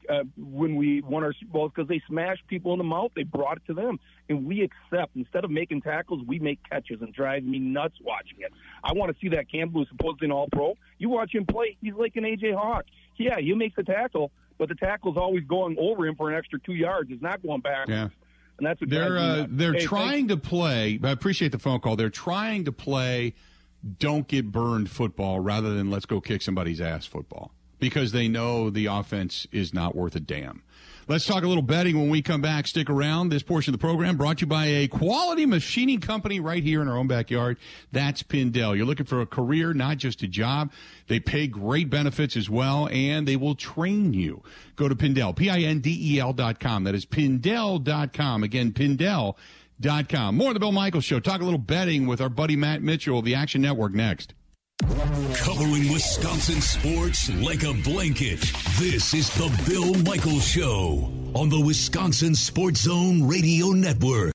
Uh, 0.09 0.23
when 0.37 0.75
we 0.75 1.01
won 1.01 1.23
our 1.23 1.33
Super 1.33 1.51
Bowls 1.51 1.71
because 1.75 1.87
they 1.87 2.01
smashed 2.07 2.45
people 2.47 2.73
in 2.73 2.77
the 2.77 2.83
mouth. 2.83 3.11
They 3.15 3.23
brought 3.23 3.57
it 3.57 3.63
to 3.67 3.73
them, 3.73 3.99
and 4.29 4.45
we 4.45 4.61
accept. 4.61 5.15
Instead 5.15 5.43
of 5.43 5.51
making 5.51 5.81
tackles, 5.81 6.21
we 6.25 6.39
make 6.39 6.59
catches, 6.69 7.01
and 7.01 7.13
drives 7.13 7.45
me 7.45 7.59
nuts 7.59 7.95
watching 8.01 8.39
it. 8.39 8.51
I 8.83 8.93
want 8.93 9.11
to 9.11 9.17
see 9.21 9.29
that 9.35 9.51
Campbell, 9.51 9.81
who's 9.81 9.89
supposedly 9.89 10.25
an 10.25 10.31
All-Pro. 10.31 10.75
You 10.97 11.09
watch 11.09 11.33
him 11.33 11.45
play; 11.45 11.77
he's 11.81 11.93
like 11.93 12.15
an 12.15 12.23
AJ 12.23 12.55
Hawk. 12.55 12.85
Yeah, 13.17 13.39
he 13.39 13.53
makes 13.53 13.75
the 13.75 13.83
tackle, 13.83 14.31
but 14.57 14.69
the 14.69 14.75
tackle's 14.75 15.17
always 15.17 15.43
going 15.45 15.77
over 15.79 16.05
him 16.07 16.15
for 16.15 16.29
an 16.31 16.37
extra 16.37 16.59
two 16.59 16.73
yards. 16.73 17.11
It's 17.11 17.21
not 17.21 17.41
going 17.43 17.61
back. 17.61 17.87
Yeah. 17.87 18.09
And 18.57 18.67
that's 18.67 18.79
what 18.79 18.89
they're 18.89 19.17
uh, 19.17 19.47
they're 19.49 19.73
hey, 19.73 19.79
trying 19.79 20.27
to 20.27 20.37
play. 20.37 20.99
I 21.03 21.09
appreciate 21.09 21.51
the 21.51 21.59
phone 21.59 21.79
call. 21.79 21.95
They're 21.95 22.09
trying 22.09 22.65
to 22.65 22.71
play. 22.71 23.33
Don't 23.97 24.27
get 24.27 24.51
burned 24.51 24.91
football 24.91 25.39
rather 25.39 25.73
than 25.73 25.89
let's 25.89 26.05
go 26.05 26.21
kick 26.21 26.43
somebody's 26.43 26.79
ass 26.79 27.07
football 27.07 27.51
because 27.81 28.13
they 28.13 28.29
know 28.29 28.69
the 28.69 28.85
offense 28.85 29.45
is 29.51 29.73
not 29.73 29.93
worth 29.93 30.15
a 30.15 30.21
damn. 30.21 30.63
Let's 31.07 31.25
talk 31.25 31.43
a 31.43 31.47
little 31.47 31.63
betting 31.63 31.99
when 31.99 32.09
we 32.09 32.21
come 32.21 32.41
back. 32.41 32.67
Stick 32.67 32.89
around. 32.89 33.29
This 33.29 33.43
portion 33.43 33.73
of 33.73 33.79
the 33.79 33.83
program 33.83 34.15
brought 34.15 34.37
to 34.37 34.41
you 34.41 34.47
by 34.47 34.67
a 34.67 34.87
quality 34.87 35.45
machining 35.45 35.99
company 35.99 36.39
right 36.39 36.63
here 36.63 36.81
in 36.81 36.87
our 36.87 36.95
own 36.95 37.07
backyard. 37.07 37.57
That's 37.91 38.23
Pindell. 38.23 38.77
You're 38.77 38.85
looking 38.85 39.07
for 39.07 39.19
a 39.19 39.25
career, 39.25 39.73
not 39.73 39.97
just 39.97 40.21
a 40.21 40.27
job. 40.27 40.71
They 41.07 41.19
pay 41.19 41.47
great 41.47 41.89
benefits 41.89 42.37
as 42.37 42.49
well, 42.49 42.87
and 42.89 43.27
they 43.27 43.35
will 43.35 43.55
train 43.55 44.13
you. 44.13 44.43
Go 44.77 44.87
to 44.87 44.95
Pindell, 44.95 45.35
P-I-N-D-E-L 45.35 46.33
dot 46.33 46.59
com. 46.61 46.85
That 46.85 46.95
is 46.95 47.05
Pindell 47.05 47.83
dot 47.83 48.13
com. 48.13 48.43
Again, 48.43 48.71
Pindell 48.71 49.35
dot 49.81 50.07
com. 50.07 50.37
More 50.37 50.49
of 50.49 50.53
the 50.53 50.59
Bill 50.61 50.71
Michaels 50.71 51.03
Show. 51.03 51.19
Talk 51.19 51.41
a 51.41 51.43
little 51.43 51.59
betting 51.59 52.05
with 52.05 52.21
our 52.21 52.29
buddy 52.29 52.55
Matt 52.55 52.83
Mitchell 52.83 53.19
of 53.19 53.25
the 53.25 53.35
Action 53.35 53.61
Network 53.61 53.93
next. 53.93 54.33
Covering 54.81 55.91
Wisconsin 55.91 56.59
sports 56.59 57.29
like 57.35 57.63
a 57.63 57.73
blanket. 57.83 58.39
This 58.79 59.13
is 59.13 59.29
the 59.35 59.49
Bill 59.67 59.93
Michaels 60.03 60.47
Show 60.47 61.11
on 61.35 61.49
the 61.49 61.59
Wisconsin 61.59 62.33
Sports 62.33 62.81
Zone 62.81 63.27
Radio 63.27 63.67
Network. 63.67 64.33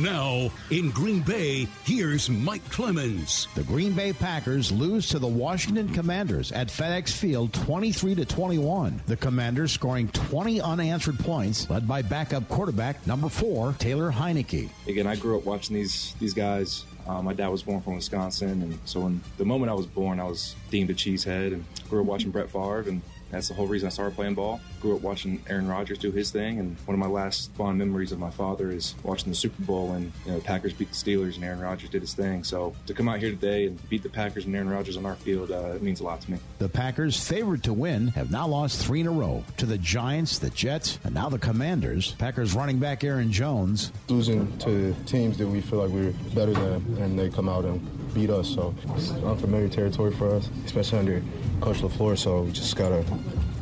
Now, 0.00 0.50
in 0.70 0.90
Green 0.90 1.20
Bay, 1.20 1.66
here's 1.84 2.28
Mike 2.28 2.68
Clemens. 2.70 3.48
The 3.54 3.62
Green 3.62 3.92
Bay 3.92 4.12
Packers 4.12 4.70
lose 4.70 5.08
to 5.08 5.18
the 5.18 5.26
Washington 5.26 5.88
Commanders 5.88 6.52
at 6.52 6.68
FedEx 6.68 7.12
Field 7.12 7.54
23 7.54 8.16
to 8.16 8.24
21. 8.26 9.00
The 9.06 9.16
Commanders 9.16 9.72
scoring 9.72 10.08
20 10.08 10.60
unanswered 10.60 11.18
points, 11.20 11.70
led 11.70 11.88
by 11.88 12.02
backup 12.02 12.46
quarterback 12.48 13.06
number 13.06 13.28
4, 13.30 13.74
Taylor 13.78 14.12
Heinicke. 14.12 14.68
Again, 14.86 15.06
I 15.06 15.16
grew 15.16 15.38
up 15.38 15.46
watching 15.46 15.76
these 15.76 16.14
these 16.20 16.34
guys. 16.34 16.84
Uh, 17.08 17.22
my 17.22 17.32
dad 17.32 17.48
was 17.48 17.62
born 17.62 17.80
from 17.80 17.94
Wisconsin, 17.94 18.62
and 18.62 18.78
so 18.84 19.00
when 19.00 19.20
the 19.38 19.44
moment 19.44 19.70
I 19.70 19.74
was 19.74 19.86
born, 19.86 20.18
I 20.18 20.24
was 20.24 20.56
deemed 20.70 20.90
a 20.90 20.94
cheesehead, 20.94 21.52
and 21.52 21.64
grew 21.88 22.00
up 22.00 22.06
watching 22.06 22.30
Brett 22.30 22.50
Favre, 22.50 22.84
and 22.88 23.00
that's 23.30 23.48
the 23.48 23.54
whole 23.54 23.66
reason 23.66 23.86
I 23.86 23.90
started 23.90 24.14
playing 24.14 24.34
ball. 24.34 24.60
Grew 24.80 24.96
up 24.96 25.02
watching 25.02 25.42
Aaron 25.48 25.66
Rodgers 25.66 25.98
do 25.98 26.10
his 26.10 26.30
thing, 26.30 26.58
and 26.58 26.76
one 26.86 26.94
of 26.94 26.98
my 26.98 27.06
last 27.06 27.52
fond 27.54 27.78
memories 27.78 28.12
of 28.12 28.18
my 28.18 28.30
father 28.30 28.70
is 28.70 28.94
watching 29.02 29.30
the 29.30 29.36
Super 29.36 29.62
Bowl 29.62 29.92
and 29.92 30.12
you 30.24 30.32
know 30.32 30.40
Packers 30.40 30.72
beat 30.72 30.90
the 30.90 30.94
Steelers 30.94 31.36
and 31.36 31.44
Aaron 31.44 31.60
Rodgers 31.60 31.90
did 31.90 32.02
his 32.02 32.14
thing. 32.14 32.44
So 32.44 32.74
to 32.86 32.94
come 32.94 33.08
out 33.08 33.18
here 33.18 33.30
today 33.30 33.66
and 33.66 33.88
beat 33.88 34.02
the 34.02 34.08
Packers 34.08 34.46
and 34.46 34.54
Aaron 34.54 34.68
Rodgers 34.68 34.96
on 34.96 35.06
our 35.06 35.16
field, 35.16 35.50
uh, 35.50 35.72
it 35.74 35.82
means 35.82 36.00
a 36.00 36.04
lot 36.04 36.20
to 36.22 36.30
me. 36.30 36.38
The 36.58 36.68
Packers, 36.68 37.22
favored 37.22 37.64
to 37.64 37.72
win, 37.72 38.08
have 38.08 38.30
now 38.30 38.46
lost 38.46 38.84
three 38.84 39.00
in 39.00 39.06
a 39.06 39.10
row 39.12 39.44
to 39.56 39.66
the 39.66 39.78
Giants, 39.78 40.38
the 40.38 40.50
Jets, 40.50 40.98
and 41.04 41.14
now 41.14 41.28
the 41.28 41.38
Commanders. 41.38 42.12
Packers 42.12 42.54
running 42.54 42.78
back 42.78 43.04
Aaron 43.04 43.32
Jones. 43.32 43.92
Losing 44.08 44.56
to 44.58 44.94
teams 45.06 45.38
that 45.38 45.46
we 45.46 45.60
feel 45.60 45.80
like 45.80 45.90
we're 45.90 46.12
better 46.34 46.52
than, 46.52 46.96
and 46.98 47.18
they 47.18 47.28
come 47.28 47.48
out 47.48 47.64
and 47.64 47.80
beat 48.14 48.30
us. 48.30 48.48
So 48.48 48.74
it's 48.94 49.10
unfamiliar 49.10 49.68
territory 49.68 50.12
for 50.12 50.34
us, 50.34 50.48
especially 50.64 50.98
under 50.98 51.22
Coach 51.60 51.78
LaFleur. 51.78 52.16
So 52.16 52.42
we 52.42 52.52
just 52.52 52.76
got 52.76 52.88
to 52.88 53.04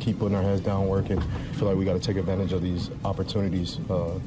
keep 0.05 0.19
putting 0.19 0.35
our 0.35 0.43
heads 0.43 0.61
down, 0.61 0.87
working. 0.87 1.17
I 1.19 1.53
feel 1.55 1.67
like 1.67 1.77
we 1.77 1.83
got 1.83 1.93
to 1.93 1.99
take 1.99 2.17
advantage 2.17 2.53
of 2.53 2.61
these 2.61 2.91
opportunities, 3.03 3.79
uh, 3.89 4.19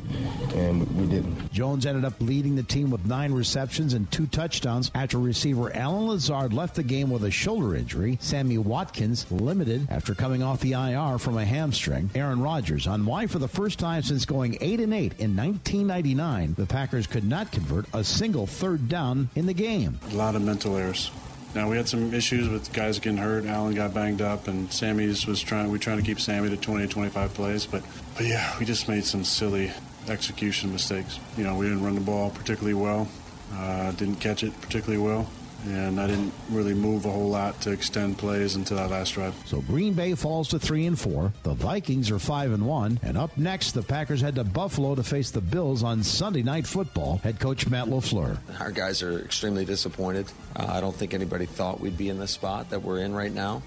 and 0.55 0.91
we 0.97 1.07
didn't. 1.07 1.53
Jones 1.53 1.87
ended 1.87 2.05
up 2.05 2.15
leading 2.21 2.57
the 2.57 2.65
team 2.65 2.91
with 2.91 3.07
nine 3.07 3.33
receptions 3.33 3.95
and 3.95 4.11
two 4.11 4.27
touchdowns 4.27 4.91
after 4.95 5.19
receiver 5.19 5.75
Allen 5.75 6.09
Lazard 6.09 6.53
left 6.53 6.75
the 6.75 6.83
game 6.83 7.11
with 7.11 7.25
a 7.25 7.31
shoulder 7.31 7.77
injury. 7.77 8.19
Sammy 8.21 8.59
Watkins 8.59 9.31
limited 9.31 9.87
after 9.91 10.15
coming 10.15 10.43
off 10.43 10.61
the 10.61 10.73
IR 10.73 11.19
from 11.19 11.39
a 11.39 11.45
hamstring. 11.45 12.11
Aaron 12.15 12.41
Rodgers 12.41 12.87
on 12.87 13.07
why 13.07 13.27
for 13.27 13.39
the 13.39 13.49
first 13.49 13.79
time 13.79 14.03
since 14.03 14.25
going 14.25 14.59
8 14.61 14.81
and 14.81 14.93
8 14.93 15.21
in 15.21 15.37
1999, 15.37 16.55
the 16.59 16.67
Packers 16.67 17.07
could 17.07 17.25
not 17.25 17.53
convert 17.53 17.87
a 17.93 18.03
single 18.03 18.47
third 18.47 18.89
down 18.89 19.29
in 19.37 19.47
the 19.47 19.55
game. 19.55 19.99
A 20.11 20.15
lot 20.15 20.35
of 20.35 20.43
mental 20.43 20.77
errors. 20.77 21.11
Now 21.55 21.71
we 21.71 21.77
had 21.77 21.89
some 21.89 22.13
issues 22.13 22.49
with 22.49 22.73
guys 22.73 22.99
getting 22.99 23.19
hurt. 23.19 23.47
Allen 23.47 23.75
got 23.75 23.95
banged 23.95 24.21
up, 24.21 24.49
and 24.49 24.71
Sammy's 24.73 25.27
was 25.27 25.41
trying. 25.41 25.71
We 25.71 25.79
trying 25.79 25.99
to 25.99 26.05
keep 26.05 26.21
Sammy 26.21 26.51
to 26.51 26.57
20 26.57 26.87
to 26.87 26.93
25 26.93 27.35
plays, 27.35 27.67
but 27.67 27.83
but 28.15 28.27
yeah, 28.27 28.55
we 28.59 28.67
just 28.67 28.89
made 28.89 29.05
some 29.05 29.25
silly 29.25 29.73
execution 30.09 30.73
mistakes. 30.73 31.19
You 31.37 31.45
know, 31.45 31.57
we 31.57 31.67
didn't 31.67 31.83
run 31.83 31.95
the 31.95 32.01
ball 32.01 32.31
particularly 32.31 32.75
well, 32.75 33.09
uh, 33.55 33.93
didn't 33.93 34.17
catch 34.17 34.43
it 34.43 34.59
particularly 34.61 35.03
well, 35.03 35.29
and 35.67 36.01
I 36.01 36.07
didn't 36.07 36.33
really 36.51 36.75
move 36.75 37.05
a 37.05 37.11
whole 37.11 37.29
lot 37.29 37.61
to 37.63 37.73
extend 37.73 38.19
plays 38.19 38.57
until 38.57 38.77
that 38.77 38.91
last 38.91 39.15
drive. 39.15 39.35
So 39.47 39.61
Green 39.63 39.95
Bay 39.95 40.15
falls 40.15 40.49
to 40.49 40.59
three 40.59 40.87
and 40.87 40.99
four. 40.99 41.33
The 41.43 41.55
Vikings 41.55 42.11
are 42.11 42.19
five 42.19 42.53
and 42.53 42.67
one, 42.67 42.99
and 43.03 43.17
up 43.17 43.37
next, 43.37 43.73
the 43.73 43.83
Packers 43.83 44.21
head 44.21 44.35
to 44.37 44.45
Buffalo 44.45 44.95
to 44.95 45.03
face 45.03 45.31
the 45.31 45.41
Bills 45.41 45.83
on 45.83 46.03
Sunday 46.03 46.43
Night 46.43 46.67
Football. 46.67 47.19
Head 47.19 47.41
coach 47.41 47.69
Matt 47.69 47.87
LaFleur. 47.87 48.39
Our 48.61 48.71
guys 48.71 49.03
are 49.03 49.19
extremely 49.21 49.65
disappointed. 49.65 50.31
Uh, 50.57 50.67
I 50.69 50.81
don't 50.81 50.95
think 50.95 51.15
anybody 51.15 51.47
thought 51.47 51.81
we'd 51.81 51.99
be 51.99 52.09
in 52.09 52.19
the 52.19 52.29
spot 52.29 52.71
that 52.71 52.83
we're 52.83 53.01
in 53.01 53.13
right 53.15 53.33
now. 53.33 53.63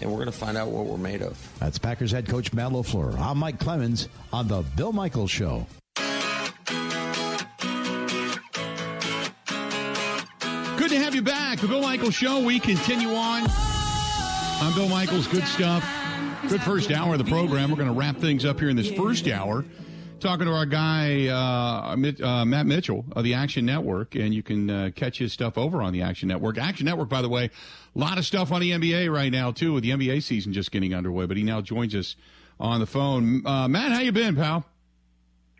And 0.00 0.10
we're 0.10 0.16
going 0.16 0.26
to 0.26 0.32
find 0.32 0.56
out 0.56 0.68
what 0.68 0.86
we're 0.86 0.96
made 0.96 1.22
of. 1.22 1.38
That's 1.60 1.78
Packers 1.78 2.10
head 2.10 2.26
coach 2.28 2.52
Matt 2.52 2.72
LaFleur. 2.72 3.18
I'm 3.18 3.38
Mike 3.38 3.60
Clemens 3.60 4.08
on 4.32 4.48
The 4.48 4.62
Bill 4.74 4.92
Michaels 4.92 5.30
Show. 5.30 5.66
Michaels 11.92 12.14
Show. 12.14 12.40
We 12.42 12.58
continue 12.58 13.10
on. 13.10 13.42
I'm 13.50 14.74
Bill 14.74 14.88
Michaels. 14.88 15.26
Good 15.26 15.44
stuff. 15.44 15.86
Good 16.48 16.62
first 16.62 16.90
hour 16.90 17.12
of 17.12 17.18
the 17.18 17.30
program. 17.30 17.68
We're 17.68 17.76
going 17.76 17.90
to 17.90 17.94
wrap 17.94 18.16
things 18.16 18.46
up 18.46 18.58
here 18.58 18.70
in 18.70 18.76
this 18.76 18.90
first 18.90 19.28
hour. 19.28 19.62
Talking 20.18 20.46
to 20.46 20.54
our 20.54 20.64
guy, 20.64 21.26
uh, 21.26 21.94
uh, 21.94 22.44
Matt 22.46 22.64
Mitchell 22.64 23.04
of 23.12 23.24
the 23.24 23.34
Action 23.34 23.66
Network, 23.66 24.14
and 24.14 24.32
you 24.32 24.42
can 24.42 24.70
uh, 24.70 24.90
catch 24.96 25.18
his 25.18 25.34
stuff 25.34 25.58
over 25.58 25.82
on 25.82 25.92
the 25.92 26.00
Action 26.00 26.28
Network. 26.28 26.56
Action 26.56 26.86
Network, 26.86 27.10
by 27.10 27.20
the 27.20 27.28
way, 27.28 27.50
a 27.94 27.98
lot 27.98 28.16
of 28.16 28.24
stuff 28.24 28.52
on 28.52 28.62
the 28.62 28.70
NBA 28.70 29.12
right 29.12 29.30
now, 29.30 29.52
too, 29.52 29.74
with 29.74 29.82
the 29.82 29.90
NBA 29.90 30.22
season 30.22 30.54
just 30.54 30.72
getting 30.72 30.94
underway, 30.94 31.26
but 31.26 31.36
he 31.36 31.42
now 31.42 31.60
joins 31.60 31.94
us 31.94 32.16
on 32.58 32.80
the 32.80 32.86
phone. 32.86 33.46
Uh, 33.46 33.68
Matt, 33.68 33.92
how 33.92 34.00
you 34.00 34.12
been, 34.12 34.34
pal? 34.34 34.64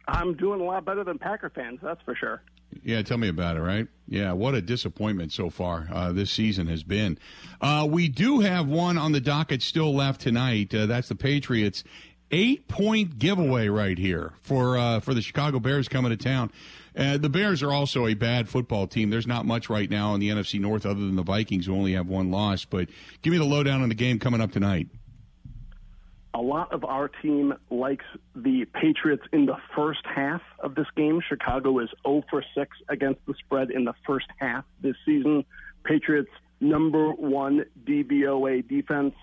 I'm 0.08 0.32
doing 0.34 0.62
a 0.62 0.64
lot 0.64 0.86
better 0.86 1.04
than 1.04 1.18
Packer 1.18 1.50
fans, 1.50 1.80
that's 1.82 2.00
for 2.06 2.14
sure. 2.14 2.40
Yeah, 2.82 3.02
tell 3.02 3.18
me 3.18 3.28
about 3.28 3.56
it, 3.56 3.60
right? 3.60 3.86
Yeah, 4.08 4.32
what 4.32 4.54
a 4.54 4.60
disappointment 4.60 5.32
so 5.32 5.50
far 5.50 5.88
uh, 5.92 6.12
this 6.12 6.30
season 6.30 6.66
has 6.66 6.82
been. 6.82 7.18
Uh, 7.60 7.86
we 7.88 8.08
do 8.08 8.40
have 8.40 8.68
one 8.68 8.98
on 8.98 9.12
the 9.12 9.20
docket 9.20 9.62
still 9.62 9.94
left 9.94 10.20
tonight. 10.20 10.74
Uh, 10.74 10.86
that's 10.86 11.08
the 11.08 11.14
Patriots 11.14 11.84
eight 12.32 12.66
point 12.66 13.18
giveaway 13.18 13.68
right 13.68 13.98
here 13.98 14.32
for 14.40 14.76
uh, 14.76 15.00
for 15.00 15.14
the 15.14 15.22
Chicago 15.22 15.60
Bears 15.60 15.88
coming 15.88 16.10
to 16.10 16.16
town. 16.16 16.50
Uh, 16.96 17.16
the 17.16 17.28
Bears 17.28 17.62
are 17.62 17.72
also 17.72 18.06
a 18.06 18.14
bad 18.14 18.48
football 18.48 18.86
team. 18.86 19.10
There's 19.10 19.26
not 19.26 19.46
much 19.46 19.70
right 19.70 19.88
now 19.88 20.14
in 20.14 20.20
the 20.20 20.28
NFC 20.28 20.60
North 20.60 20.84
other 20.84 21.00
than 21.00 21.16
the 21.16 21.22
Vikings, 21.22 21.66
who 21.66 21.74
only 21.74 21.92
have 21.92 22.06
one 22.06 22.30
loss. 22.30 22.64
But 22.64 22.88
give 23.22 23.32
me 23.32 23.38
the 23.38 23.44
lowdown 23.44 23.82
on 23.82 23.88
the 23.88 23.94
game 23.94 24.18
coming 24.18 24.40
up 24.40 24.52
tonight. 24.52 24.88
A 26.34 26.40
lot 26.40 26.72
of 26.72 26.84
our 26.84 27.08
team 27.08 27.54
likes 27.70 28.04
the 28.34 28.64
Patriots 28.72 29.24
in 29.32 29.44
the 29.44 29.56
first 29.76 30.00
half 30.04 30.40
of 30.60 30.74
this 30.74 30.86
game. 30.96 31.20
Chicago 31.28 31.78
is 31.80 31.90
0 32.06 32.24
for 32.30 32.42
6 32.54 32.70
against 32.88 33.20
the 33.26 33.34
spread 33.34 33.70
in 33.70 33.84
the 33.84 33.92
first 34.06 34.26
half 34.38 34.64
this 34.80 34.96
season. 35.04 35.44
Patriots 35.84 36.30
number 36.60 37.10
one 37.10 37.64
DVOA 37.84 38.66
defense. 38.66 39.14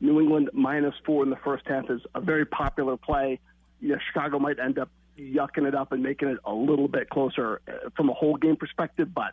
New 0.00 0.20
England 0.20 0.50
minus 0.52 0.94
four 1.04 1.24
in 1.24 1.30
the 1.30 1.38
first 1.44 1.64
half 1.66 1.90
is 1.90 2.00
a 2.14 2.20
very 2.20 2.44
popular 2.44 2.96
play. 2.96 3.40
Yeah, 3.80 3.96
Chicago 4.06 4.38
might 4.38 4.58
end 4.60 4.78
up 4.78 4.90
yucking 5.18 5.66
it 5.66 5.74
up 5.74 5.92
and 5.92 6.02
making 6.02 6.28
it 6.28 6.38
a 6.44 6.52
little 6.52 6.88
bit 6.88 7.08
closer 7.10 7.60
uh, 7.66 7.90
from 7.96 8.10
a 8.10 8.12
whole 8.12 8.36
game 8.36 8.56
perspective, 8.56 9.08
but 9.14 9.32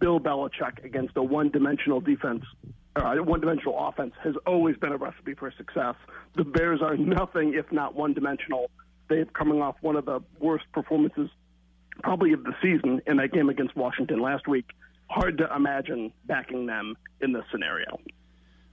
Bill 0.00 0.20
Belichick 0.20 0.84
against 0.84 1.16
a 1.16 1.22
one-dimensional 1.22 2.00
defense, 2.00 2.44
uh, 2.96 3.14
one-dimensional 3.16 3.88
offense 3.88 4.14
has 4.22 4.34
always 4.46 4.76
been 4.76 4.92
a 4.92 4.96
recipe 4.96 5.34
for 5.34 5.52
success. 5.56 5.94
The 6.34 6.44
Bears 6.44 6.80
are 6.82 6.96
nothing 6.96 7.54
if 7.54 7.70
not 7.70 7.94
one-dimensional. 7.94 8.70
They've 9.08 9.30
coming 9.32 9.60
off 9.60 9.76
one 9.82 9.96
of 9.96 10.06
the 10.06 10.20
worst 10.40 10.64
performances 10.72 11.30
probably 12.02 12.32
of 12.32 12.44
the 12.44 12.54
season 12.62 13.00
in 13.06 13.18
that 13.18 13.32
game 13.32 13.48
against 13.48 13.76
Washington 13.76 14.20
last 14.20 14.48
week. 14.48 14.66
Hard 15.08 15.38
to 15.38 15.54
imagine 15.54 16.12
backing 16.24 16.66
them 16.66 16.96
in 17.20 17.32
this 17.32 17.44
scenario. 17.50 17.98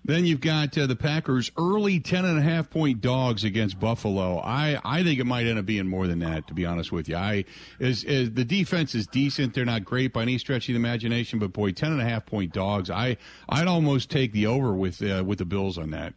Then 0.05 0.25
you've 0.25 0.41
got 0.41 0.77
uh, 0.77 0.85
the 0.85 0.97
Packers 0.97 1.49
early 1.57 1.99
10 1.99 2.25
and 2.25 2.37
a 2.37 2.41
half 2.41 2.69
point 2.69 2.99
dogs 2.99 3.45
against 3.45 3.79
Buffalo. 3.79 4.37
I, 4.39 4.79
I 4.83 5.01
think 5.01 5.19
it 5.19 5.25
might 5.25 5.45
end 5.45 5.57
up 5.57 5.65
being 5.65 5.87
more 5.87 6.07
than 6.07 6.19
that, 6.19 6.47
to 6.47 6.53
be 6.53 6.65
honest 6.65 6.91
with 6.91 7.07
you. 7.07 7.15
I 7.15 7.45
is, 7.79 8.03
is 8.03 8.33
the 8.33 8.43
defense 8.43 8.95
is 8.95 9.07
decent. 9.07 9.53
They're 9.53 9.63
not 9.63 9.85
great 9.85 10.11
by 10.11 10.23
any 10.23 10.37
stretch 10.37 10.67
of 10.67 10.73
the 10.73 10.79
imagination, 10.79 11.39
but 11.39 11.53
boy, 11.53 11.71
10 11.71 11.93
and 11.93 12.01
a 12.01 12.05
half 12.05 12.25
point 12.25 12.51
dogs. 12.51 12.89
I, 12.89 13.15
I'd 13.47 13.67
almost 13.67 14.09
take 14.09 14.33
the 14.33 14.47
over 14.47 14.73
with, 14.73 15.01
uh, 15.01 15.23
with 15.25 15.39
the 15.39 15.45
Bills 15.45 15.77
on 15.77 15.91
that. 15.91 16.13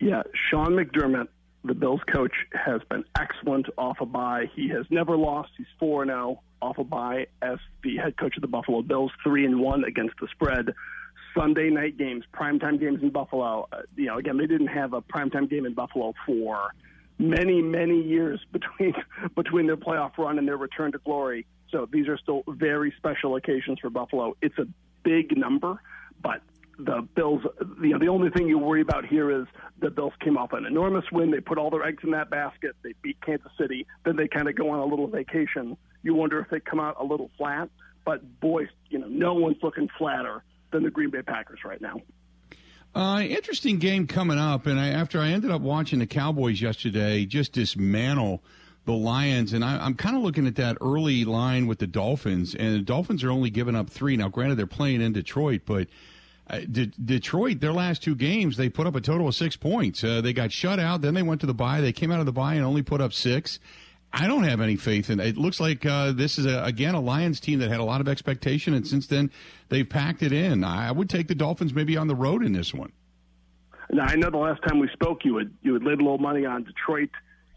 Yeah, 0.00 0.22
Sean 0.50 0.72
McDermott, 0.72 1.28
the 1.64 1.74
Bills 1.74 2.00
coach, 2.12 2.32
has 2.52 2.80
been 2.88 3.04
excellent 3.18 3.66
off 3.76 3.98
a 4.00 4.06
bye. 4.06 4.50
He 4.54 4.68
has 4.70 4.86
never 4.90 5.16
lost. 5.16 5.50
He's 5.56 5.66
four 5.78 6.02
and 6.02 6.10
zero 6.10 6.42
off 6.60 6.78
a 6.78 6.84
bye 6.84 7.26
as 7.40 7.58
the 7.84 7.96
head 7.96 8.16
coach 8.16 8.36
of 8.36 8.42
the 8.42 8.48
Buffalo 8.48 8.82
Bills, 8.82 9.12
three 9.22 9.44
and 9.44 9.60
one 9.60 9.84
against 9.84 10.14
the 10.20 10.26
spread. 10.32 10.74
Sunday 11.38 11.70
night 11.70 11.96
games, 11.96 12.24
primetime 12.34 12.80
games 12.80 13.00
in 13.02 13.10
Buffalo. 13.10 13.68
Uh, 13.70 13.82
you 13.96 14.06
know, 14.06 14.18
again, 14.18 14.38
they 14.38 14.46
didn't 14.46 14.68
have 14.68 14.92
a 14.92 15.00
primetime 15.00 15.48
game 15.48 15.66
in 15.66 15.74
Buffalo 15.74 16.12
for 16.26 16.74
many, 17.18 17.62
many 17.62 18.02
years 18.02 18.40
between 18.52 18.94
between 19.36 19.66
their 19.66 19.76
playoff 19.76 20.18
run 20.18 20.38
and 20.38 20.48
their 20.48 20.56
return 20.56 20.92
to 20.92 20.98
glory. 20.98 21.46
So 21.70 21.88
these 21.92 22.08
are 22.08 22.18
still 22.18 22.42
very 22.48 22.92
special 22.96 23.36
occasions 23.36 23.78
for 23.80 23.90
Buffalo. 23.90 24.36
It's 24.42 24.58
a 24.58 24.66
big 25.04 25.36
number, 25.36 25.80
but 26.22 26.42
the 26.78 27.06
Bills, 27.14 27.42
you 27.82 27.90
know, 27.90 27.98
the 27.98 28.08
only 28.08 28.30
thing 28.30 28.48
you 28.48 28.58
worry 28.58 28.80
about 28.80 29.04
here 29.04 29.30
is 29.30 29.46
the 29.80 29.90
Bills 29.90 30.12
came 30.20 30.38
off 30.38 30.52
an 30.52 30.64
enormous 30.64 31.04
win. 31.12 31.30
They 31.30 31.40
put 31.40 31.58
all 31.58 31.70
their 31.70 31.84
eggs 31.84 32.02
in 32.04 32.12
that 32.12 32.30
basket. 32.30 32.74
They 32.82 32.94
beat 33.02 33.20
Kansas 33.20 33.50
City. 33.58 33.86
Then 34.04 34.16
they 34.16 34.28
kind 34.28 34.48
of 34.48 34.54
go 34.54 34.70
on 34.70 34.78
a 34.78 34.84
little 34.84 35.08
vacation. 35.08 35.76
You 36.02 36.14
wonder 36.14 36.40
if 36.40 36.50
they 36.50 36.60
come 36.60 36.80
out 36.80 36.96
a 37.00 37.04
little 37.04 37.30
flat. 37.36 37.68
But 38.04 38.40
boy, 38.40 38.68
you 38.88 38.98
know, 38.98 39.08
no 39.08 39.34
one's 39.34 39.58
looking 39.62 39.88
flatter 39.98 40.42
than 40.70 40.82
the 40.82 40.90
Green 40.90 41.10
Bay 41.10 41.22
Packers 41.22 41.60
right 41.64 41.80
now. 41.80 42.00
Uh, 42.94 43.20
interesting 43.20 43.78
game 43.78 44.06
coming 44.06 44.38
up, 44.38 44.66
and 44.66 44.80
I, 44.80 44.88
after 44.88 45.20
I 45.20 45.28
ended 45.28 45.50
up 45.50 45.60
watching 45.60 45.98
the 45.98 46.06
Cowboys 46.06 46.60
yesterday, 46.60 47.26
just 47.26 47.52
dismantle 47.52 48.42
the 48.86 48.92
Lions, 48.94 49.52
and 49.52 49.62
I, 49.62 49.84
am 49.84 49.94
kind 49.94 50.16
of 50.16 50.22
looking 50.22 50.46
at 50.46 50.56
that 50.56 50.78
early 50.80 51.24
line 51.26 51.66
with 51.66 51.78
the 51.78 51.86
Dolphins, 51.86 52.54
and 52.54 52.74
the 52.74 52.80
Dolphins 52.80 53.22
are 53.22 53.30
only 53.30 53.50
giving 53.50 53.76
up 53.76 53.90
three. 53.90 54.16
Now, 54.16 54.28
granted, 54.28 54.56
they're 54.56 54.66
playing 54.66 55.02
in 55.02 55.12
Detroit, 55.12 55.62
but 55.66 55.88
uh, 56.48 56.60
De- 56.60 56.86
Detroit, 56.86 57.60
their 57.60 57.74
last 57.74 58.02
two 58.02 58.14
games, 58.14 58.56
they 58.56 58.70
put 58.70 58.86
up 58.86 58.96
a 58.96 59.00
total 59.02 59.28
of 59.28 59.34
six 59.34 59.56
points. 59.56 60.02
Uh, 60.02 60.22
they 60.22 60.32
got 60.32 60.50
shut 60.50 60.80
out, 60.80 61.02
then 61.02 61.12
they 61.12 61.22
went 61.22 61.42
to 61.42 61.46
the 61.46 61.54
bye. 61.54 61.82
They 61.82 61.92
came 61.92 62.10
out 62.10 62.20
of 62.20 62.26
the 62.26 62.32
bye 62.32 62.54
and 62.54 62.64
only 62.64 62.82
put 62.82 63.02
up 63.02 63.12
six. 63.12 63.60
I 64.12 64.26
don't 64.26 64.44
have 64.44 64.60
any 64.60 64.76
faith 64.76 65.10
in 65.10 65.20
it. 65.20 65.26
It 65.28 65.36
looks 65.36 65.60
like 65.60 65.84
uh, 65.84 66.12
this 66.12 66.38
is 66.38 66.46
a, 66.46 66.62
again 66.64 66.94
a 66.94 67.00
Lions 67.00 67.40
team 67.40 67.58
that 67.58 67.68
had 67.68 67.80
a 67.80 67.84
lot 67.84 68.00
of 68.00 68.08
expectation, 68.08 68.74
and 68.74 68.86
since 68.86 69.06
then 69.06 69.30
they've 69.68 69.88
packed 69.88 70.22
it 70.22 70.32
in. 70.32 70.64
I 70.64 70.90
would 70.90 71.10
take 71.10 71.28
the 71.28 71.34
Dolphins 71.34 71.74
maybe 71.74 71.96
on 71.96 72.08
the 72.08 72.14
road 72.14 72.44
in 72.44 72.52
this 72.52 72.72
one. 72.72 72.92
Now 73.90 74.04
I 74.04 74.16
know 74.16 74.30
the 74.30 74.38
last 74.38 74.62
time 74.62 74.78
we 74.78 74.88
spoke, 74.92 75.24
you 75.24 75.34
would 75.34 75.54
you 75.62 75.72
would 75.72 75.82
lay 75.82 75.92
a 75.92 75.96
little 75.96 76.18
money 76.18 76.46
on 76.46 76.64
Detroit. 76.64 77.10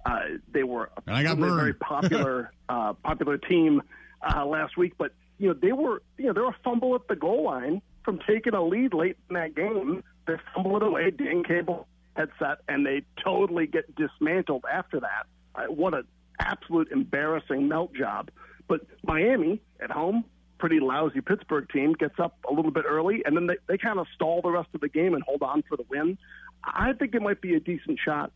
Uh, 0.05 0.19
they 0.51 0.63
were 0.63 0.91
a 0.97 1.01
and 1.07 1.15
I 1.15 1.23
got 1.23 1.39
burned. 1.39 1.55
very 1.55 1.73
popular 1.73 2.51
uh, 2.67 2.93
popular 2.93 3.37
team 3.37 3.81
uh, 4.21 4.45
last 4.45 4.77
week, 4.77 4.93
but 4.97 5.13
you 5.37 5.49
know 5.49 5.53
they 5.53 5.71
were 5.71 6.01
you 6.17 6.27
know 6.27 6.33
they 6.33 6.41
were 6.41 6.49
a 6.49 6.57
fumble 6.63 6.95
at 6.95 7.07
the 7.07 7.15
goal 7.15 7.43
line 7.43 7.81
from 8.03 8.19
taking 8.27 8.53
a 8.53 8.63
lead 8.63 8.93
late 8.93 9.17
in 9.29 9.35
that 9.35 9.55
game. 9.55 10.03
They 10.27 10.35
fumble 10.53 10.77
it 10.77 10.83
away, 10.83 11.11
Dan 11.11 11.43
Campbell 11.43 11.87
headset, 12.15 12.59
and 12.67 12.85
they 12.85 13.03
totally 13.23 13.67
get 13.67 13.95
dismantled 13.95 14.65
after 14.71 14.99
that. 14.99 15.27
Uh, 15.55 15.63
what 15.65 15.93
a 15.93 16.03
absolute 16.41 16.91
embarrassing 16.91 17.67
melt 17.67 17.93
job. 17.93 18.29
But 18.67 18.81
Miami 19.03 19.61
at 19.81 19.91
home, 19.91 20.23
pretty 20.57 20.79
lousy 20.79 21.21
Pittsburgh 21.21 21.67
team, 21.69 21.93
gets 21.93 22.19
up 22.19 22.37
a 22.49 22.53
little 22.53 22.71
bit 22.71 22.85
early, 22.87 23.23
and 23.25 23.35
then 23.35 23.47
they, 23.47 23.57
they 23.67 23.77
kind 23.77 23.99
of 23.99 24.07
stall 24.15 24.41
the 24.41 24.51
rest 24.51 24.69
of 24.73 24.81
the 24.81 24.89
game 24.89 25.13
and 25.13 25.23
hold 25.23 25.41
on 25.41 25.63
for 25.67 25.75
the 25.77 25.85
win. 25.89 26.17
I 26.63 26.93
think 26.93 27.15
it 27.15 27.21
might 27.21 27.41
be 27.41 27.55
a 27.55 27.59
decent 27.59 27.99
shot 28.03 28.31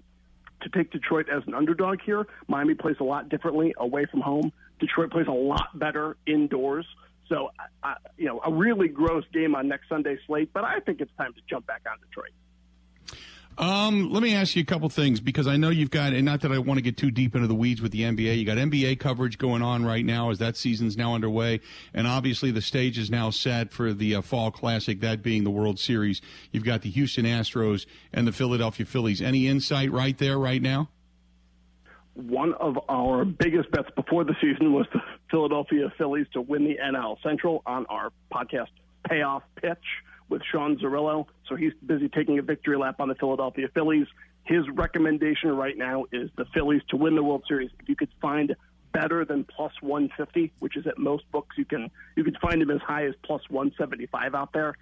to 0.61 0.69
take 0.69 0.91
Detroit 0.91 1.27
as 1.29 1.43
an 1.47 1.53
underdog 1.53 1.99
here. 2.05 2.25
Miami 2.47 2.73
plays 2.73 2.95
a 2.99 3.03
lot 3.03 3.29
differently 3.29 3.73
away 3.77 4.05
from 4.05 4.21
home. 4.21 4.51
Detroit 4.79 5.11
plays 5.11 5.27
a 5.27 5.31
lot 5.31 5.77
better 5.77 6.17
indoors. 6.25 6.85
So, 7.29 7.49
uh, 7.83 7.95
you 8.17 8.25
know, 8.25 8.41
a 8.45 8.51
really 8.51 8.87
gross 8.87 9.23
game 9.33 9.55
on 9.55 9.67
next 9.67 9.89
Sunday 9.89 10.17
slate, 10.27 10.51
but 10.53 10.63
I 10.63 10.79
think 10.79 11.01
it's 11.01 11.11
time 11.17 11.33
to 11.33 11.41
jump 11.49 11.65
back 11.65 11.81
on 11.89 11.97
Detroit. 12.07 12.31
Um, 13.57 14.11
let 14.11 14.21
me 14.21 14.35
ask 14.35 14.55
you 14.55 14.63
a 14.63 14.65
couple 14.65 14.89
things 14.89 15.21
because 15.21 15.47
I 15.47 15.55
know 15.55 15.69
you've 15.69 15.89
got, 15.89 16.11
and 16.11 16.25
not 16.25 16.41
that 16.41 16.51
I 16.51 16.57
want 16.57 16.77
to 16.77 16.81
get 16.81 16.97
too 16.97 17.09
deep 17.09 17.35
into 17.35 17.47
the 17.47 17.55
weeds 17.55 17.81
with 17.81 17.93
the 17.93 18.01
NBA. 18.01 18.37
You 18.37 18.45
got 18.45 18.57
NBA 18.57 18.99
coverage 18.99 19.37
going 19.37 19.61
on 19.61 19.85
right 19.85 20.05
now 20.05 20.29
as 20.29 20.39
that 20.39 20.57
season's 20.57 20.97
now 20.97 21.13
underway, 21.15 21.61
and 21.93 22.05
obviously 22.05 22.51
the 22.51 22.61
stage 22.61 22.97
is 22.97 23.09
now 23.09 23.29
set 23.29 23.71
for 23.71 23.93
the 23.93 24.15
uh, 24.15 24.21
fall 24.21 24.51
classic, 24.51 24.99
that 25.01 25.23
being 25.23 25.45
the 25.45 25.51
World 25.51 25.79
Series. 25.79 26.21
You've 26.51 26.65
got 26.65 26.81
the 26.81 26.89
Houston 26.89 27.25
Astros 27.25 27.85
and 28.11 28.27
the 28.27 28.33
Philadelphia 28.33 28.85
Phillies. 28.85 29.21
Any 29.21 29.47
insight 29.47 29.89
right 29.91 30.17
there, 30.17 30.37
right 30.37 30.61
now? 30.61 30.89
One 32.13 32.53
of 32.55 32.77
our 32.89 33.23
biggest 33.23 33.71
bets 33.71 33.89
before 33.95 34.25
the 34.25 34.35
season 34.41 34.73
was 34.73 34.85
the 34.93 35.01
Philadelphia 35.31 35.93
Phillies 35.97 36.27
to 36.33 36.41
win 36.41 36.65
the 36.65 36.77
NL 36.77 37.21
Central 37.23 37.61
on 37.65 37.85
our 37.87 38.11
podcast 38.33 38.69
payoff 39.07 39.43
pitch 39.61 39.77
with 40.29 40.41
Sean 40.51 40.77
Zerillo. 40.77 41.25
So 41.47 41.55
he's 41.55 41.73
busy 41.85 42.09
taking 42.09 42.39
a 42.39 42.41
victory 42.41 42.77
lap 42.77 42.99
on 42.99 43.07
the 43.07 43.15
Philadelphia 43.15 43.67
Phillies. 43.73 44.07
His 44.43 44.67
recommendation 44.69 45.55
right 45.55 45.77
now 45.77 46.05
is 46.11 46.29
the 46.35 46.45
Phillies 46.53 46.81
to 46.89 46.97
win 46.97 47.15
the 47.15 47.23
World 47.23 47.43
Series. 47.47 47.71
If 47.79 47.89
you 47.89 47.95
could 47.95 48.09
find 48.21 48.55
better 48.91 49.25
than 49.25 49.43
plus 49.43 49.73
150, 49.81 50.53
which 50.59 50.77
is 50.77 50.87
at 50.87 50.97
most 50.97 51.29
books, 51.31 51.57
you 51.57 51.65
can 51.65 51.89
you 52.15 52.23
can 52.23 52.35
find 52.41 52.61
him 52.61 52.71
as 52.71 52.81
high 52.81 53.05
as 53.05 53.13
plus 53.23 53.41
175 53.49 54.35
out 54.35 54.53
there. 54.53 54.75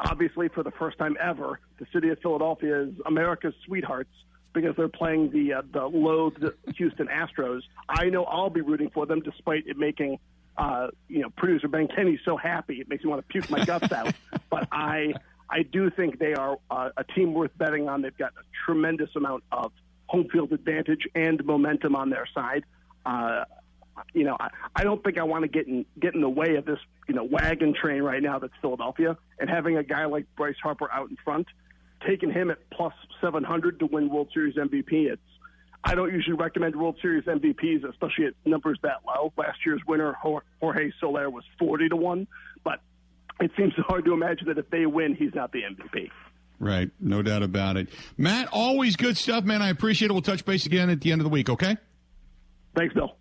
Obviously, 0.00 0.48
for 0.48 0.62
the 0.62 0.70
first 0.72 0.98
time 0.98 1.16
ever, 1.20 1.60
the 1.78 1.86
city 1.92 2.08
of 2.08 2.18
Philadelphia 2.20 2.82
is 2.82 2.94
America's 3.06 3.54
sweethearts 3.66 4.10
because 4.52 4.74
they're 4.76 4.88
playing 4.88 5.30
the 5.30 5.54
uh, 5.54 5.62
the 5.72 5.86
loathed 5.86 6.44
Houston 6.76 7.08
Astros. 7.08 7.60
I 7.88 8.06
know 8.06 8.24
I'll 8.24 8.50
be 8.50 8.62
rooting 8.62 8.90
for 8.90 9.06
them, 9.06 9.20
despite 9.20 9.66
it 9.66 9.76
making 9.76 10.18
uh, 10.56 10.88
you 11.08 11.20
know, 11.20 11.30
producer 11.30 11.68
Ben 11.68 11.88
Kenny 11.88 12.18
so 12.24 12.36
happy 12.36 12.80
it 12.80 12.88
makes 12.88 13.04
me 13.04 13.10
want 13.10 13.26
to 13.26 13.28
puke 13.28 13.50
my 13.50 13.64
guts 13.64 13.92
out. 13.92 14.12
But 14.50 14.66
I 14.72 15.14
I 15.48 15.62
do 15.62 15.90
think 15.90 16.18
they 16.18 16.34
are 16.34 16.58
uh, 16.72 16.90
a 16.96 17.04
team 17.04 17.34
worth 17.34 17.56
betting 17.56 17.88
on. 17.88 18.02
They've 18.02 18.16
got 18.16 18.32
a 18.32 18.42
tremendous 18.64 19.10
amount 19.14 19.44
of 19.52 19.70
home 20.06 20.28
field 20.28 20.52
advantage 20.52 21.06
and 21.14 21.44
momentum 21.44 21.94
on 21.94 22.10
their 22.10 22.26
side. 22.34 22.64
Uh, 23.06 23.44
you 24.12 24.24
know, 24.24 24.36
I, 24.40 24.48
I 24.74 24.82
don't 24.82 25.02
think 25.04 25.18
I 25.18 25.22
want 25.22 25.42
to 25.42 25.48
get 25.48 25.68
in 25.68 25.86
get 26.00 26.14
in 26.14 26.20
the 26.20 26.28
way 26.28 26.56
of 26.56 26.64
this 26.64 26.78
you 27.08 27.14
know 27.14 27.24
wagon 27.24 27.74
train 27.74 28.02
right 28.02 28.22
now 28.22 28.38
that's 28.38 28.52
Philadelphia 28.60 29.16
and 29.38 29.48
having 29.48 29.76
a 29.76 29.84
guy 29.84 30.06
like 30.06 30.26
Bryce 30.36 30.56
Harper 30.62 30.90
out 30.92 31.10
in 31.10 31.16
front, 31.24 31.46
taking 32.06 32.30
him 32.30 32.50
at 32.50 32.58
plus 32.70 32.94
seven 33.20 33.44
hundred 33.44 33.78
to 33.80 33.86
win 33.86 34.08
World 34.08 34.30
Series 34.34 34.56
MVP. 34.56 35.12
It's 35.12 35.22
I 35.82 35.94
don't 35.94 36.12
usually 36.12 36.36
recommend 36.36 36.76
World 36.76 36.96
Series 37.00 37.24
MVPs, 37.24 37.88
especially 37.88 38.26
at 38.26 38.34
numbers 38.44 38.78
that 38.82 39.00
low. 39.06 39.32
Last 39.36 39.58
year's 39.64 39.80
winner, 39.86 40.12
Jorge 40.12 40.90
Soler, 41.00 41.30
was 41.30 41.44
40 41.58 41.88
to 41.88 41.96
1, 41.96 42.26
but 42.64 42.80
it 43.40 43.50
seems 43.56 43.72
hard 43.78 44.04
to 44.04 44.12
imagine 44.12 44.48
that 44.48 44.58
if 44.58 44.68
they 44.70 44.84
win, 44.86 45.14
he's 45.14 45.34
not 45.34 45.52
the 45.52 45.62
MVP. 45.62 46.10
Right, 46.58 46.90
no 47.00 47.22
doubt 47.22 47.42
about 47.42 47.78
it. 47.78 47.88
Matt, 48.18 48.48
always 48.52 48.96
good 48.96 49.16
stuff, 49.16 49.44
man. 49.44 49.62
I 49.62 49.70
appreciate 49.70 50.10
it. 50.10 50.12
We'll 50.12 50.20
touch 50.20 50.44
base 50.44 50.66
again 50.66 50.90
at 50.90 51.00
the 51.00 51.12
end 51.12 51.22
of 51.22 51.24
the 51.24 51.30
week, 51.30 51.48
okay? 51.48 51.78
Thanks, 52.76 52.92
Bill. 52.92 53.16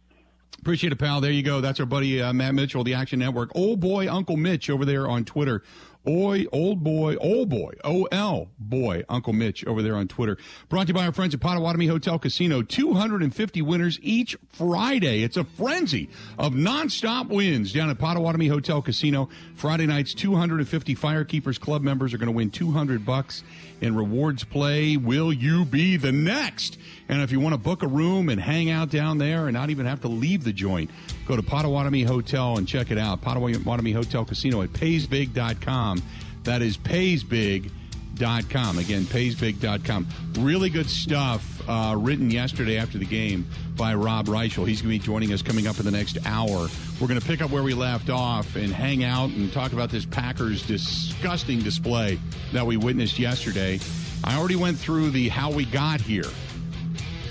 Appreciate 0.60 0.91
it, 0.91 0.97
pal. 0.97 1.22
There 1.22 1.32
you 1.32 1.41
go. 1.41 1.62
That's 1.62 1.80
our 1.80 1.86
buddy 1.86 2.22
uh, 2.22 2.34
Matt 2.34 2.53
Mitchell, 2.53 2.84
the 2.84 2.95
Action 2.95 3.20
Network. 3.20 3.51
Old 3.55 3.80
boy, 3.80 4.12
Uncle 4.12 4.36
Mitch 4.36 4.70
over 4.70 4.84
there 4.84 5.07
on 5.07 5.24
Twitter. 5.24 5.64
Oi, 6.10 6.47
old 6.51 6.84
boy, 6.84 7.18
old 7.18 7.49
boy, 7.49 7.74
O 7.84 8.05
L 8.05 8.49
boy, 8.57 9.03
Uncle 9.10 9.32
Mitch 9.32 9.64
over 9.68 9.84
there 9.84 9.95
on 9.95 10.07
Twitter. 10.07 10.39
Brought 10.68 10.88
to 10.88 10.88
you 10.88 10.93
by 10.95 11.05
our 11.05 11.12
friends 11.12 11.36
at 11.36 11.39
Potawatomi 11.39 11.86
Hotel 11.86 12.18
Casino. 12.18 12.64
250 12.64 13.62
winners 13.62 13.99
each 14.01 14.36
Friday. 14.49 15.22
It's 15.22 15.38
a 15.38 15.43
frenzy 15.43 16.10
of 16.39 16.53
nonstop 16.53 17.30
wins 17.30 17.72
down 17.72 17.91
at 17.91 17.99
Potawatomi 17.99 18.47
Hotel 18.47 18.82
Casino. 18.82 19.30
Friday 19.53 19.86
nights, 19.86 20.16
250 20.16 20.95
Firekeepers 20.95 21.60
Club 21.60 21.84
members 21.84 22.12
are 22.12 22.18
going 22.18 22.26
to 22.26 22.32
win 22.32 22.49
200 22.49 23.05
bucks 23.05 23.43
in 23.82 23.96
rewards 23.96 24.44
play. 24.44 24.98
Will 24.98 25.32
you 25.32 25.66
be 25.66 25.98
the 25.98 26.12
next? 26.12 26.78
And 27.08 27.22
if 27.22 27.32
you 27.32 27.40
want 27.40 27.54
to 27.54 27.58
book 27.60 27.84
a 27.84 27.88
room 27.88 28.30
and 28.30 28.40
hang 28.40 28.70
out 28.70 28.90
down 28.90 29.18
there 29.18 29.48
and 29.48 29.54
not 29.54 29.70
even 29.70 29.86
have 29.86 30.02
to 30.02 30.08
leave 30.08 30.44
the 30.44 30.54
joint, 30.54 30.92
go 31.28 31.36
to 31.36 31.42
Potawatomi 31.44 32.04
Hotel 32.04 32.58
and 32.58 32.68
check 32.68 32.92
it 32.92 32.98
out. 32.98 33.22
Potawatomi 33.22 33.92
Hotel 33.92 34.26
Casino 34.26 34.62
at 34.62 34.70
paysbig.com. 34.70 36.04
That 36.44 36.62
is 36.62 36.78
paysbig.com. 36.78 37.79
Again, 38.20 39.03
paysbig.com. 39.03 40.07
Really 40.39 40.70
good 40.70 40.89
stuff 40.89 41.61
uh, 41.70 41.95
written 41.97 42.30
yesterday 42.30 42.78
after 42.78 42.97
the 42.97 43.05
game 43.05 43.47
by 43.78 43.93
Rob 43.95 44.28
Reischel. 44.28 44.67
He's 44.67 44.82
going 44.82 44.93
to 44.93 44.99
be 44.99 44.99
joining 44.99 45.32
us 45.32 45.41
coming 45.41 45.67
up 45.67 45.80
in 45.80 45.86
the 45.86 45.91
next 45.91 46.17
hour. 46.26 46.67
We're 46.99 47.07
going 47.07 47.20
to 47.20 47.26
pick 47.26 47.41
up 47.41 47.49
where 47.49 47.63
we 47.63 47.74
left 47.74 48.09
off 48.09 48.55
and 48.55 48.74
hang 48.74 49.03
out 49.03 49.30
and 49.30 49.51
talk 49.53 49.72
about 49.72 49.89
this 49.89 50.05
Packers 50.05 50.65
disgusting 50.65 51.59
display 51.59 52.20
that 52.51 52.65
we 52.65 52.76
witnessed 52.76 53.17
yesterday. 53.20 53.80
I 54.24 54.38
already 54.38 54.57
went 54.57 54.78
through 54.78 55.11
the 55.11 55.30
how 55.30 55.51
we 55.51 55.63
got 55.63 56.01
here. 56.01 56.26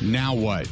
Now 0.01 0.35
what? 0.35 0.71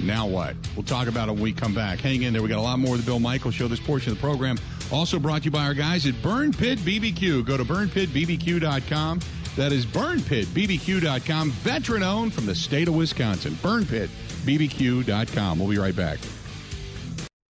Now 0.00 0.26
what? 0.26 0.56
We'll 0.74 0.84
talk 0.84 1.06
about 1.06 1.28
it 1.28 1.32
when 1.32 1.42
we 1.42 1.52
come 1.52 1.74
back. 1.74 2.00
Hang 2.00 2.22
in 2.22 2.32
there. 2.32 2.42
We 2.42 2.48
got 2.48 2.58
a 2.58 2.62
lot 2.62 2.78
more 2.78 2.94
of 2.94 3.00
the 3.00 3.06
Bill 3.06 3.20
Michael 3.20 3.52
Show. 3.52 3.68
This 3.68 3.80
portion 3.80 4.12
of 4.12 4.18
the 4.18 4.20
program 4.20 4.58
also 4.92 5.18
brought 5.18 5.42
to 5.42 5.44
you 5.46 5.50
by 5.50 5.64
our 5.64 5.74
guys 5.74 6.06
at 6.06 6.20
Burn 6.22 6.52
Pit 6.52 6.78
BBQ. 6.80 7.46
Go 7.46 7.56
to 7.56 7.64
burnpitbbq.com. 7.64 9.20
That 9.56 9.72
is 9.72 9.86
burnpitbbq.com. 9.86 11.50
Veteran 11.50 12.02
owned 12.02 12.32
from 12.32 12.46
the 12.46 12.54
state 12.54 12.88
of 12.88 12.94
Wisconsin. 12.94 13.54
Burnpitbbq.com. 13.54 15.58
We'll 15.58 15.68
be 15.68 15.78
right 15.78 15.96
back. 15.96 16.18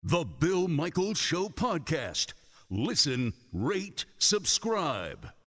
The 0.03 0.23
Bill 0.23 0.67
Michaels 0.67 1.19
Show 1.19 1.49
podcast. 1.49 2.33
Listen, 2.69 3.33
rate, 3.51 4.05
subscribe. 4.17 5.27